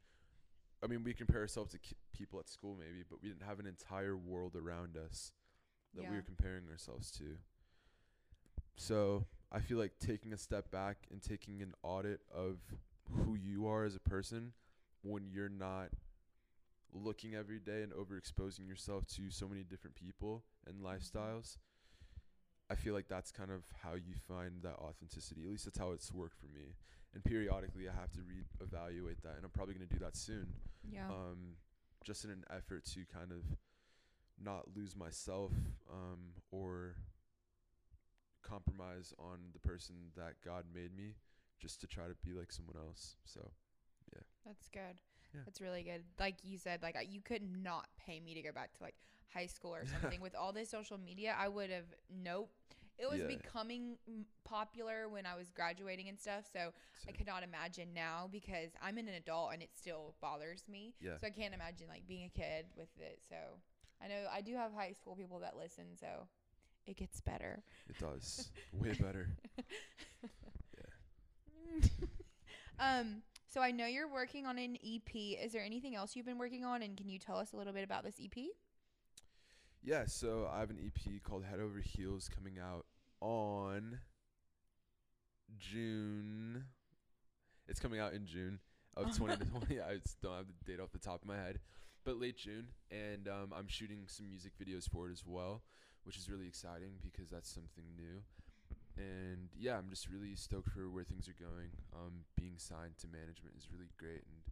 I 0.82 0.86
mean, 0.88 1.04
we 1.04 1.14
compare 1.14 1.40
ourselves 1.40 1.70
to 1.72 1.78
ki- 1.78 1.96
people 2.12 2.40
at 2.40 2.48
school 2.48 2.76
maybe, 2.78 3.04
but 3.08 3.22
we 3.22 3.28
didn't 3.28 3.46
have 3.46 3.60
an 3.60 3.66
entire 3.66 4.16
world 4.16 4.56
around 4.56 4.96
us 4.96 5.32
that 5.94 6.02
we 6.10 6.16
were 6.16 6.22
comparing 6.22 6.68
ourselves 6.70 7.10
to. 7.12 7.36
So 8.76 9.26
I 9.52 9.60
feel 9.60 9.78
like 9.78 9.92
taking 10.00 10.32
a 10.32 10.38
step 10.38 10.70
back 10.70 11.06
and 11.10 11.22
taking 11.22 11.62
an 11.62 11.74
audit 11.82 12.20
of 12.34 12.58
who 13.12 13.34
you 13.36 13.66
are 13.68 13.84
as 13.84 13.94
a 13.96 14.00
person 14.00 14.52
when 15.02 15.28
you're 15.30 15.48
not 15.48 15.88
looking 16.92 17.34
every 17.34 17.58
day 17.58 17.82
and 17.82 17.92
overexposing 17.92 18.68
yourself 18.68 19.06
to 19.16 19.30
so 19.30 19.48
many 19.48 19.62
different 19.62 19.96
people 19.96 20.44
and 20.66 20.82
lifestyles. 20.82 21.56
I 22.70 22.76
feel 22.76 22.94
like 22.94 23.08
that's 23.08 23.32
kind 23.32 23.50
of 23.50 23.64
how 23.82 23.94
you 23.94 24.14
find 24.28 24.62
that 24.62 24.76
authenticity. 24.76 25.42
At 25.42 25.50
least 25.50 25.64
that's 25.64 25.78
how 25.78 25.90
it's 25.90 26.12
worked 26.12 26.36
for 26.38 26.46
me. 26.46 26.76
And 27.12 27.24
periodically, 27.24 27.88
I 27.88 27.92
have 28.00 28.12
to 28.12 28.20
re-evaluate 28.22 29.22
that, 29.22 29.34
and 29.34 29.44
I'm 29.44 29.50
probably 29.50 29.74
going 29.74 29.88
to 29.88 29.92
do 29.92 30.04
that 30.04 30.16
soon. 30.16 30.46
Yeah. 30.88 31.08
Um, 31.08 31.56
just 32.04 32.24
in 32.24 32.30
an 32.30 32.44
effort 32.48 32.84
to 32.94 33.00
kind 33.12 33.32
of 33.32 33.42
not 34.42 34.66
lose 34.76 34.96
myself 34.96 35.52
um, 35.92 36.18
or 36.52 36.94
compromise 38.42 39.12
on 39.18 39.38
the 39.52 39.58
person 39.58 39.96
that 40.16 40.34
God 40.44 40.64
made 40.72 40.96
me, 40.96 41.16
just 41.60 41.80
to 41.80 41.88
try 41.88 42.04
to 42.04 42.14
be 42.24 42.32
like 42.32 42.52
someone 42.52 42.76
else. 42.76 43.16
So 43.24 43.50
yeah. 44.12 44.22
That's 44.46 44.68
good. 44.68 45.00
Yeah. 45.34 45.40
That's 45.44 45.60
really 45.60 45.82
good. 45.82 46.02
Like 46.18 46.36
you 46.42 46.58
said, 46.58 46.82
like 46.82 46.96
you 47.08 47.20
could 47.20 47.42
not 47.62 47.86
pay 48.04 48.20
me 48.20 48.34
to 48.34 48.42
go 48.42 48.52
back 48.52 48.72
to 48.76 48.82
like 48.82 48.94
high 49.32 49.46
school 49.46 49.74
or 49.74 49.84
something. 50.02 50.20
With 50.20 50.34
all 50.34 50.52
this 50.52 50.70
social 50.70 50.98
media, 50.98 51.34
I 51.38 51.48
would 51.48 51.70
have 51.70 51.84
nope. 52.24 52.50
It 52.98 53.08
was 53.08 53.20
Yeah. 53.20 53.28
becoming 53.28 53.96
popular 54.44 55.08
when 55.08 55.24
I 55.24 55.34
was 55.34 55.48
graduating 55.50 56.10
and 56.10 56.18
stuff, 56.20 56.44
so 56.52 56.58
I 56.58 57.10
so- 57.10 57.16
could 57.16 57.26
not 57.26 57.42
imagine 57.42 57.88
now 57.94 58.28
because 58.30 58.70
I'm 58.82 58.98
an 58.98 59.08
adult 59.08 59.54
and 59.54 59.62
it 59.62 59.70
still 59.74 60.14
bothers 60.20 60.64
me. 60.68 60.94
Yeah. 61.00 61.12
So 61.20 61.26
I 61.28 61.30
can't 61.30 61.54
imagine 61.54 61.86
like 61.88 62.06
being 62.06 62.26
a 62.26 62.38
kid 62.38 62.66
with 62.76 62.90
it. 62.98 63.20
So 63.28 63.36
I 64.04 64.08
know 64.08 64.26
I 64.30 64.42
do 64.42 64.54
have 64.54 64.72
high 64.74 64.92
school 64.92 65.16
people 65.16 65.38
that 65.38 65.56
listen, 65.56 65.84
so 65.98 66.26
it 66.86 66.96
gets 66.96 67.20
better. 67.20 67.62
it 67.88 67.98
does 67.98 68.50
way 68.72 68.92
better. 68.92 69.28
um, 72.78 73.22
so 73.50 73.60
I 73.60 73.72
know 73.72 73.86
you're 73.86 74.08
working 74.08 74.46
on 74.46 74.58
an 74.58 74.76
EP. 74.76 75.12
Is 75.12 75.52
there 75.52 75.64
anything 75.64 75.96
else 75.96 76.14
you've 76.14 76.24
been 76.24 76.38
working 76.38 76.64
on, 76.64 76.82
and 76.82 76.96
can 76.96 77.08
you 77.08 77.18
tell 77.18 77.36
us 77.36 77.52
a 77.52 77.56
little 77.56 77.72
bit 77.72 77.82
about 77.82 78.04
this 78.04 78.20
EP? 78.22 78.44
Yeah, 79.82 80.04
so 80.06 80.48
I 80.52 80.60
have 80.60 80.70
an 80.70 80.78
EP 80.78 81.20
called 81.24 81.44
Head 81.44 81.58
Over 81.58 81.80
Heels 81.80 82.30
coming 82.32 82.58
out 82.60 82.86
on 83.20 83.98
June. 85.58 86.64
It's 87.66 87.80
coming 87.80 87.98
out 87.98 88.12
in 88.12 88.24
June 88.24 88.60
of 88.96 89.06
2020. 89.16 89.80
I 89.80 89.96
just 89.96 90.20
don't 90.20 90.36
have 90.36 90.46
the 90.46 90.72
date 90.72 90.80
off 90.80 90.92
the 90.92 90.98
top 90.98 91.22
of 91.22 91.26
my 91.26 91.36
head, 91.36 91.58
but 92.04 92.20
late 92.20 92.36
June, 92.36 92.68
and 92.92 93.26
um, 93.26 93.52
I'm 93.56 93.66
shooting 93.66 94.04
some 94.06 94.28
music 94.28 94.52
videos 94.62 94.88
for 94.88 95.08
it 95.08 95.12
as 95.12 95.24
well, 95.26 95.62
which 96.04 96.16
is 96.16 96.30
really 96.30 96.46
exciting 96.46 96.92
because 97.02 97.30
that's 97.30 97.50
something 97.50 97.84
new. 97.96 98.22
And 99.00 99.48
yeah, 99.58 99.78
I'm 99.78 99.88
just 99.88 100.08
really 100.08 100.36
stoked 100.36 100.68
for 100.68 100.90
where 100.90 101.04
things 101.04 101.26
are 101.28 101.38
going. 101.40 101.72
Um, 101.94 102.28
being 102.36 102.58
signed 102.58 102.98
to 103.00 103.08
management 103.08 103.56
is 103.56 103.68
really 103.72 103.88
great, 103.96 104.20
and 104.28 104.44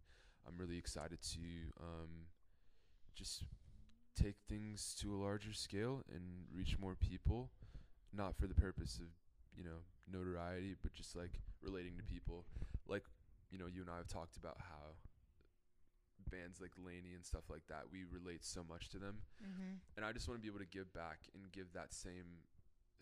I'm 0.47 0.57
really 0.57 0.77
excited 0.77 1.21
to 1.21 1.45
um, 1.79 2.25
just 3.13 3.43
take 4.15 4.35
things 4.49 4.95
to 5.01 5.13
a 5.13 5.17
larger 5.17 5.53
scale 5.53 6.01
and 6.13 6.23
reach 6.51 6.79
more 6.79 6.95
people, 6.95 7.51
not 8.11 8.35
for 8.35 8.47
the 8.47 8.55
purpose 8.55 8.97
of, 8.97 9.07
you 9.55 9.63
know, 9.63 9.85
notoriety, 10.11 10.75
but 10.81 10.93
just 10.93 11.15
like 11.15 11.39
relating 11.61 11.95
to 11.97 12.03
people. 12.03 12.45
Like, 12.87 13.03
you 13.51 13.59
know, 13.59 13.67
you 13.67 13.81
and 13.81 13.89
I 13.89 13.97
have 13.97 14.07
talked 14.07 14.35
about 14.35 14.57
how 14.57 14.97
bands 16.29 16.61
like 16.61 16.71
LANY 16.77 17.13
and 17.13 17.25
stuff 17.25 17.49
like 17.49 17.65
that, 17.69 17.83
we 17.91 18.05
relate 18.09 18.45
so 18.45 18.63
much 18.67 18.89
to 18.89 18.97
them. 18.97 19.19
Mm-hmm. 19.41 19.81
And 19.97 20.05
I 20.05 20.11
just 20.11 20.27
want 20.27 20.39
to 20.39 20.41
be 20.41 20.49
able 20.49 20.59
to 20.59 20.69
give 20.69 20.93
back 20.93 21.19
and 21.33 21.51
give 21.51 21.73
that 21.73 21.93
same 21.93 22.45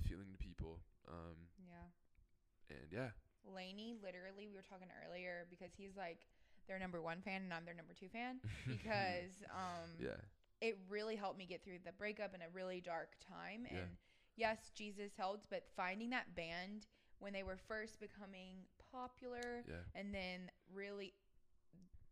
feeling 0.04 0.28
to 0.32 0.38
people. 0.38 0.80
Um, 1.08 1.38
Yeah. 1.58 2.76
and 2.78 2.92
yeah, 2.92 3.10
LANY, 3.46 3.96
literally, 4.04 4.48
we 4.48 4.56
were 4.56 4.62
talking 4.62 4.88
earlier 5.08 5.48
because 5.50 5.72
he's 5.78 5.96
like 5.96 6.28
their 6.68 6.80
number 6.80 7.02
one 7.02 7.22
fan 7.22 7.42
and 7.44 7.54
I'm 7.54 7.66
their 7.66 7.74
number 7.74 7.94
two 7.94 8.10
fan 8.10 8.40
because 8.68 9.44
um, 9.52 9.90
yeah, 10.00 10.20
it 10.62 10.78
really 10.90 11.16
helped 11.16 11.38
me 11.38 11.46
get 11.46 11.64
through 11.64 11.80
the 11.86 11.94
breakup 11.94 12.34
in 12.36 12.42
a 12.42 12.50
really 12.54 12.82
dark 12.82 13.16
time. 13.28 13.66
Yeah. 13.72 13.80
And 13.80 13.88
yes, 14.36 14.72
Jesus 14.76 15.12
helped, 15.18 15.48
but 15.50 15.64
finding 15.76 16.10
that 16.12 16.36
band 16.36 16.88
when 17.20 17.34
they 17.34 17.44
were 17.44 17.58
first 17.68 18.00
becoming 18.00 18.66
popular 18.92 19.64
yeah. 19.68 19.76
and 19.96 20.14
then 20.14 20.52
really 20.74 21.14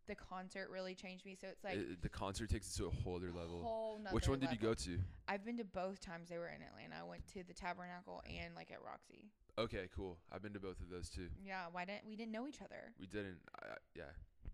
the 0.07 0.15
concert 0.15 0.69
really 0.69 0.95
changed 0.95 1.25
me. 1.25 1.35
So 1.39 1.47
it's 1.47 1.63
like 1.63 1.75
It- 1.75 2.01
the 2.01 2.09
concert 2.09 2.49
takes 2.49 2.71
it 2.73 2.77
to 2.77 2.85
a 2.87 2.89
whole 2.89 3.15
other 3.15 3.31
level. 3.31 3.61
whole 3.63 3.97
Which 4.11 4.27
one 4.27 4.39
did 4.39 4.51
you 4.51 4.57
go 4.57 4.73
to? 4.73 4.99
I've 5.27 5.43
been 5.43 5.57
to 5.57 5.63
both 5.65 5.99
times 5.99 6.29
they 6.29 6.37
were 6.37 6.49
in 6.49 6.61
Atlanta. 6.61 6.95
I 6.97 7.03
went 7.03 7.25
to 7.33 7.43
the 7.43 7.53
Tabernacle 7.53 8.21
and 8.25 8.55
like 8.55 8.71
at 8.71 8.81
Roxy. 8.83 9.31
Okay, 9.57 9.87
cool. 9.95 10.19
I've 10.31 10.41
been 10.41 10.53
to 10.53 10.59
both 10.59 10.79
of 10.81 10.89
those 10.89 11.09
too. 11.09 11.29
Yeah, 11.43 11.67
why 11.71 11.85
didn't 11.85 12.05
we 12.05 12.15
didn't 12.15 12.31
know 12.31 12.47
each 12.47 12.61
other? 12.61 12.93
We 12.99 13.07
didn't. 13.07 13.39
I, 13.61 13.75
yeah, 13.95 14.03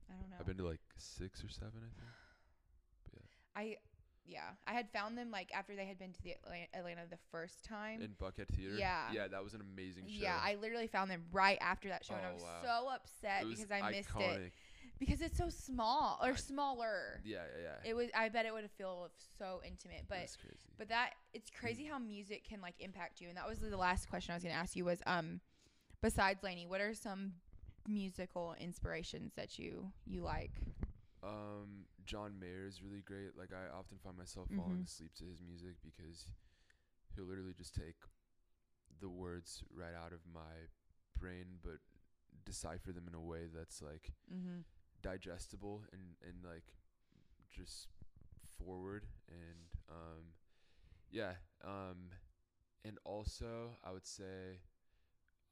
I 0.10 0.14
don't 0.14 0.30
know. 0.30 0.38
I've 0.40 0.46
been 0.46 0.58
to 0.58 0.66
like 0.68 0.82
six 0.98 1.44
or 1.44 1.50
seven, 1.50 1.82
I 1.84 1.90
think. 2.00 2.12
yeah. 3.14 3.22
I 3.56 3.78
yeah, 4.24 4.52
I 4.68 4.74
had 4.74 4.88
found 4.92 5.18
them 5.18 5.32
like 5.32 5.52
after 5.54 5.76
they 5.76 5.86
had 5.86 5.98
been 5.98 6.14
to 6.14 6.22
the 6.24 6.34
Atla- 6.34 6.68
Atlanta 6.76 7.02
the 7.10 7.18
first 7.32 7.66
time. 7.66 8.02
In 8.02 8.12
Buckhead 8.12 8.48
Theater. 8.50 8.76
Yeah. 8.76 9.12
Yeah, 9.12 9.28
that 9.28 9.44
was 9.44 9.56
an 9.56 9.62
amazing 9.62 10.06
show. 10.08 10.22
Yeah, 10.22 10.40
I 10.42 10.56
literally 10.56 10.88
found 10.88 11.10
them 11.10 11.26
right 11.32 11.58
after 11.60 11.90
that 11.90 12.06
show, 12.06 12.14
and 12.14 12.26
I 12.26 12.30
Oh, 12.30 12.34
was 12.36 12.44
wow. 12.44 12.62
so 12.64 12.90
upset 12.90 13.46
was 13.46 13.60
because 13.60 13.72
I 13.72 13.90
missed 13.90 14.10
it 14.10 14.14
iconic. 14.16 14.52
Because 15.02 15.20
it's 15.22 15.38
so 15.38 15.50
small 15.50 16.20
or 16.24 16.38
smaller. 16.38 17.22
Yeah, 17.26 17.40
yeah, 17.58 17.64
yeah. 17.84 17.90
It 17.90 17.96
was. 17.96 18.10
I 18.16 18.30
bet 18.30 18.46
it 18.46 18.54
would 18.54 18.62
have 18.62 18.72
felt 18.72 19.12
so 19.40 19.60
intimate, 19.66 20.06
but 20.08 20.20
That's 20.20 20.36
crazy. 20.36 20.70
but 20.78 20.90
that 20.90 21.14
it's 21.34 21.50
crazy 21.50 21.86
how 21.86 21.98
music 21.98 22.44
can 22.48 22.62
like 22.62 22.76
impact 22.80 23.20
you. 23.20 23.28
And 23.28 23.36
that 23.36 23.50
was 23.50 23.58
the 23.60 23.76
last 23.76 24.10
question 24.12 24.32
I 24.32 24.36
was 24.36 24.44
gonna 24.44 24.54
ask 24.56 24.76
you 24.76 24.86
was 24.86 25.02
um, 25.08 25.42
besides 26.04 26.44
LANY, 26.44 26.68
what 26.68 26.82
are 26.82 26.94
some 26.94 27.34
musical 27.88 28.54
inspirations 28.60 29.34
that 29.36 29.58
you 29.58 29.92
you 30.06 30.22
like? 30.22 30.52
Um, 31.24 31.86
John 32.06 32.38
Mayer 32.40 32.68
is 32.68 32.84
really 32.84 33.02
great. 33.02 33.36
Like 33.36 33.50
I 33.54 33.76
often 33.76 33.98
find 34.04 34.16
myself 34.16 34.50
falling 34.56 34.78
Mhm. 34.82 34.86
asleep 34.86 35.16
to 35.18 35.26
his 35.26 35.42
music 35.42 35.78
because 35.84 36.26
he'll 37.16 37.26
literally 37.26 37.54
just 37.58 37.74
take 37.74 37.96
the 39.00 39.10
words 39.10 39.64
right 39.74 39.96
out 39.96 40.14
of 40.14 40.20
my 40.32 40.70
brain, 41.18 41.58
but 41.64 41.80
decipher 42.46 42.92
them 42.92 43.08
in 43.08 43.16
a 43.16 43.20
way 43.22 43.48
that's 43.54 43.82
like 43.82 44.12
Mm-hmm. 44.32 44.60
Digestible 45.02 45.82
and 45.92 46.02
and 46.28 46.44
like 46.44 46.64
just 47.50 47.88
forward 48.58 49.06
and 49.28 49.68
um 49.90 50.24
yeah 51.12 51.34
um 51.66 52.10
and 52.86 52.98
also 53.06 53.72
I 53.84 53.92
would 53.92 54.06
say 54.08 54.60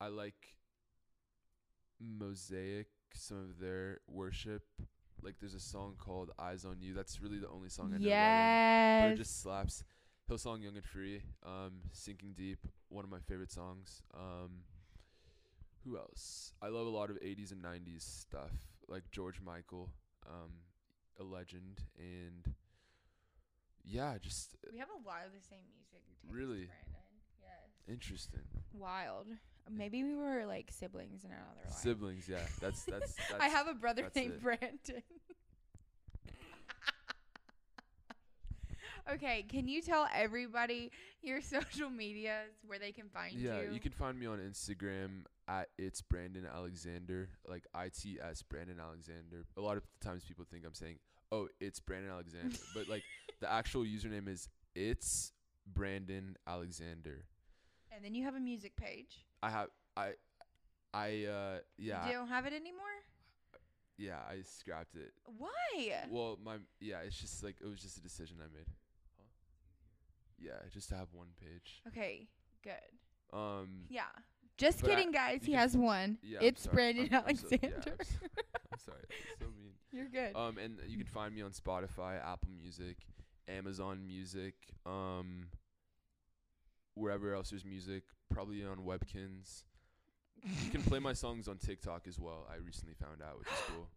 I 0.01 0.07
like 0.07 0.55
Mosaic 1.99 2.87
some 3.13 3.37
of 3.37 3.59
their 3.59 3.99
worship. 4.07 4.63
Like 5.21 5.35
there's 5.39 5.53
a 5.53 5.59
song 5.59 5.95
called 5.97 6.31
Eyes 6.39 6.63
on 6.63 6.77
You. 6.79 6.93
That's 6.93 7.21
really 7.21 7.39
the 7.39 7.49
only 7.49 7.69
song 7.69 7.91
I 7.93 7.97
know 7.97 8.09
by 8.09 8.31
them 8.33 8.53
but 8.99 9.05
Yes. 9.07 9.13
it 9.13 9.17
just 9.17 9.41
slaps. 9.41 9.83
Hillsong 10.29 10.61
Young 10.63 10.75
and 10.75 10.85
Free 10.85 11.21
um 11.45 11.81
Sinking 11.91 12.33
Deep 12.37 12.59
one 12.89 13.03
of 13.03 13.11
my 13.11 13.19
favorite 13.19 13.51
songs. 13.51 14.01
Um 14.13 14.63
who 15.83 15.97
else? 15.97 16.53
I 16.61 16.67
love 16.67 16.87
a 16.87 16.89
lot 16.89 17.09
of 17.09 17.17
80s 17.17 17.51
and 17.51 17.61
90s 17.63 18.01
stuff, 18.03 18.51
like 18.89 19.09
George 19.11 19.39
Michael, 19.41 19.89
um, 20.27 20.51
a 21.19 21.23
legend, 21.23 21.83
and 21.97 22.53
yeah, 23.85 24.17
just 24.21 24.55
we 24.71 24.77
have 24.79 24.89
a 24.89 25.07
lot 25.07 25.25
of 25.25 25.33
the 25.33 25.41
same 25.47 25.65
music. 25.75 26.01
Tastes, 26.07 26.33
Really? 26.33 26.65
Brandon. 26.65 26.95
Yes. 27.41 27.69
interesting. 27.87 28.41
Wild. 28.73 29.27
Maybe 29.71 30.03
we 30.03 30.15
were 30.15 30.45
like 30.47 30.71
siblings 30.71 31.23
in 31.23 31.29
another 31.29 31.61
life. 31.65 31.73
Siblings, 31.75 32.27
yeah, 32.27 32.39
that's 32.59 32.83
that's. 32.85 33.13
that's 33.29 33.41
I 33.43 33.47
have 33.47 33.67
a 33.67 33.73
brother 33.73 34.09
named 34.15 34.33
it. 34.33 34.41
Brandon. 34.41 35.03
okay, 39.13 39.45
can 39.47 39.67
you 39.67 39.81
tell 39.81 40.07
everybody 40.13 40.91
your 41.21 41.41
social 41.55 41.89
medias 41.89 42.51
where 42.65 42.79
they 42.79 42.91
can 42.91 43.09
find 43.09 43.33
yeah, 43.33 43.59
you? 43.59 43.67
Yeah, 43.67 43.71
you 43.71 43.79
can 43.79 43.91
find 43.91 44.19
me 44.19 44.25
on 44.25 44.39
Instagram 44.39 45.23
at 45.47 45.69
it's 45.77 46.01
Brandon 46.01 46.45
Alexander, 46.45 47.29
like 47.47 47.65
I 47.73 47.89
T 47.89 48.19
S 48.21 48.41
Brandon 48.41 48.79
Alexander. 48.79 49.45
A 49.57 49.61
lot 49.61 49.77
of 49.77 49.83
times 50.01 50.23
people 50.25 50.45
think 50.49 50.65
I'm 50.65 50.73
saying, 50.73 50.99
"Oh, 51.31 51.47
it's 51.59 51.79
Brandon 51.79 52.11
Alexander," 52.11 52.57
but 52.75 52.87
like 52.87 53.03
the 53.39 53.51
actual 53.51 53.83
username 53.83 54.27
is 54.27 54.47
it's 54.75 55.31
Brandon 55.65 56.35
Alexander. 56.47 57.25
and 57.91 58.03
then 58.03 58.13
you 58.13 58.23
have 58.23 58.35
a 58.35 58.39
music 58.39 58.75
page. 58.75 59.25
I 59.41 59.49
have 59.49 59.69
I 59.97 60.13
I 60.93 61.25
uh 61.25 61.59
yeah 61.77 62.07
You 62.07 62.13
don't 62.13 62.27
have 62.27 62.45
it 62.45 62.53
anymore? 62.53 62.85
yeah 63.97 64.19
I 64.29 64.41
scrapped 64.43 64.95
it. 64.95 65.11
Why? 65.37 66.05
Well, 66.09 66.39
my 66.43 66.57
yeah, 66.79 66.99
it's 67.05 67.19
just 67.19 67.43
like 67.43 67.55
it 67.61 67.67
was 67.67 67.81
just 67.81 67.97
a 67.97 68.01
decision 68.01 68.37
I 68.39 68.47
made. 68.55 68.67
Yeah, 70.41 70.53
just 70.73 70.89
to 70.89 70.95
have 70.95 71.07
one 71.13 71.27
page. 71.41 71.81
Okay, 71.87 72.27
good. 72.63 72.73
Um, 73.37 73.85
Yeah. 73.89 74.03
Just 74.57 74.81
But 74.81 74.91
I- 74.91 74.95
kidding, 74.95 75.11
guys. 75.11 75.35
you 75.41 75.45
He 75.47 75.51
can- 75.53 75.59
has 75.59 75.77
one. 75.77 76.17
yeah. 76.21 76.39
I'm 76.39 76.45
it's 76.45 76.63
sorry. 76.63 76.73
Brandon 76.75 77.13
I'm- 77.13 77.23
I'm 77.27 77.35
so- 77.37 77.47
yeah, 77.51 77.57
Alexander. 77.61 77.95
I'm, 77.99 78.05
so, 78.05 78.15
I'm 78.73 78.79
sorry, 78.79 79.03
that's 79.09 79.39
so 79.39 79.45
mean. 79.51 79.73
You're 79.91 80.09
good. 80.09 80.35
Um, 80.35 80.57
and 80.57 80.79
you 80.87 80.97
can 80.97 81.07
find 81.07 81.33
me 81.33 81.41
on 81.41 81.51
Spotify, 81.51 82.19
Apple 82.23 82.49
Music, 82.51 82.97
Amazon 83.47 84.05
Music, 84.05 84.55
um, 84.85 85.47
wherever 86.95 87.33
else 87.33 87.49
there's 87.51 87.65
music. 87.65 88.03
Probably 88.29 88.63
on 88.65 88.77
Webkinz. 88.79 89.63
You 90.43 90.71
can 90.71 90.81
play 90.83 90.99
my 90.99 91.13
songs 91.13 91.47
on 91.47 91.57
TikTok 91.57 92.07
as 92.07 92.19
well. 92.19 92.47
I 92.51 92.57
recently 92.57 92.93
found 92.93 93.21
out, 93.21 93.39
which 93.39 93.47
is 93.47 93.53
cool. 93.67 93.89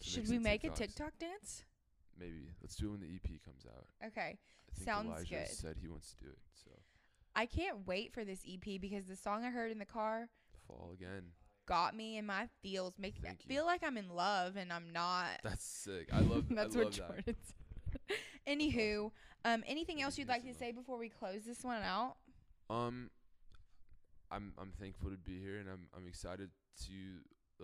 So 0.00 0.10
Should 0.10 0.26
some 0.28 0.36
we 0.36 0.42
make 0.42 0.64
a 0.64 0.70
TikToks. 0.70 0.74
TikTok 0.76 1.18
dance? 1.18 1.64
Maybe 2.20 2.50
let's 2.60 2.76
do 2.76 2.88
it 2.88 2.90
when 2.90 3.00
the 3.00 3.06
EP 3.06 3.42
comes 3.44 3.64
out. 3.66 3.86
Okay. 4.06 4.38
I 4.38 4.74
think 4.74 4.84
Sounds 4.84 5.06
Elijah 5.08 5.46
good. 5.46 5.48
said 5.48 5.76
he 5.80 5.88
wants 5.88 6.10
to 6.12 6.16
do 6.24 6.28
it. 6.30 6.38
So 6.54 6.70
I 7.34 7.46
can't 7.46 7.86
wait 7.86 8.12
for 8.12 8.24
this 8.24 8.40
EP 8.46 8.80
because 8.80 9.06
the 9.06 9.16
song 9.16 9.44
I 9.44 9.50
heard 9.50 9.72
in 9.72 9.78
the 9.78 9.86
car 9.86 10.28
fall 10.66 10.90
again. 10.94 11.22
got 11.66 11.96
me 11.96 12.18
in 12.18 12.26
my 12.26 12.48
feels, 12.62 12.94
make 12.98 13.22
me 13.22 13.30
feel 13.48 13.64
like 13.64 13.82
I'm 13.82 13.96
in 13.96 14.10
love 14.10 14.56
and 14.56 14.72
I'm 14.72 14.92
not. 14.92 15.40
That's 15.42 15.64
sick. 15.64 16.08
I 16.12 16.20
love. 16.20 16.44
That's 16.50 16.76
I 16.76 16.78
what 16.78 16.84
love 16.86 16.94
that. 16.96 17.06
Jordan 17.08 17.36
said. 17.42 18.16
Anywho, 18.46 19.10
um, 19.44 19.62
anything 19.66 20.02
else 20.02 20.18
you 20.18 20.22
you'd 20.22 20.28
like 20.28 20.44
to 20.44 20.54
say 20.54 20.72
before 20.72 20.98
we 20.98 21.08
close 21.08 21.42
this 21.44 21.62
one 21.62 21.82
out? 21.82 22.16
Um, 22.68 23.10
I'm 24.30 24.52
I'm 24.58 24.72
thankful 24.80 25.10
to 25.10 25.16
be 25.16 25.38
here, 25.40 25.58
and 25.58 25.68
I'm 25.68 25.86
I'm 25.96 26.06
excited 26.06 26.50
to 26.86 26.92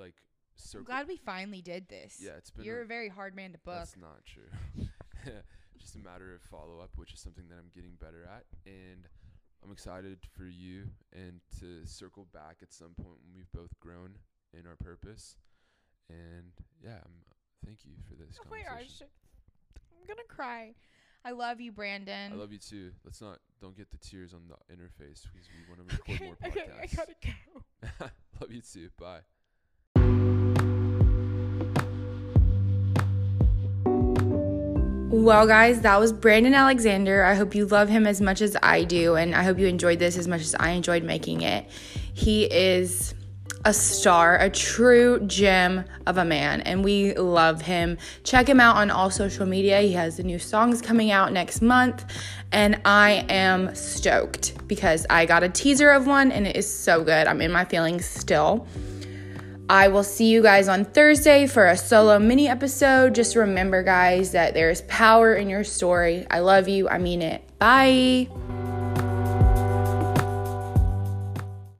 like 0.00 0.14
I'm 0.58 0.64
circle. 0.64 0.86
glad 0.86 1.08
we 1.08 1.16
finally 1.16 1.62
did 1.62 1.88
this. 1.88 2.18
yeah, 2.20 2.32
it's 2.38 2.50
been. 2.50 2.64
You're 2.64 2.80
a, 2.80 2.84
a 2.84 2.86
very 2.86 3.08
hard 3.08 3.34
man 3.34 3.52
to 3.52 3.58
book. 3.58 3.74
That's 3.74 3.96
not 3.96 4.24
true. 4.24 4.86
Just 5.78 5.96
a 5.96 5.98
matter 5.98 6.34
of 6.34 6.42
follow 6.42 6.80
up, 6.82 6.90
which 6.96 7.12
is 7.12 7.20
something 7.20 7.44
that 7.48 7.56
I'm 7.58 7.70
getting 7.74 7.92
better 8.00 8.24
at, 8.24 8.44
and 8.64 9.08
I'm 9.64 9.72
excited 9.72 10.18
for 10.36 10.44
you 10.44 10.84
and 11.12 11.40
to 11.60 11.86
circle 11.86 12.26
back 12.32 12.58
at 12.62 12.72
some 12.72 12.94
point 12.96 13.18
when 13.24 13.34
we've 13.34 13.50
both 13.52 13.78
grown 13.80 14.14
in 14.54 14.66
our 14.66 14.76
purpose. 14.76 15.36
And 16.08 16.52
yeah, 16.82 16.98
I'm, 17.04 17.12
thank 17.64 17.84
you 17.84 17.92
for 18.08 18.14
this 18.14 18.38
Oh 18.40 18.48
my 18.50 18.62
gosh. 18.62 19.02
I'm 19.02 20.06
gonna 20.06 20.22
cry. 20.28 20.74
I 21.24 21.32
love 21.32 21.60
you, 21.60 21.72
Brandon. 21.72 22.32
I 22.32 22.36
love 22.36 22.52
you 22.52 22.58
too. 22.58 22.92
Let's 23.04 23.20
not 23.20 23.38
don't 23.60 23.76
get 23.76 23.90
the 23.90 23.98
tears 23.98 24.32
on 24.32 24.42
the 24.48 24.54
interface 24.72 25.22
because 25.22 25.48
we 25.50 25.66
want 25.68 25.88
to 25.88 25.96
record 26.10 26.14
okay, 26.14 26.24
more 26.24 26.36
okay, 26.46 26.70
I 26.80 26.86
gotta 26.86 27.14
go. 27.22 28.06
love 28.40 28.52
you 28.52 28.60
too. 28.60 28.90
Bye. 28.98 29.20
Well, 35.08 35.46
guys, 35.46 35.82
that 35.82 36.00
was 36.00 36.12
Brandon 36.12 36.52
Alexander. 36.52 37.22
I 37.22 37.34
hope 37.34 37.54
you 37.54 37.64
love 37.66 37.88
him 37.88 38.08
as 38.08 38.20
much 38.20 38.40
as 38.40 38.56
I 38.60 38.82
do, 38.82 39.14
and 39.14 39.36
I 39.36 39.44
hope 39.44 39.56
you 39.56 39.68
enjoyed 39.68 40.00
this 40.00 40.18
as 40.18 40.26
much 40.26 40.40
as 40.40 40.56
I 40.56 40.70
enjoyed 40.70 41.04
making 41.04 41.42
it. 41.42 41.70
He 42.12 42.44
is 42.44 43.14
a 43.64 43.72
star, 43.72 44.36
a 44.36 44.50
true 44.50 45.20
gem 45.20 45.84
of 46.06 46.18
a 46.18 46.24
man, 46.24 46.60
and 46.62 46.84
we 46.84 47.14
love 47.14 47.62
him. 47.62 47.98
Check 48.24 48.48
him 48.48 48.58
out 48.58 48.76
on 48.76 48.90
all 48.90 49.10
social 49.10 49.46
media. 49.46 49.80
He 49.80 49.92
has 49.92 50.16
the 50.16 50.24
new 50.24 50.40
songs 50.40 50.82
coming 50.82 51.12
out 51.12 51.32
next 51.32 51.62
month, 51.62 52.04
and 52.50 52.80
I 52.84 53.24
am 53.28 53.76
stoked 53.76 54.66
because 54.66 55.06
I 55.08 55.24
got 55.24 55.44
a 55.44 55.48
teaser 55.48 55.90
of 55.90 56.08
one 56.08 56.32
and 56.32 56.48
it 56.48 56.56
is 56.56 56.68
so 56.68 57.04
good. 57.04 57.28
I'm 57.28 57.40
in 57.40 57.52
my 57.52 57.64
feelings 57.64 58.06
still. 58.06 58.66
I 59.68 59.88
will 59.88 60.04
see 60.04 60.26
you 60.26 60.42
guys 60.42 60.68
on 60.68 60.84
Thursday 60.84 61.46
for 61.46 61.66
a 61.66 61.76
solo 61.76 62.18
mini 62.18 62.48
episode. 62.48 63.14
Just 63.14 63.34
remember, 63.34 63.82
guys, 63.82 64.32
that 64.32 64.54
there 64.54 64.70
is 64.70 64.82
power 64.82 65.34
in 65.34 65.48
your 65.48 65.64
story. 65.64 66.26
I 66.30 66.38
love 66.40 66.68
you. 66.68 66.88
I 66.88 66.98
mean 66.98 67.22
it. 67.22 67.42
Bye. 67.58 68.28